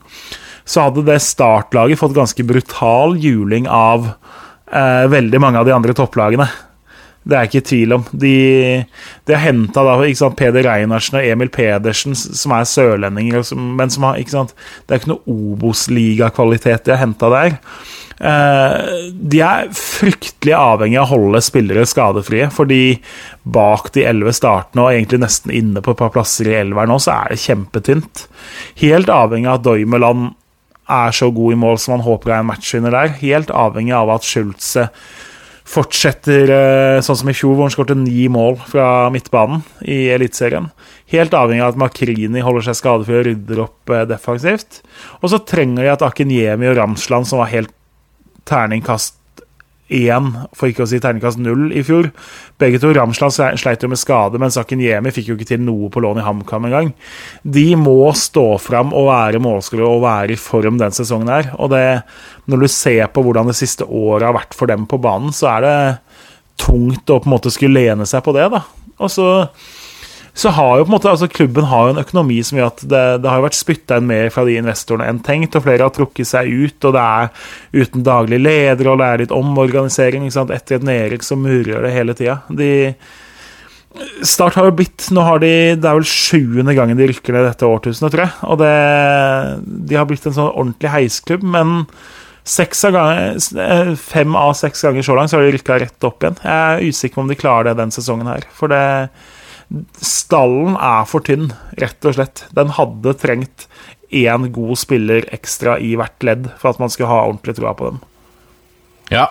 så 0.66 0.88
hadde 0.88 1.04
det 1.06 1.20
startlaget 1.22 2.00
fått 2.02 2.16
ganske 2.18 2.46
brutal 2.48 3.14
juling 3.22 3.68
av 3.70 4.08
eh, 4.74 5.06
veldig 5.12 5.42
mange 5.44 5.62
av 5.62 5.68
de 5.68 5.76
andre 5.76 5.94
topplagene. 5.98 6.48
Det 7.26 7.38
er 7.38 7.48
ikke 7.48 7.62
i 7.64 7.66
tvil 7.66 7.96
om. 7.98 8.06
De, 8.14 8.36
de 9.26 9.34
har 9.34 9.42
henta 9.48 10.30
Peder 10.38 10.68
Reinarsen 10.68 11.18
og 11.18 11.26
Emil 11.26 11.50
Pedersen, 11.50 12.14
som 12.16 12.54
er 12.54 12.68
sørlendinger, 12.70 13.42
men 13.58 13.94
som 13.94 14.06
har, 14.06 14.20
ikke 14.22 14.36
sant? 14.36 14.54
det 14.86 14.94
er 14.94 15.02
ikke 15.02 15.16
noe 15.16 15.38
Obos-ligakvalitet 15.56 16.86
de 16.86 16.94
har 16.94 17.02
henta 17.02 17.32
der. 17.34 17.58
Uh, 18.16 19.10
de 19.12 19.42
er 19.44 19.74
fryktelig 19.76 20.54
avhengig 20.56 21.02
av 21.02 21.10
å 21.10 21.18
holde 21.18 21.42
spillere 21.44 21.84
skadefrie, 21.90 22.48
fordi 22.54 23.02
bak 23.44 23.90
de 23.98 24.06
elleve 24.08 24.32
startene, 24.38 24.86
og 24.86 24.94
egentlig 24.94 25.20
nesten 25.26 25.52
inne 25.52 25.84
på 25.84 25.96
et 25.96 26.00
par 26.00 26.14
plasser 26.14 26.48
i 26.52 26.56
elveren 26.62 26.94
nå, 26.94 27.02
så 27.02 27.18
er 27.18 27.34
det 27.34 27.42
kjempetynt. 27.44 28.28
Helt 28.86 29.12
avhengig 29.12 29.50
av 29.50 29.60
at 29.60 29.68
Doimeland 29.68 30.32
er 30.86 31.16
så 31.18 31.32
god 31.34 31.56
i 31.56 31.60
mål 31.60 31.80
som 31.82 31.98
han 31.98 32.06
håper 32.06 32.32
er 32.32 32.44
en 32.44 32.50
matchvinner 32.52 32.94
der. 32.94 33.16
Helt 33.20 33.50
avhengig 33.50 33.96
av 33.98 34.14
at 34.14 34.28
Schulze 34.28 34.92
fortsetter 35.66 36.52
eh, 36.54 37.00
sånn 37.04 37.18
som 37.20 37.30
i 37.32 37.36
fjor, 37.36 37.56
hvor 37.56 37.66
han 37.66 37.74
skåret 37.74 37.98
ni 37.98 38.28
mål 38.32 38.60
fra 38.70 39.10
midtbanen 39.14 39.64
i 39.82 40.06
Eliteserien. 40.14 40.70
Helt 41.12 41.34
avhengig 41.38 41.66
av 41.66 41.74
at 41.74 41.82
Makrini 41.82 42.44
holder 42.46 42.68
seg 42.68 42.80
skadefri 42.80 43.18
og 43.18 43.26
rydder 43.30 43.64
opp 43.66 43.94
eh, 43.94 44.06
defensivt. 44.10 44.84
Og 45.22 45.32
så 45.34 45.42
trenger 45.42 45.82
de 45.82 45.94
at 45.96 46.06
Akinyemi 46.06 46.70
og 46.70 46.78
Ramsland, 46.80 47.30
som 47.30 47.42
var 47.42 47.52
helt 47.54 47.74
terningkast 48.46 49.18
én, 49.94 50.32
for 50.58 50.72
ikke 50.72 50.86
å 50.86 50.90
si 50.90 50.98
terningkast 51.02 51.38
null, 51.38 51.68
i 51.70 51.84
fjor 51.86 52.08
Begge 52.62 52.80
to 52.82 52.90
Ramsland 52.96 53.36
sleit 53.60 53.84
jo 53.84 53.90
med 53.92 54.00
skade, 54.02 54.40
mens 54.42 54.58
Jemi 54.58 55.12
fikk 55.14 55.30
jo 55.30 55.36
ikke 55.38 55.50
til 55.50 55.62
noe 55.62 55.90
på 55.94 56.02
lån 56.02 56.22
i 56.22 56.26
HamKam 56.26 56.68
engang. 56.70 56.94
De 57.44 57.68
må 57.78 58.14
stå 58.16 58.56
fram 58.64 58.94
og 58.96 59.10
være 59.12 59.42
målskårere 59.44 59.90
og 59.90 60.06
være 60.06 60.34
i 60.34 60.40
form 60.40 60.80
den 60.80 60.96
sesongen 60.96 61.30
her. 61.30 61.52
Og 61.60 61.70
det 61.74 61.86
når 62.50 62.64
du 62.64 62.68
ser 62.72 63.10
på 63.12 63.26
hvordan 63.26 63.50
det 63.52 63.58
siste 63.60 63.86
året 63.86 64.30
har 64.30 64.38
vært 64.38 64.56
for 64.58 64.72
dem 64.72 64.86
på 64.90 65.02
banen, 65.02 65.34
så 65.36 65.52
er 65.58 65.66
det 65.66 65.78
tungt 66.62 67.10
å 67.12 67.20
på 67.20 67.28
en 67.28 67.36
måte 67.36 67.52
skulle 67.54 67.82
lene 67.82 68.08
seg 68.10 68.24
på 68.26 68.34
det. 68.36 68.48
da. 68.54 68.64
Og 68.96 69.12
så, 69.12 69.28
så 70.36 70.52
har 70.52 70.78
jo 70.78 70.84
på 70.84 70.90
en 70.90 70.96
måte, 70.98 71.08
altså 71.08 71.30
Klubben 71.32 71.68
har 71.72 71.88
jo 71.88 71.92
en 71.94 72.02
økonomi 72.02 72.42
som 72.44 72.58
gjør 72.60 72.74
at 72.74 72.82
det, 72.92 73.04
det 73.24 73.30
har 73.32 73.44
vært 73.46 73.56
spytta 73.56 74.02
inn 74.02 74.10
mer 74.10 74.28
fra 74.36 74.44
de 74.44 74.58
investorene 74.60 75.08
enn 75.08 75.22
tenkt, 75.24 75.56
og 75.56 75.64
flere 75.64 75.88
har 75.88 75.94
trukket 75.96 76.28
seg 76.28 76.50
ut, 76.52 76.88
og 76.90 76.96
det 76.98 77.04
er 77.04 77.86
uten 77.86 78.04
daglig 78.04 78.42
leder, 78.44 78.90
og 78.92 79.00
det 79.00 79.08
er 79.08 79.24
litt 79.24 79.36
omorganisering. 79.36 80.26
ikke 80.28 80.36
sant? 80.36 80.52
Etter 80.52 80.82
et 80.82 80.90
nedrykk 80.90 81.24
så 81.24 81.38
murrer 81.40 81.88
det 81.88 81.94
hele 81.96 82.18
tida. 82.20 82.42
De 82.52 82.74
Start 84.28 84.58
har 84.60 84.66
jo 84.68 84.74
blitt 84.76 85.06
Nå 85.16 85.24
har 85.24 85.40
de 85.40 85.50
Det 85.80 85.88
er 85.88 85.96
vel 85.96 86.10
sjuende 86.10 86.74
gangen 86.76 86.98
de 87.00 87.06
rykker 87.08 87.32
ned 87.32 87.46
dette 87.48 87.64
årtusenet, 87.64 88.12
tror 88.12 88.26
jeg. 88.26 88.34
Og 88.52 88.60
det, 88.60 88.74
de 89.88 89.96
har 89.96 90.10
blitt 90.10 90.28
en 90.28 90.36
sånn 90.36 90.52
ordentlig 90.52 90.92
heisklubb, 90.92 91.46
men 91.56 91.86
av 92.46 92.92
ganger, 92.94 93.40
eh, 93.58 93.94
fem 93.98 94.36
av 94.38 94.52
seks 94.54 94.84
ganger 94.86 95.02
så 95.02 95.16
langt 95.16 95.32
så 95.32 95.40
har 95.40 95.48
de 95.48 95.56
rykka 95.56 95.80
rett 95.82 96.04
opp 96.06 96.22
igjen. 96.22 96.36
Jeg 96.44 96.52
er 96.52 96.84
usikker 96.92 97.16
på 97.16 97.24
om 97.24 97.32
de 97.32 97.40
klarer 97.40 97.72
det 97.72 97.80
den 97.80 97.96
sesongen 97.96 98.28
her. 98.30 98.44
For 98.54 98.70
det 98.70 98.84
Stallen 100.02 100.76
er 100.78 101.08
for 101.10 101.26
tynn, 101.26 101.50
rett 101.82 102.06
og 102.06 102.18
slett. 102.18 102.46
Den 102.56 102.74
hadde 102.78 103.16
trengt 103.22 103.68
én 104.16 104.50
god 104.54 104.78
spiller 104.80 105.26
ekstra 105.36 105.80
i 105.82 105.96
hvert 106.00 106.24
ledd 106.24 106.52
for 106.62 106.72
at 106.72 106.82
man 106.82 106.94
skulle 106.94 107.10
ha 107.12 107.26
ordentlig 107.26 107.58
troa 107.58 107.74
på 107.78 107.90
dem. 107.90 108.04
Ja, 109.14 109.28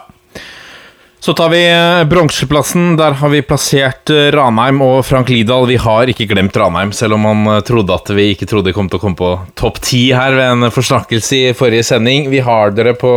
så 1.24 1.32
tar 1.32 1.48
vi 1.48 1.72
eh, 1.72 2.04
bronseplassen. 2.04 2.96
Der 2.96 3.14
har 3.16 3.30
vi 3.32 3.38
plassert 3.42 4.10
eh, 4.12 4.26
Ranheim 4.34 4.82
og 4.84 5.06
Frank 5.08 5.30
Lidahl. 5.32 5.64
Vi 5.70 5.78
har 5.80 6.10
ikke 6.12 6.26
glemt 6.28 6.56
Ranheim, 6.60 6.92
selv 6.92 7.16
om 7.16 7.24
man 7.24 7.46
eh, 7.48 7.62
trodde 7.64 7.96
at 7.96 8.10
vi 8.12 8.26
ikke 8.34 8.44
trodde 8.50 8.68
de 8.68 8.74
kom 8.76 8.90
til 8.92 9.00
å 9.00 9.04
komme 9.06 9.16
på 9.16 9.30
topp 9.56 9.80
ti 9.80 10.02
her 10.12 10.36
ved 10.36 10.50
en 10.50 10.68
forsnakkelse 10.74 11.38
i 11.38 11.54
forrige 11.56 11.86
sending. 11.88 12.28
Vi 12.28 12.44
har 12.44 12.76
dere 12.76 12.92
på, 13.00 13.14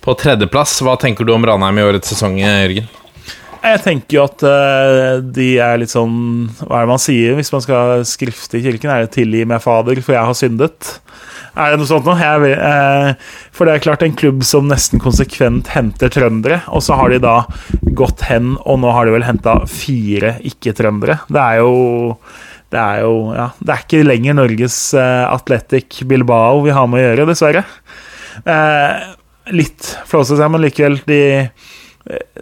på 0.00 0.16
tredjeplass. 0.16 0.78
Hva 0.80 0.96
tenker 0.96 1.28
du 1.28 1.34
om 1.36 1.44
Ranheim 1.44 1.82
i 1.82 1.84
årets 1.90 2.14
sesong, 2.14 2.40
Jørgen? 2.40 2.88
Jeg 3.62 3.78
tenker 3.84 4.16
jo 4.16 4.24
at 4.26 4.42
uh, 4.42 5.20
de 5.22 5.52
er 5.62 5.78
litt 5.78 5.92
sånn 5.92 6.48
Hva 6.64 6.80
er 6.80 6.86
det 6.86 6.90
man 6.90 7.02
sier 7.02 7.36
hvis 7.38 7.52
man 7.54 7.62
skal 7.62 8.02
skrifte 8.08 8.58
i 8.58 8.64
kirken? 8.64 8.90
Er 8.90 9.04
det 9.04 9.12
'tilgi 9.14 9.44
meg, 9.46 9.62
Fader, 9.62 10.00
for 10.02 10.16
jeg 10.16 10.28
har 10.30 10.38
syndet'? 10.38 10.96
Er 11.52 11.74
det 11.74 11.82
noe 11.82 11.88
sånt 11.88 12.06
noe? 12.08 12.16
Eh, 12.16 13.10
for 13.52 13.68
det 13.68 13.74
er 13.74 13.82
klart 13.84 14.02
en 14.06 14.14
klubb 14.16 14.40
som 14.48 14.70
nesten 14.70 15.02
konsekvent 15.02 15.68
henter 15.74 16.08
trøndere, 16.08 16.62
og 16.72 16.80
så 16.80 16.96
har 16.96 17.12
de 17.12 17.18
da 17.20 17.42
gått 17.92 18.24
hen, 18.24 18.54
og 18.64 18.78
nå 18.80 18.92
har 18.96 19.04
de 19.04 19.12
vel 19.12 19.26
henta 19.26 19.58
fire 19.68 20.38
ikke-trøndere. 20.48 21.18
Det 21.28 21.42
er 21.42 21.60
jo 21.60 21.74
det 22.72 22.80
er 22.80 23.02
jo 23.04 23.12
ja, 23.36 23.50
det 23.60 23.74
er 23.74 23.84
ikke 23.84 24.06
lenger 24.06 24.38
Norges 24.38 24.78
uh, 24.96 25.28
Athletic 25.28 26.00
Bilbao 26.08 26.64
vi 26.64 26.72
har 26.72 26.88
med 26.88 27.02
å 27.02 27.04
gjøre, 27.04 27.28
dessverre. 27.28 27.66
Litt 29.52 29.92
flåsete, 30.08 30.48
men 30.48 30.64
likevel 30.64 31.02
de, 31.04 31.20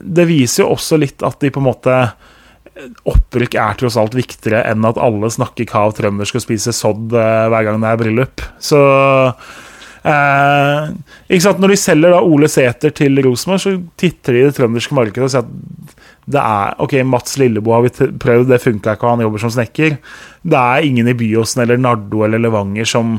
Det 0.01 0.29
viser 0.29 0.65
jo 0.65 0.75
også 0.75 0.99
litt 1.01 1.25
at 1.27 1.41
de 1.43 1.53
på 1.53 1.61
en 1.61 1.69
måte 1.69 1.97
opprykk 3.09 3.57
er 3.61 3.79
tross 3.81 3.99
alt 4.01 4.15
viktigere 4.17 4.63
enn 4.71 4.87
at 4.89 5.01
alle 5.01 5.31
snakker 5.33 5.69
kav 5.69 5.95
trøndersk 5.97 6.39
og 6.39 6.45
spiser 6.45 6.77
sodd 6.77 7.13
uh, 7.17 7.49
hver 7.53 7.67
gang 7.67 7.81
det 7.83 7.91
er 7.91 8.01
bryllup. 8.01 8.45
Så 8.63 8.81
eh, 10.07 10.91
ikke 11.29 11.45
sant? 11.45 11.61
Når 11.63 11.75
de 11.75 11.81
selger 11.81 12.15
da 12.15 12.23
Ole 12.25 12.49
Sæter 12.51 12.95
til 12.97 13.21
Rosenborg, 13.25 13.63
så 13.63 13.75
titter 14.01 14.37
de 14.37 14.43
i 14.43 14.47
det 14.49 14.57
trønderske 14.59 14.97
markedet 14.97 15.27
og 15.27 15.35
sier 15.35 15.45
at 15.45 15.97
det 16.31 16.41
er 16.41 16.77
Ok, 16.85 16.95
Mats 17.09 17.37
Lilleboe 17.41 17.75
har 17.75 17.87
vi 17.87 18.09
prøvd, 18.23 18.51
det 18.53 18.61
funka 18.63 18.95
ikke, 18.95 19.09
han 19.09 19.25
jobber 19.25 19.43
som 19.43 19.53
snekker. 19.55 19.97
Det 20.47 20.61
er 20.61 20.87
ingen 20.87 21.11
i 21.11 21.17
Byåsen 21.17 21.65
eller 21.65 21.81
Nardo 21.81 22.23
eller 22.27 22.43
Levanger 22.43 22.87
som 22.89 23.17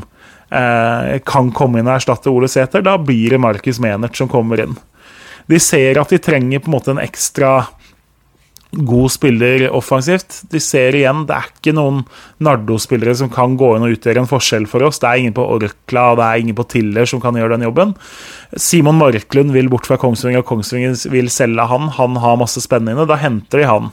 eh, 0.49 1.17
kan 1.27 1.51
komme 1.55 1.81
inn 1.81 1.89
og 1.89 1.97
erstatte 1.97 2.31
Ole 2.31 2.49
Sæter. 2.51 2.85
Da 2.85 2.95
blir 3.01 3.35
det 3.35 3.41
Markus 3.41 3.81
Menert 3.83 4.17
som 4.17 4.31
kommer 4.31 4.63
inn. 4.63 4.77
De 5.51 5.59
ser 5.59 5.99
at 5.99 6.11
de 6.13 6.21
trenger 6.23 6.63
på 6.63 6.71
en 6.71 6.77
måte 6.77 6.95
en 6.95 7.03
ekstra 7.03 7.59
god 8.71 9.11
spiller 9.11 9.65
offensivt. 9.75 10.41
De 10.51 10.59
ser 10.63 10.95
igjen, 10.95 11.25
det 11.27 11.35
er 11.35 11.49
ikke 11.49 11.73
noen 11.75 12.05
Nardo-spillere 12.43 13.15
som 13.19 13.31
kan 13.31 13.57
gå 13.59 13.73
inn 13.75 13.85
og 13.85 13.97
utgjøre 13.97 14.23
en 14.23 14.29
forskjell 14.29 14.67
for 14.71 14.87
oss. 14.87 15.01
Det 15.01 15.09
er 15.09 15.23
ingen 15.23 15.35
på 15.35 15.43
Orkla 15.57 16.05
det 16.15 16.27
er 16.27 16.43
ingen 16.43 16.57
på 16.57 16.67
Tiller 16.71 17.09
som 17.09 17.21
kan 17.23 17.35
gjøre 17.35 17.57
den 17.57 17.67
jobben. 17.67 17.93
Simon 18.55 18.99
Marklund 19.01 19.51
vil 19.55 19.69
bort 19.71 19.89
fra 19.89 19.99
Kongsvinger, 19.99 20.43
og 20.43 20.47
Kongsvinger 20.47 20.95
vil 21.11 21.27
selge 21.33 21.67
han. 21.67 21.91
Han 21.99 22.21
har 22.23 22.39
masse 22.39 22.63
spennende. 22.63 23.07
Da 23.09 23.19
henter 23.19 23.63
de 23.63 23.67
han. 23.67 23.91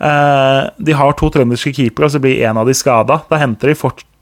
Eh, 0.00 0.68
de 0.76 0.94
har 0.96 1.12
to 1.18 1.28
trønderske 1.32 1.74
keepere, 1.76 2.08
og 2.08 2.14
så 2.14 2.20
blir 2.22 2.40
en 2.48 2.60
av 2.62 2.68
de 2.68 2.74
skada. 2.76 3.20
Da 3.28 3.40
henter 3.40 3.72
de 3.72 3.76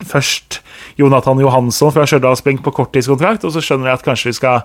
først 0.08 0.58
Jonathan 0.98 1.38
Johansson 1.42 1.92
fra 1.94 2.06
Stjørdalsblink 2.08 2.64
på 2.64 2.74
korttidskontrakt, 2.74 3.46
og 3.46 3.54
så 3.54 3.62
skjønner 3.62 3.90
de 3.90 3.94
at 3.94 4.06
kanskje 4.06 4.32
vi 4.32 4.38
skal 4.40 4.64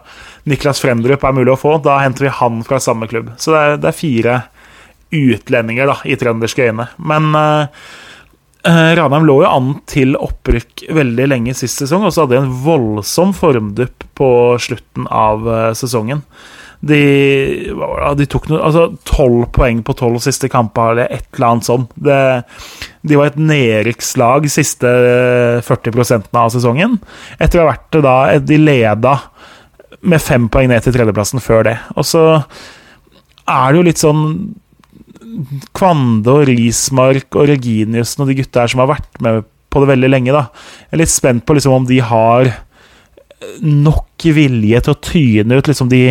Niklas 0.50 0.82
Fremdrup 0.82 1.26
er 1.26 1.36
mulig 1.38 1.54
å 1.54 1.60
få. 1.60 1.76
Da 1.86 2.00
henter 2.02 2.28
vi 2.28 2.34
han 2.40 2.64
fra 2.66 2.82
samme 2.82 3.10
klubb. 3.12 3.30
Så 3.38 3.54
det 3.54 3.62
er, 3.62 3.78
det 3.84 3.92
er 3.92 4.00
fire 4.00 4.40
utlendinger 5.14 5.92
da, 5.92 6.00
i 6.10 6.18
trønderske 6.18 6.72
øyne. 6.72 6.88
Men 6.98 7.30
uh, 7.38 7.86
Ranheim 8.98 9.28
lå 9.30 9.38
jo 9.44 9.52
an 9.52 9.70
til 9.86 10.18
opprykk 10.18 10.88
veldig 10.98 11.30
lenge 11.30 11.54
sist 11.60 11.84
sesong, 11.84 12.08
og 12.08 12.16
så 12.16 12.26
hadde 12.26 12.40
de 12.40 12.42
en 12.42 12.58
voldsom 12.66 13.38
formdupp 13.38 14.08
på 14.18 14.32
slutten 14.66 15.06
av 15.14 15.46
sesongen. 15.78 16.26
De, 16.84 17.00
de 18.20 18.26
tok 18.28 18.50
noe, 18.52 18.60
altså 18.60 18.90
tolv 19.08 19.46
poeng 19.56 19.80
på 19.88 19.96
tolv 19.96 20.20
siste 20.24 20.50
kamper, 20.52 20.92
eller 20.92 21.14
et 21.16 21.30
eller 21.38 21.48
annet 21.50 21.68
sånt. 21.68 21.94
Det, 21.96 22.18
de 23.08 23.20
var 23.20 23.32
et 23.32 23.40
nedrykkslag 23.40 24.50
siste 24.52 24.92
40% 25.64 26.28
av 26.36 26.52
sesongen. 26.52 26.98
Etter 27.40 27.62
å 27.62 27.66
ha 27.66 27.72
vært 27.72 27.88
det 27.96 28.04
da 28.04 28.18
De 28.44 28.60
leda 28.60 29.16
med 30.04 30.20
fem 30.20 30.50
poeng 30.52 30.68
ned 30.72 30.84
til 30.84 30.96
tredjeplassen 30.96 31.44
før 31.44 31.70
det. 31.70 31.78
Og 31.96 32.08
så 32.08 32.26
er 33.48 33.72
det 33.72 33.80
jo 33.80 33.88
litt 33.88 34.04
sånn 34.04 34.28
Kvande 35.74 36.30
og 36.30 36.46
Rismark 36.50 37.34
og 37.40 37.48
Reginiussen 37.50 38.22
og 38.22 38.30
de 38.30 38.38
gutta 38.38 38.64
her 38.64 38.72
som 38.74 38.84
har 38.84 38.92
vært 38.92 39.24
med 39.24 39.48
på 39.74 39.82
det 39.82 39.90
veldig 39.90 40.12
lenge, 40.12 40.36
da. 40.36 40.46
Jeg 40.86 40.98
er 40.98 41.02
litt 41.02 41.14
spent 41.14 41.46
på 41.48 41.56
liksom 41.58 41.80
om 41.80 41.88
de 41.90 41.98
har 42.06 42.52
nok 43.64 44.28
vilje 44.36 44.84
til 44.84 44.94
å 44.94 45.02
tyne 45.04 45.58
ut 45.58 45.68
liksom 45.68 45.90
de 45.92 46.04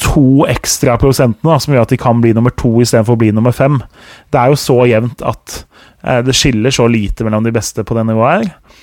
to 0.00 0.46
ekstra 0.50 0.96
prosentene 1.00 1.52
da, 1.52 1.60
som 1.62 1.74
gjør 1.74 1.86
at 1.86 1.92
de 1.94 2.00
kan 2.00 2.20
bli 2.22 2.34
nummer 2.36 2.54
to 2.56 2.72
istedenfor 2.82 3.16
å 3.16 3.20
bli 3.20 3.30
nummer 3.34 3.54
fem. 3.56 3.78
Det 4.32 4.40
er 4.40 4.52
jo 4.52 4.58
så 4.60 4.80
jevnt 4.88 5.24
at 5.24 5.62
eh, 6.02 6.20
det 6.26 6.36
skiller 6.36 6.74
så 6.74 6.88
lite 6.90 7.26
mellom 7.26 7.46
de 7.46 7.54
beste 7.54 7.84
på 7.86 7.96
det 7.96 8.06
nivået 8.08 8.44
her. 8.44 8.82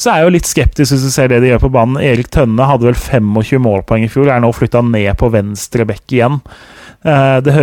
Så 0.00 0.08
er 0.08 0.20
jeg 0.20 0.28
jo 0.28 0.32
litt 0.32 0.48
skeptisk 0.48 0.94
hvis 0.94 1.02
du 1.04 1.12
ser 1.12 1.28
det 1.28 1.42
de 1.42 1.50
gjør 1.50 1.64
på 1.66 1.72
banen. 1.74 2.00
Erik 2.00 2.30
Tønne 2.32 2.68
hadde 2.68 2.88
vel 2.88 2.96
25 2.96 3.60
målpoeng 3.60 4.06
i 4.06 4.12
fjor, 4.12 4.30
er 4.32 4.40
nå 4.40 4.48
flytta 4.56 4.80
ned 4.86 5.12
på 5.20 5.28
venstre 5.32 5.84
bekk 5.88 6.14
igjen. 6.16 6.38
Eh, 7.04 7.36
det, 7.44 7.56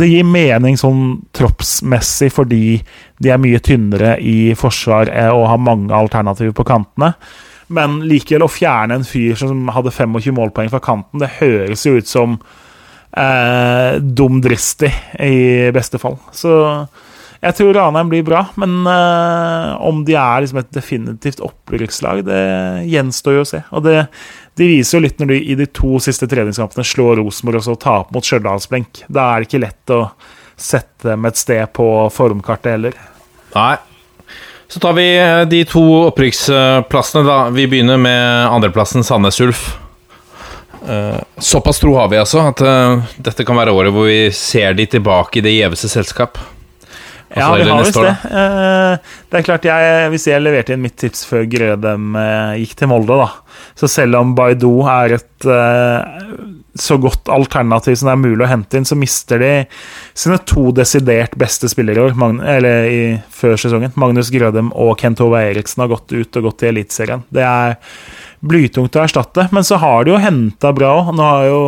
det, 0.00 0.08
gir 0.08 0.28
mening 0.28 0.76
sånn 0.80 1.22
troppsmessig 1.36 2.30
fordi 2.32 2.80
de 3.20 3.32
er 3.32 3.40
mye 3.40 3.60
tynnere 3.64 4.18
i 4.20 4.52
forsvar 4.58 5.12
eh, 5.12 5.32
og 5.32 5.48
har 5.50 5.64
mange 5.64 5.96
alternativer 5.96 6.54
på 6.56 6.68
kantene. 6.68 7.14
Men 7.68 8.00
likevel, 8.08 8.46
å 8.46 8.50
fjerne 8.50 8.98
en 8.98 9.06
fyr 9.06 9.38
som 9.38 9.70
hadde 9.74 9.94
25 9.94 10.34
målpoeng 10.36 10.72
fra 10.72 10.82
kanten, 10.82 11.22
det 11.22 11.36
høres 11.38 11.86
jo 11.86 11.94
ut 11.98 12.10
som 12.10 12.36
eh, 13.16 14.00
dumdristig, 14.02 14.92
i 15.22 15.70
beste 15.74 16.00
fall. 16.02 16.18
Så 16.34 16.52
jeg 17.42 17.56
tror 17.58 17.74
Ranheim 17.74 18.10
blir 18.10 18.22
bra, 18.22 18.44
men 18.60 18.84
uh, 18.86 19.74
om 19.82 20.04
de 20.06 20.14
er 20.14 20.44
liksom 20.44 20.60
et 20.60 20.68
definitivt 20.70 21.40
opprykkslag, 21.42 22.20
det 22.28 22.42
gjenstår 22.86 23.34
jo 23.34 23.42
å 23.42 23.48
se. 23.48 23.64
Og 23.74 23.82
det, 23.82 23.96
de 24.60 24.68
viser 24.70 24.98
jo 24.98 25.02
litt 25.02 25.18
når 25.18 25.32
de 25.32 25.40
i 25.50 25.56
de 25.58 25.66
to 25.74 25.98
siste 26.04 26.28
treningskampene 26.30 26.86
slår 26.86 27.18
Rosenborg 27.18 27.58
og 27.58 27.66
så 27.66 27.74
taper 27.82 28.14
mot 28.14 28.28
Stjørdalsblink. 28.28 29.02
Da 29.10 29.26
er 29.32 29.42
det 29.42 29.50
ikke 29.50 29.64
lett 29.64 29.94
å 29.96 30.04
sette 30.54 31.10
dem 31.10 31.26
et 31.26 31.40
sted 31.40 31.66
på 31.74 31.88
formkartet 32.14 32.76
heller. 32.76 33.00
Nei. 33.56 33.74
Så 34.72 34.80
tar 34.80 34.92
vi 34.92 35.18
eh, 35.20 35.40
de 35.40 35.64
to 35.68 35.82
opprykksplassene, 36.08 37.26
da. 37.26 37.50
Vi 37.52 37.66
begynner 37.68 37.98
med 38.00 38.46
andreplassen 38.48 39.04
Sandnes 39.04 39.36
Ulf. 39.44 39.66
Uh, 40.88 41.20
såpass 41.36 41.78
tro 41.78 41.92
har 41.94 42.08
vi 42.08 42.16
altså 42.18 42.40
at 42.48 42.62
uh, 42.64 43.02
dette 43.20 43.44
kan 43.46 43.54
være 43.54 43.70
året 43.76 43.92
hvor 43.94 44.08
vi 44.08 44.32
ser 44.34 44.72
de 44.74 44.86
tilbake 44.96 45.38
i 45.38 45.44
det 45.44 45.52
gjeveste 45.52 45.92
selskap. 45.92 46.40
Altså, 47.28 47.36
ja, 47.36 47.50
vi 47.52 47.68
har 47.68 47.84
visst 47.84 48.00
det. 48.00 48.16
Det 49.28 49.38
er 49.38 49.44
klart, 49.44 49.68
jeg, 49.68 50.08
Hvis 50.12 50.26
jeg 50.28 50.42
leverte 50.42 50.74
inn 50.74 50.82
mitt 50.84 50.96
tips 51.00 51.22
før 51.28 51.44
Grødem 51.52 52.16
gikk 52.60 52.74
til 52.76 52.90
Molde, 52.92 53.16
da 53.16 53.30
Så 53.76 53.88
selv 53.88 54.18
om 54.18 54.34
Baidu 54.36 54.82
er 54.84 55.14
et 55.16 55.48
så 56.78 56.96
godt 56.96 57.28
alternativ 57.32 57.98
som 57.98 58.08
det 58.08 58.14
er 58.14 58.22
mulig 58.22 58.44
å 58.46 58.50
hente 58.50 58.78
inn, 58.78 58.86
så 58.88 58.96
mister 58.96 59.42
de 59.42 59.50
sine 60.16 60.38
to 60.48 60.70
desidert 60.76 61.36
beste 61.40 61.68
spillere 61.68 62.00
i 62.00 62.04
år, 62.06 62.40
i, 62.88 63.02
før 63.32 63.58
sesongen. 63.60 63.92
Magnus 64.00 64.32
Grødem 64.32 64.70
og 64.72 64.94
Kent 65.00 65.20
Ove 65.24 65.42
Eriksen 65.50 65.84
har 65.84 65.92
gått 65.92 66.14
ut 66.14 66.40
og 66.40 66.48
gått 66.48 66.62
til 66.62 66.72
Eliteserien. 66.72 67.26
Det 67.32 67.44
er 67.44 67.76
blytungt 68.42 68.96
å 68.96 69.04
erstatte. 69.04 69.48
Men 69.54 69.66
så 69.66 69.78
har 69.82 70.04
de 70.04 70.14
jo 70.14 70.22
henta 70.22 70.72
bra 70.74 70.94
òg. 71.00 71.12
Nå 71.16 71.28
har 71.28 71.46
jo 71.50 71.60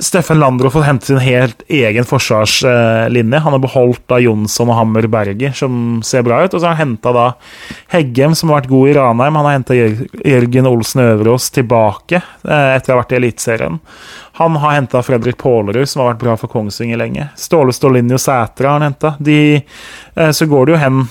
Steffen 0.00 0.38
Landro 0.40 0.70
fått 0.72 0.86
hente 0.86 1.06
sin 1.06 1.18
helt 1.18 1.62
egen 1.68 2.04
forsvarslinje. 2.08 3.38
Han 3.38 3.52
har 3.52 3.60
beholdt 3.60 4.02
da 4.08 4.18
Jonsson 4.22 4.70
og 4.72 4.78
Hammer 4.78 5.06
Berger, 5.12 5.52
som 5.56 6.00
ser 6.04 6.24
bra 6.24 6.40
ut. 6.44 6.54
Og 6.54 6.60
så 6.60 6.66
har 6.66 6.78
han 6.78 6.94
henta 6.94 7.12
da 7.12 7.26
Heggem, 7.92 8.34
som 8.34 8.50
har 8.50 8.62
vært 8.62 8.72
god 8.72 8.88
i 8.88 8.96
Ranheim. 8.96 9.36
Han 9.36 9.48
har 9.48 9.58
henta 9.58 9.76
Jørgen 9.76 10.70
Olsen 10.70 11.04
Øverås 11.04 11.50
tilbake 11.52 12.18
eh, 12.20 12.72
etter 12.78 12.94
å 12.94 12.96
ha 12.96 13.02
vært 13.02 13.14
i 13.14 13.20
Eliteserien. 13.20 13.78
Han 14.40 14.56
har 14.62 14.76
henta 14.78 15.04
Fredrik 15.04 15.36
Pålerud, 15.40 15.88
som 15.88 16.04
har 16.04 16.14
vært 16.14 16.24
bra 16.24 16.36
for 16.40 16.52
Kongsvinger 16.52 17.00
lenge. 17.00 17.28
Ståle 17.36 17.76
Stålinjo 17.76 18.18
Sætra 18.18 18.72
har 18.72 18.80
han 18.80 18.88
henta. 18.88 19.14
Eh, 19.20 20.30
så 20.32 20.48
går 20.48 20.66
det 20.66 20.78
jo 20.78 20.82
hen 20.84 21.02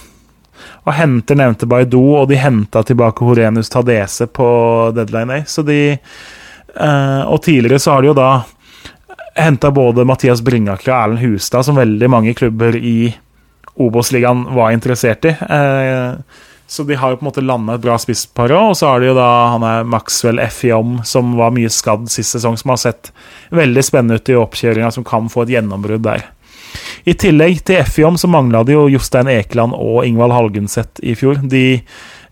og 0.90 0.96
henter 0.98 1.38
nevnte 1.38 1.68
Baidu, 1.70 2.02
og 2.18 2.30
de 2.32 2.40
henta 2.40 2.82
tilbake 2.84 3.26
Horenius 3.26 3.70
Tadese 3.70 4.28
på 4.34 4.48
deadline 4.96 5.36
day. 5.36 5.44
Så 5.48 5.62
de 5.68 5.82
uh, 6.80 7.22
Og 7.30 7.42
tidligere 7.44 7.80
så 7.80 7.94
har 7.94 8.02
de 8.02 8.10
jo 8.10 8.18
da 8.18 8.32
henta 9.36 9.72
både 9.72 10.06
Mathias 10.08 10.42
Bringaker 10.46 10.92
og 10.92 10.98
Erlend 10.98 11.24
Hustad, 11.24 11.66
som 11.68 11.80
veldig 11.80 12.10
mange 12.12 12.36
klubber 12.38 12.76
i 12.76 13.14
Obos-ligaen 13.80 14.46
var 14.56 14.74
interessert 14.76 15.28
i. 15.30 15.36
Uh, 15.40 16.20
så 16.70 16.84
de 16.86 16.98
har 17.00 17.12
jo 17.12 17.18
på 17.18 17.26
en 17.26 17.30
måte 17.32 17.42
landa 17.42 17.76
et 17.76 17.82
bra 17.82 17.96
spisspar. 17.98 18.52
Og 18.54 18.76
så 18.78 18.92
har 18.92 19.02
de 19.02 19.10
jo 19.10 19.16
da 19.18 19.30
han 19.56 19.64
er 19.66 19.88
Maxwell 19.90 20.42
Effiom, 20.44 21.00
som 21.08 21.32
var 21.40 21.56
mye 21.56 21.72
skadd 21.74 22.06
sist 22.14 22.36
sesong, 22.36 22.60
som 22.62 22.76
har 22.76 22.82
sett 22.82 23.10
veldig 23.56 23.84
spennende 23.86 24.20
ut 24.20 24.30
i 24.30 24.38
oppkjøringa, 24.38 24.92
som 24.94 25.08
kan 25.08 25.32
få 25.34 25.48
et 25.48 25.56
gjennombrudd 25.56 26.06
der. 26.06 26.28
I 27.10 27.16
tillegg 27.18 27.64
til 27.66 27.80
Effiom 27.82 28.20
så 28.22 28.30
mangla 28.30 28.62
det 28.68 28.76
jo 28.76 28.86
Jostein 28.92 29.32
Ekeland 29.32 29.74
og 29.74 30.04
Ingvald 30.06 30.36
Halgenseth 30.36 31.02
i 31.02 31.16
fjor. 31.18 31.42
De 31.42 31.82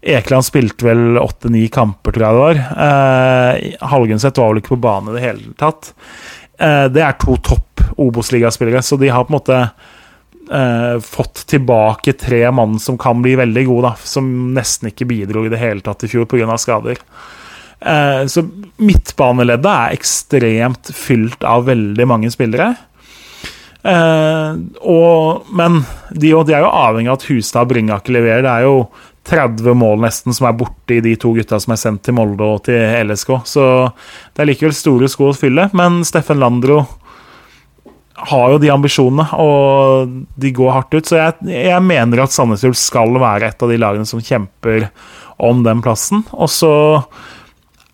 Ekeland 0.05 0.45
spilte 0.45 0.85
vel 0.85 1.17
åtte-ni 1.17 1.65
kamper, 1.73 2.13
tror 2.13 2.27
jeg 2.27 2.35
det 2.35 2.43
var. 2.43 2.59
Eh, 2.85 3.77
Halgenseth 3.89 4.39
var 4.39 4.53
vel 4.53 4.61
ikke 4.61 4.75
på 4.75 4.83
banen 4.85 5.11
i 5.11 5.17
det 5.17 5.25
hele 5.25 5.55
tatt. 5.57 5.95
Eh, 6.57 6.85
det 6.93 7.03
er 7.05 7.17
to 7.21 7.37
topp 7.43 7.85
Obos-ligaspillere, 7.97 8.81
så 8.81 8.97
de 8.97 9.09
har 9.13 9.25
på 9.25 9.33
en 9.33 9.37
måte 9.37 9.57
eh, 10.51 10.99
fått 11.03 11.45
tilbake 11.49 12.13
tre 12.13 12.43
mann 12.51 12.79
som 12.79 12.97
kan 12.97 13.21
bli 13.21 13.35
veldig 13.39 13.65
gode, 13.69 13.91
da, 13.91 14.09
som 14.09 14.29
nesten 14.53 14.91
ikke 14.91 15.09
bidro 15.09 15.45
i 15.45 15.51
det 15.53 15.61
hele 15.61 15.85
tatt 15.85 16.05
i 16.05 16.11
fjor 16.11 16.27
pga. 16.29 16.57
skader. 16.57 17.01
Eh, 17.79 18.25
så 18.25 18.43
midtbaneleddet 18.81 19.71
er 19.71 19.97
ekstremt 19.97 20.91
fylt 20.93 21.45
av 21.45 21.67
veldig 21.69 22.07
mange 22.09 22.31
spillere. 22.33 22.73
Eh, 23.87 24.57
og, 24.81 25.51
men 25.55 25.83
de, 26.11 26.31
de, 26.33 26.55
er 26.55 26.65
jo 26.65 26.71
avhengig 26.73 27.11
av 27.11 27.19
at 27.19 27.27
Hustad 27.29 27.67
og 27.67 27.71
Bringaker 27.73 28.17
leverer. 28.17 28.45
Det 28.45 28.55
er 28.55 28.67
jo 28.67 28.79
30 29.27 29.75
mål 29.77 30.01
nesten 30.05 30.35
som 30.35 30.47
er 30.49 30.55
borte 30.57 30.97
i 30.97 31.01
de 31.03 31.15
to 31.19 31.33
gutta 31.35 31.59
som 31.59 31.73
er 31.75 31.81
sendt 31.81 32.05
til 32.05 32.15
Molde 32.17 32.45
og 32.45 32.63
til 32.67 32.79
LSK. 33.07 33.33
Så 33.47 33.65
det 34.33 34.43
er 34.43 34.49
likevel 34.51 34.75
store 34.75 35.09
sko 35.11 35.31
å 35.31 35.37
fylle. 35.37 35.67
Men 35.77 36.01
Steffen 36.07 36.41
Landro 36.41 36.83
har 38.17 38.53
jo 38.53 38.57
de 38.61 38.71
ambisjonene, 38.73 39.27
og 39.37 40.13
de 40.41 40.51
går 40.55 40.73
hardt 40.73 40.95
ut. 40.95 41.05
Så 41.05 41.19
jeg, 41.19 41.49
jeg 41.53 41.83
mener 41.85 42.23
at 42.23 42.33
Sandnes 42.33 42.65
Ulf 42.65 42.79
skal 42.79 43.13
være 43.21 43.51
et 43.51 43.63
av 43.63 43.71
de 43.71 43.79
lagene 43.81 44.09
som 44.09 44.23
kjemper 44.23 44.89
om 45.37 45.61
den 45.65 45.83
plassen. 45.85 46.23
Og 46.33 46.49
så 46.49 46.73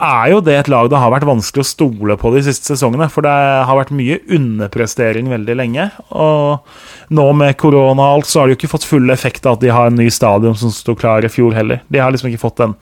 er 0.04 0.32
jo 0.34 0.42
det 0.44 0.56
et 0.58 0.70
lag 0.72 0.90
det 0.92 1.00
har 1.00 1.12
vært 1.14 1.28
vanskelig 1.28 1.64
å 1.64 1.70
stole 1.70 2.18
på 2.20 2.32
de 2.36 2.44
siste 2.46 2.74
sesongene. 2.74 3.08
For 3.12 3.26
det 3.26 3.34
har 3.68 3.80
vært 3.80 3.94
mye 3.96 4.20
underprestering 4.36 5.32
veldig 5.32 5.56
lenge. 5.60 5.88
Og 6.12 7.14
nå 7.16 7.28
med 7.40 7.56
korona 7.62 8.10
og 8.10 8.20
alt, 8.20 8.30
så 8.30 8.42
har 8.42 8.50
de 8.50 8.56
jo 8.56 8.60
ikke 8.62 8.74
fått 8.76 8.88
full 8.90 9.14
effekt 9.14 9.48
av 9.48 9.58
at 9.58 9.64
de 9.64 9.72
har 9.74 9.90
en 9.90 10.00
ny 10.00 10.10
stadion 10.14 10.58
som 10.60 10.74
sto 10.74 10.98
klar 11.00 11.26
i 11.26 11.32
fjor 11.32 11.56
heller. 11.58 11.84
De 11.88 12.04
har 12.04 12.14
liksom 12.14 12.32
ikke 12.32 12.44
fått 12.44 12.60
den, 12.64 12.76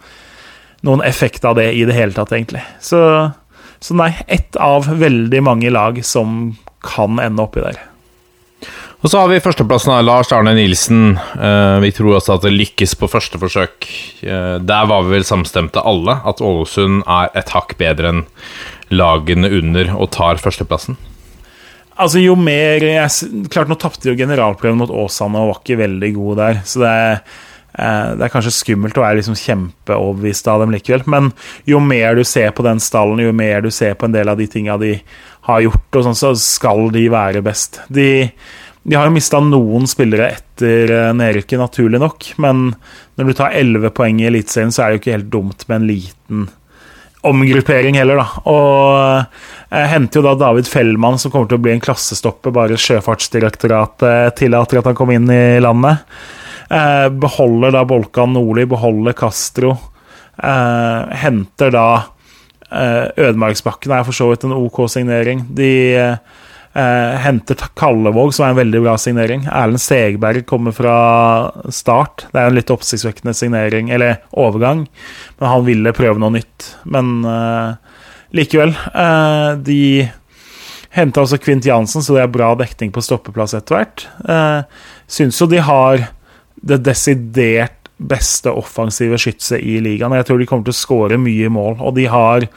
noen 0.87 1.05
effekt 1.05 1.45
av 1.45 1.59
det 1.59 1.69
i 1.77 1.85
det 1.87 1.97
hele 1.97 2.15
tatt, 2.17 2.33
egentlig. 2.33 2.63
Så, 2.81 2.99
så 3.79 3.97
nei, 4.01 4.11
ett 4.27 4.57
av 4.57 4.89
veldig 4.89 5.45
mange 5.45 5.73
lag 5.73 6.01
som 6.05 6.55
kan 6.81 7.21
ende 7.21 7.45
oppi 7.45 7.63
der. 7.63 7.90
Og 9.01 9.09
så 9.09 9.17
har 9.17 9.31
vi 9.31 9.39
førsteplassen 9.41 9.95
av 9.95 10.03
Lars 10.05 10.29
Arne 10.29 10.51
Nilsen. 10.53 11.15
Eh, 11.17 11.77
vi 11.81 11.89
tror 11.97 12.19
også 12.19 12.35
at 12.35 12.43
det 12.45 12.51
lykkes 12.53 12.93
på 13.01 13.09
første 13.09 13.39
forsøk. 13.41 13.87
Eh, 14.21 14.57
der 14.61 14.89
var 14.91 15.07
vi 15.07 15.15
vel 15.15 15.25
samstemte 15.25 15.81
alle, 15.81 16.19
at 16.21 16.43
Ålesund 16.45 17.01
er 17.09 17.31
et 17.41 17.49
hakk 17.49 17.73
bedre 17.79 18.11
enn 18.11 18.21
lagene 18.93 19.49
under 19.57 19.89
og 19.95 20.11
tar 20.13 20.37
førsteplassen. 20.43 20.99
Altså, 21.97 22.21
jo 22.21 22.37
mer 22.37 22.85
jeg, 22.85 23.31
Klart, 23.49 23.73
nå 23.73 23.79
tapte 23.81 24.11
jo 24.11 24.17
generalprøven 24.17 24.77
mot 24.83 24.93
Åsane 24.93 25.41
og 25.41 25.49
var 25.49 25.63
ikke 25.63 25.81
veldig 25.81 26.13
god 26.19 26.39
der, 26.43 26.61
så 26.69 26.85
det 26.85 26.93
er 27.01 27.11
eh, 27.17 28.07
det 28.21 28.27
er 28.27 28.33
kanskje 28.37 28.53
skummelt 28.53 29.01
å 29.01 29.07
være 29.07 29.19
liksom 29.23 29.41
kjempeoverbevist 29.41 30.53
av 30.53 30.61
dem 30.61 30.77
likevel, 30.77 31.09
men 31.09 31.33
jo 31.65 31.81
mer 31.81 32.21
du 32.21 32.25
ser 32.27 32.53
på 32.53 32.69
den 32.69 32.81
stallen, 32.83 33.25
jo 33.25 33.33
mer 33.33 33.65
du 33.65 33.73
ser 33.73 33.97
på 33.97 34.05
en 34.05 34.13
del 34.13 34.29
av 34.29 34.37
de 34.37 34.45
tinga 34.45 34.77
de 34.81 34.99
har 35.49 35.65
gjort, 35.65 35.87
og 35.89 36.05
sånn, 36.05 36.21
så 36.21 36.35
skal 36.37 36.91
de 36.93 37.09
være 37.09 37.41
best. 37.45 37.81
De, 37.89 38.11
de 38.83 38.97
har 38.97 39.05
jo 39.05 39.13
mista 39.13 39.39
noen 39.45 39.85
spillere 39.89 40.31
etter 40.37 40.89
eh, 40.89 41.11
nedrykket, 41.13 41.59
naturlig 41.61 42.01
nok. 42.01 42.31
Men 42.41 42.71
når 43.19 43.29
du 43.29 43.35
tar 43.37 43.57
elleve 43.57 43.91
poeng 43.93 44.21
i 44.21 44.25
Eliteserien, 44.29 44.73
så 44.73 44.83
er 44.83 44.89
det 44.89 44.97
jo 44.97 45.03
ikke 45.03 45.15
helt 45.19 45.31
dumt 45.33 45.67
med 45.67 45.77
en 45.77 45.87
liten 45.89 46.49
omgruppering 47.29 47.99
heller, 47.99 48.17
da. 48.17 48.41
Og 48.49 49.75
jeg 49.75 49.91
henter 49.91 50.19
jo 50.19 50.25
da 50.25 50.33
David 50.47 50.69
Fellmann, 50.69 51.19
som 51.21 51.29
kommer 51.33 51.51
til 51.51 51.59
å 51.59 51.65
bli 51.67 51.75
en 51.75 51.83
klassestopper, 51.83 52.53
bare 52.55 52.79
Sjøfartsdirektoratet 52.81 54.39
tillater 54.41 54.81
at 54.81 54.89
han 54.89 54.97
kommer 54.97 55.19
inn 55.19 55.29
i 55.29 55.61
landet. 55.61 56.01
Eh, 56.73 57.07
beholder 57.21 57.77
da 57.77 57.85
Bolkan 57.85 58.33
Nordli, 58.33 58.65
beholder 58.71 59.13
Castro. 59.17 59.75
Eh, 60.41 61.13
henter 61.21 61.77
da 61.77 61.85
Ødemarksbakken 62.71 63.91
er 63.91 64.05
for 64.07 64.15
så 64.15 64.29
vidt 64.29 64.45
en 64.47 64.53
OK 64.55 64.77
signering. 64.87 65.41
De 65.51 65.73
Eh, 66.73 67.15
henter 67.19 67.57
Kallevåg, 67.75 68.33
som 68.33 68.45
er 68.45 68.53
en 68.53 68.61
veldig 68.61 68.81
bra 68.85 68.93
signering. 68.99 69.43
Erlend 69.51 69.81
Segberg 69.83 70.45
kommer 70.47 70.71
fra 70.75 70.95
start. 71.67 72.27
Det 72.31 72.39
er 72.39 72.47
en 72.47 72.55
litt 72.55 72.71
oppsiktsvekkende 72.71 73.33
signering, 73.35 73.91
eller 73.91 74.21
overgang, 74.31 74.85
men 75.39 75.51
han 75.51 75.65
ville 75.67 75.91
prøve 75.95 76.21
noe 76.21 76.37
nytt. 76.37 76.69
Men 76.87 77.25
eh, 77.27 77.99
likevel. 78.39 78.71
Eh, 78.95 79.51
de 79.67 79.83
Henta 80.91 81.21
også 81.23 81.39
Kvint 81.39 81.63
Jansen, 81.63 82.03
så 82.03 82.17
det 82.17 82.23
er 82.25 82.31
bra 82.31 82.49
dekning 82.59 82.89
på 82.91 83.03
stoppeplass 83.03 83.55
etter 83.55 83.77
hvert. 83.77 84.07
Eh, 84.27 84.87
Syns 85.11 85.39
jo 85.39 85.47
de 85.51 85.61
har 85.63 86.07
det 86.61 86.81
desidert 86.83 87.87
beste 88.01 88.51
offensive 88.51 89.19
skytset 89.19 89.59
i 89.59 89.77
ligaen. 89.83 90.15
Jeg 90.17 90.27
tror 90.27 90.41
de 90.41 90.47
kommer 90.49 90.67
til 90.67 90.75
å 90.75 90.79
skåre 90.81 91.19
mye 91.21 91.51
mål, 91.53 91.77
og 91.79 91.95
de 91.95 92.07
har 92.11 92.47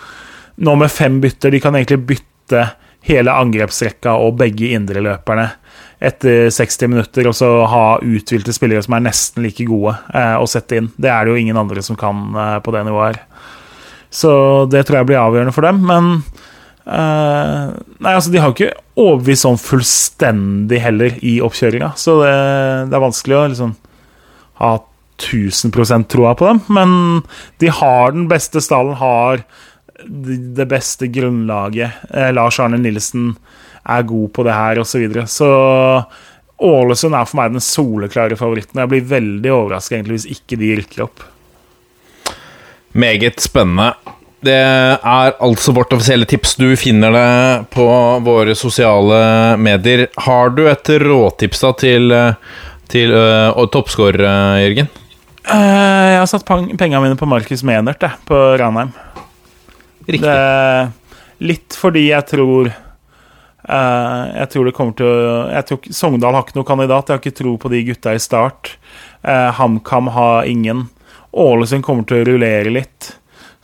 nå 0.55 0.75
med 0.79 0.93
fem 0.93 1.17
bytter 1.23 1.51
De 1.51 1.59
kan 1.63 1.75
egentlig 1.75 2.05
bytte 2.15 2.61
hele 3.05 3.33
angrepsrekka 3.33 4.17
og 4.21 4.39
begge 4.41 4.73
indreløperne 4.77 5.51
etter 6.05 6.51
60 6.53 6.89
minutter, 6.91 7.29
og 7.29 7.37
så 7.37 7.49
ha 7.71 7.85
uthvilte 8.03 8.53
spillere 8.55 8.83
som 8.85 8.97
er 8.97 9.07
nesten 9.07 9.45
like 9.45 9.65
gode 9.69 9.95
eh, 10.13 10.37
å 10.37 10.49
sette 10.51 10.81
inn. 10.81 10.91
Det 11.01 11.11
er 11.11 11.25
det 11.25 11.35
jo 11.35 11.41
ingen 11.41 11.61
andre 11.61 11.85
som 11.85 11.99
kan 12.01 12.27
eh, 12.35 12.57
på 12.65 12.75
det 12.75 12.85
nivået 12.87 13.15
her. 13.15 13.23
Så 14.15 14.33
det 14.71 14.85
tror 14.87 15.01
jeg 15.01 15.11
blir 15.11 15.23
avgjørende 15.23 15.55
for 15.55 15.67
dem. 15.67 15.81
Men 15.89 16.11
eh, 16.87 17.73
Nei, 18.05 18.13
altså, 18.13 18.33
de 18.33 18.43
har 18.43 18.51
jo 18.51 18.57
ikke 18.57 18.75
overbevist 19.01 19.47
sånn 19.47 19.61
fullstendig 19.61 20.83
heller 20.85 21.17
i 21.25 21.39
oppkjøringa, 21.45 21.95
så 21.99 22.19
det, 22.21 22.35
det 22.91 22.99
er 22.99 23.03
vanskelig 23.03 23.39
å 23.39 23.47
liksom 23.55 23.73
ha 24.61 24.75
1000% 25.19 26.09
troa 26.11 26.35
på 26.39 26.47
dem. 26.51 26.61
Men 26.75 27.23
de 27.63 27.71
har 27.73 28.15
den 28.15 28.29
beste 28.31 28.63
stallen, 28.65 28.97
har 29.01 29.45
det 30.07 30.67
beste 30.71 31.09
grunnlaget. 31.13 32.07
Eh, 32.11 32.31
Lars 32.35 32.61
Arne 32.61 32.79
Nilsen 32.81 33.35
er 33.85 34.07
god 34.09 34.33
på 34.33 34.45
det 34.47 34.55
her, 34.57 34.81
osv. 34.81 34.91
Så, 34.91 35.03
videre. 35.03 35.27
så 35.27 35.51
Ålesund 36.65 37.17
er 37.19 37.29
for 37.29 37.41
meg 37.41 37.55
den 37.55 37.65
soleklare 37.65 38.39
favoritten. 38.39 38.81
Jeg 38.81 38.93
blir 38.93 39.09
veldig 39.11 39.53
overraska 39.53 40.03
hvis 40.07 40.29
ikke 40.31 40.59
de 40.61 40.75
rykker 40.81 41.07
opp. 41.07 41.25
Meget 42.95 43.43
spennende. 43.43 43.93
Det 44.45 44.55
er 44.55 45.33
altså 45.43 45.73
vårt 45.75 45.93
offisielle 45.97 46.29
tips. 46.29 46.55
Du 46.61 46.69
finner 46.77 47.15
det 47.15 47.29
på 47.75 47.87
våre 48.25 48.55
sosiale 48.55 49.57
medier. 49.57 50.07
Har 50.27 50.53
du 50.55 50.67
et 50.69 50.91
råtips 51.01 51.65
da 51.65 51.73
til, 51.81 52.13
til 52.93 53.17
uh, 53.17 53.65
toppskårer, 53.73 54.61
Jørgen? 54.63 54.93
Uh, 55.49 56.05
jeg 56.13 56.21
har 56.21 56.29
satt 56.31 56.47
pengene 56.47 57.03
mine 57.03 57.19
på 57.21 57.29
Markus 57.29 57.65
Menert, 57.67 58.05
jeg, 58.05 58.21
på 58.29 58.45
Ranheim. 58.61 58.93
Riktig. 60.07 60.25
Det, 60.29 61.21
litt 61.45 61.79
fordi 61.79 62.09
jeg 62.11 62.31
tror 62.33 62.73
Uh, 63.65 64.29
jeg 64.43 64.51
tror 64.53 64.67
det 64.69 64.73
kommer 64.77 64.93
til 64.93 65.07
jeg 65.49 65.65
tror, 65.71 65.87
Sogndal 65.97 66.37
har 66.37 66.45
ikke 66.45 66.59
noen 66.59 66.69
kandidat. 66.69 67.09
Jeg 67.09 67.17
har 67.17 67.23
ikke 67.23 67.39
tro 67.39 67.55
på 67.57 67.71
de 67.73 67.81
gutta 67.89 68.13
i 68.13 68.21
start. 68.21 68.75
Uh, 69.25 69.49
HamKam 69.57 70.11
har 70.13 70.49
ingen. 70.51 70.83
Ålesund 71.33 71.87
kommer 71.87 72.05
til 72.05 72.21
å 72.21 72.27
rullere 72.29 72.75
litt. 72.75 73.15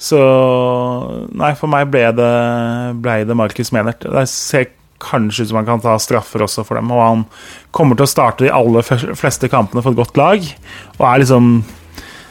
Så 0.01 0.21
Nei, 1.37 1.53
for 1.59 1.69
meg 1.69 1.91
ble 1.93 2.07
det, 2.17 2.31
ble 3.05 3.19
det 3.29 3.37
Markus 3.37 3.75
Menert. 3.77 4.07
Det 4.09 4.25
ser 4.33 4.71
kanskje 5.01 5.45
ut 5.45 5.51
som 5.51 5.61
han 5.61 5.69
kan 5.69 5.85
ta 5.85 5.99
straffer 6.01 6.45
også 6.45 6.65
for 6.65 6.81
dem. 6.81 6.89
Og 6.97 7.03
han 7.05 7.27
kommer 7.77 7.99
til 7.99 8.09
å 8.09 8.13
starte 8.15 8.47
de 8.47 8.55
aller 8.57 8.85
fleste 8.85 9.53
kampene 9.53 9.85
for 9.85 9.93
et 9.93 10.01
godt 10.01 10.21
lag. 10.21 10.49
Og 10.97 11.05
er 11.05 11.23
liksom 11.23 11.53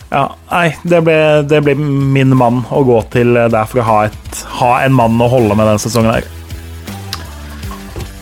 ja, 0.09 0.25
nei, 0.49 0.67
det 0.89 1.03
ble, 1.05 1.19
det 1.45 1.61
ble 1.65 1.75
min 1.77 2.33
mann 2.37 2.63
å 2.73 2.81
gå 2.87 2.97
til 3.13 3.37
der 3.37 3.69
for 3.69 3.83
å 3.83 3.87
ha, 3.87 4.01
et, 4.09 4.43
ha 4.59 4.73
en 4.83 4.95
mann 4.97 5.21
å 5.21 5.29
holde 5.29 5.53
med 5.53 5.69
denne 5.69 5.81
sesongen 5.81 6.15
her. 6.17 6.35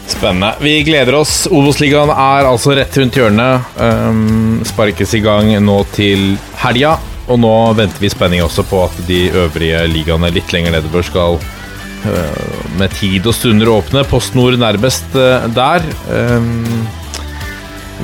Spennende. 0.07 0.53
Vi 0.63 0.81
gleder 0.87 1.15
oss. 1.19 1.45
Obos-ligaen 1.51 2.09
er 2.09 2.47
altså 2.47 2.73
rett 2.77 2.95
rundt 2.97 3.17
hjørnet. 3.19 3.75
Um, 3.77 4.63
sparkes 4.65 5.13
i 5.17 5.21
gang 5.23 5.51
nå 5.63 5.77
til 5.93 6.33
helga. 6.63 6.95
Og 7.27 7.39
nå 7.43 7.53
venter 7.75 8.01
vi 8.01 8.11
spenning 8.11 8.43
også 8.43 8.63
på 8.69 8.85
at 8.85 8.99
de 9.07 9.27
øvrige 9.35 9.83
ligaene 9.91 10.31
litt 10.31 10.53
lenger 10.55 10.77
nedover 10.77 11.03
skal 11.05 11.35
uh, 11.37 12.61
med 12.79 12.95
tid 12.95 13.27
og 13.27 13.35
stunder 13.35 13.71
åpne. 13.75 14.05
Post 14.07 14.35
Nord 14.39 14.57
nærmest 14.61 15.11
uh, 15.19 15.45
der. 15.51 15.83
Um, 16.07 16.87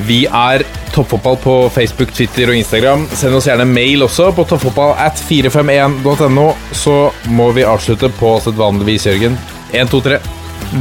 vi 0.07 0.25
er 0.27 0.67
Toppfotball 0.93 1.37
på 1.41 1.53
Facebook, 1.73 2.11
Twitter 2.13 2.51
og 2.51 2.57
Instagram. 2.57 3.07
Send 3.17 3.33
oss 3.33 3.47
gjerne 3.49 3.65
mail 3.65 4.05
også 4.05 4.29
på 4.37 4.45
toppfotball 4.49 4.93
at 5.01 5.17
451.no. 5.25 6.51
Så 6.71 6.97
må 7.33 7.49
vi 7.57 7.65
avslutte 7.65 8.11
på 8.19 8.35
sedvanligvis, 8.45 9.07
Jørgen. 9.09 9.39
1, 9.73 9.89
2, 9.89 10.01
3. 10.05 10.19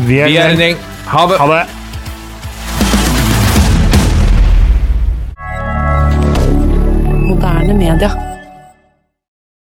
Vi 0.06 0.18
er, 0.20 0.28
Vi 0.28 0.36
er 0.36 0.52
en 0.52 0.60
gjeng. 0.66 0.76
Ha 1.12 1.24
det. 1.30 1.38
Ha 1.40 1.46
det. 1.54 1.64
Moderne 7.30 7.74
media. 7.74 8.31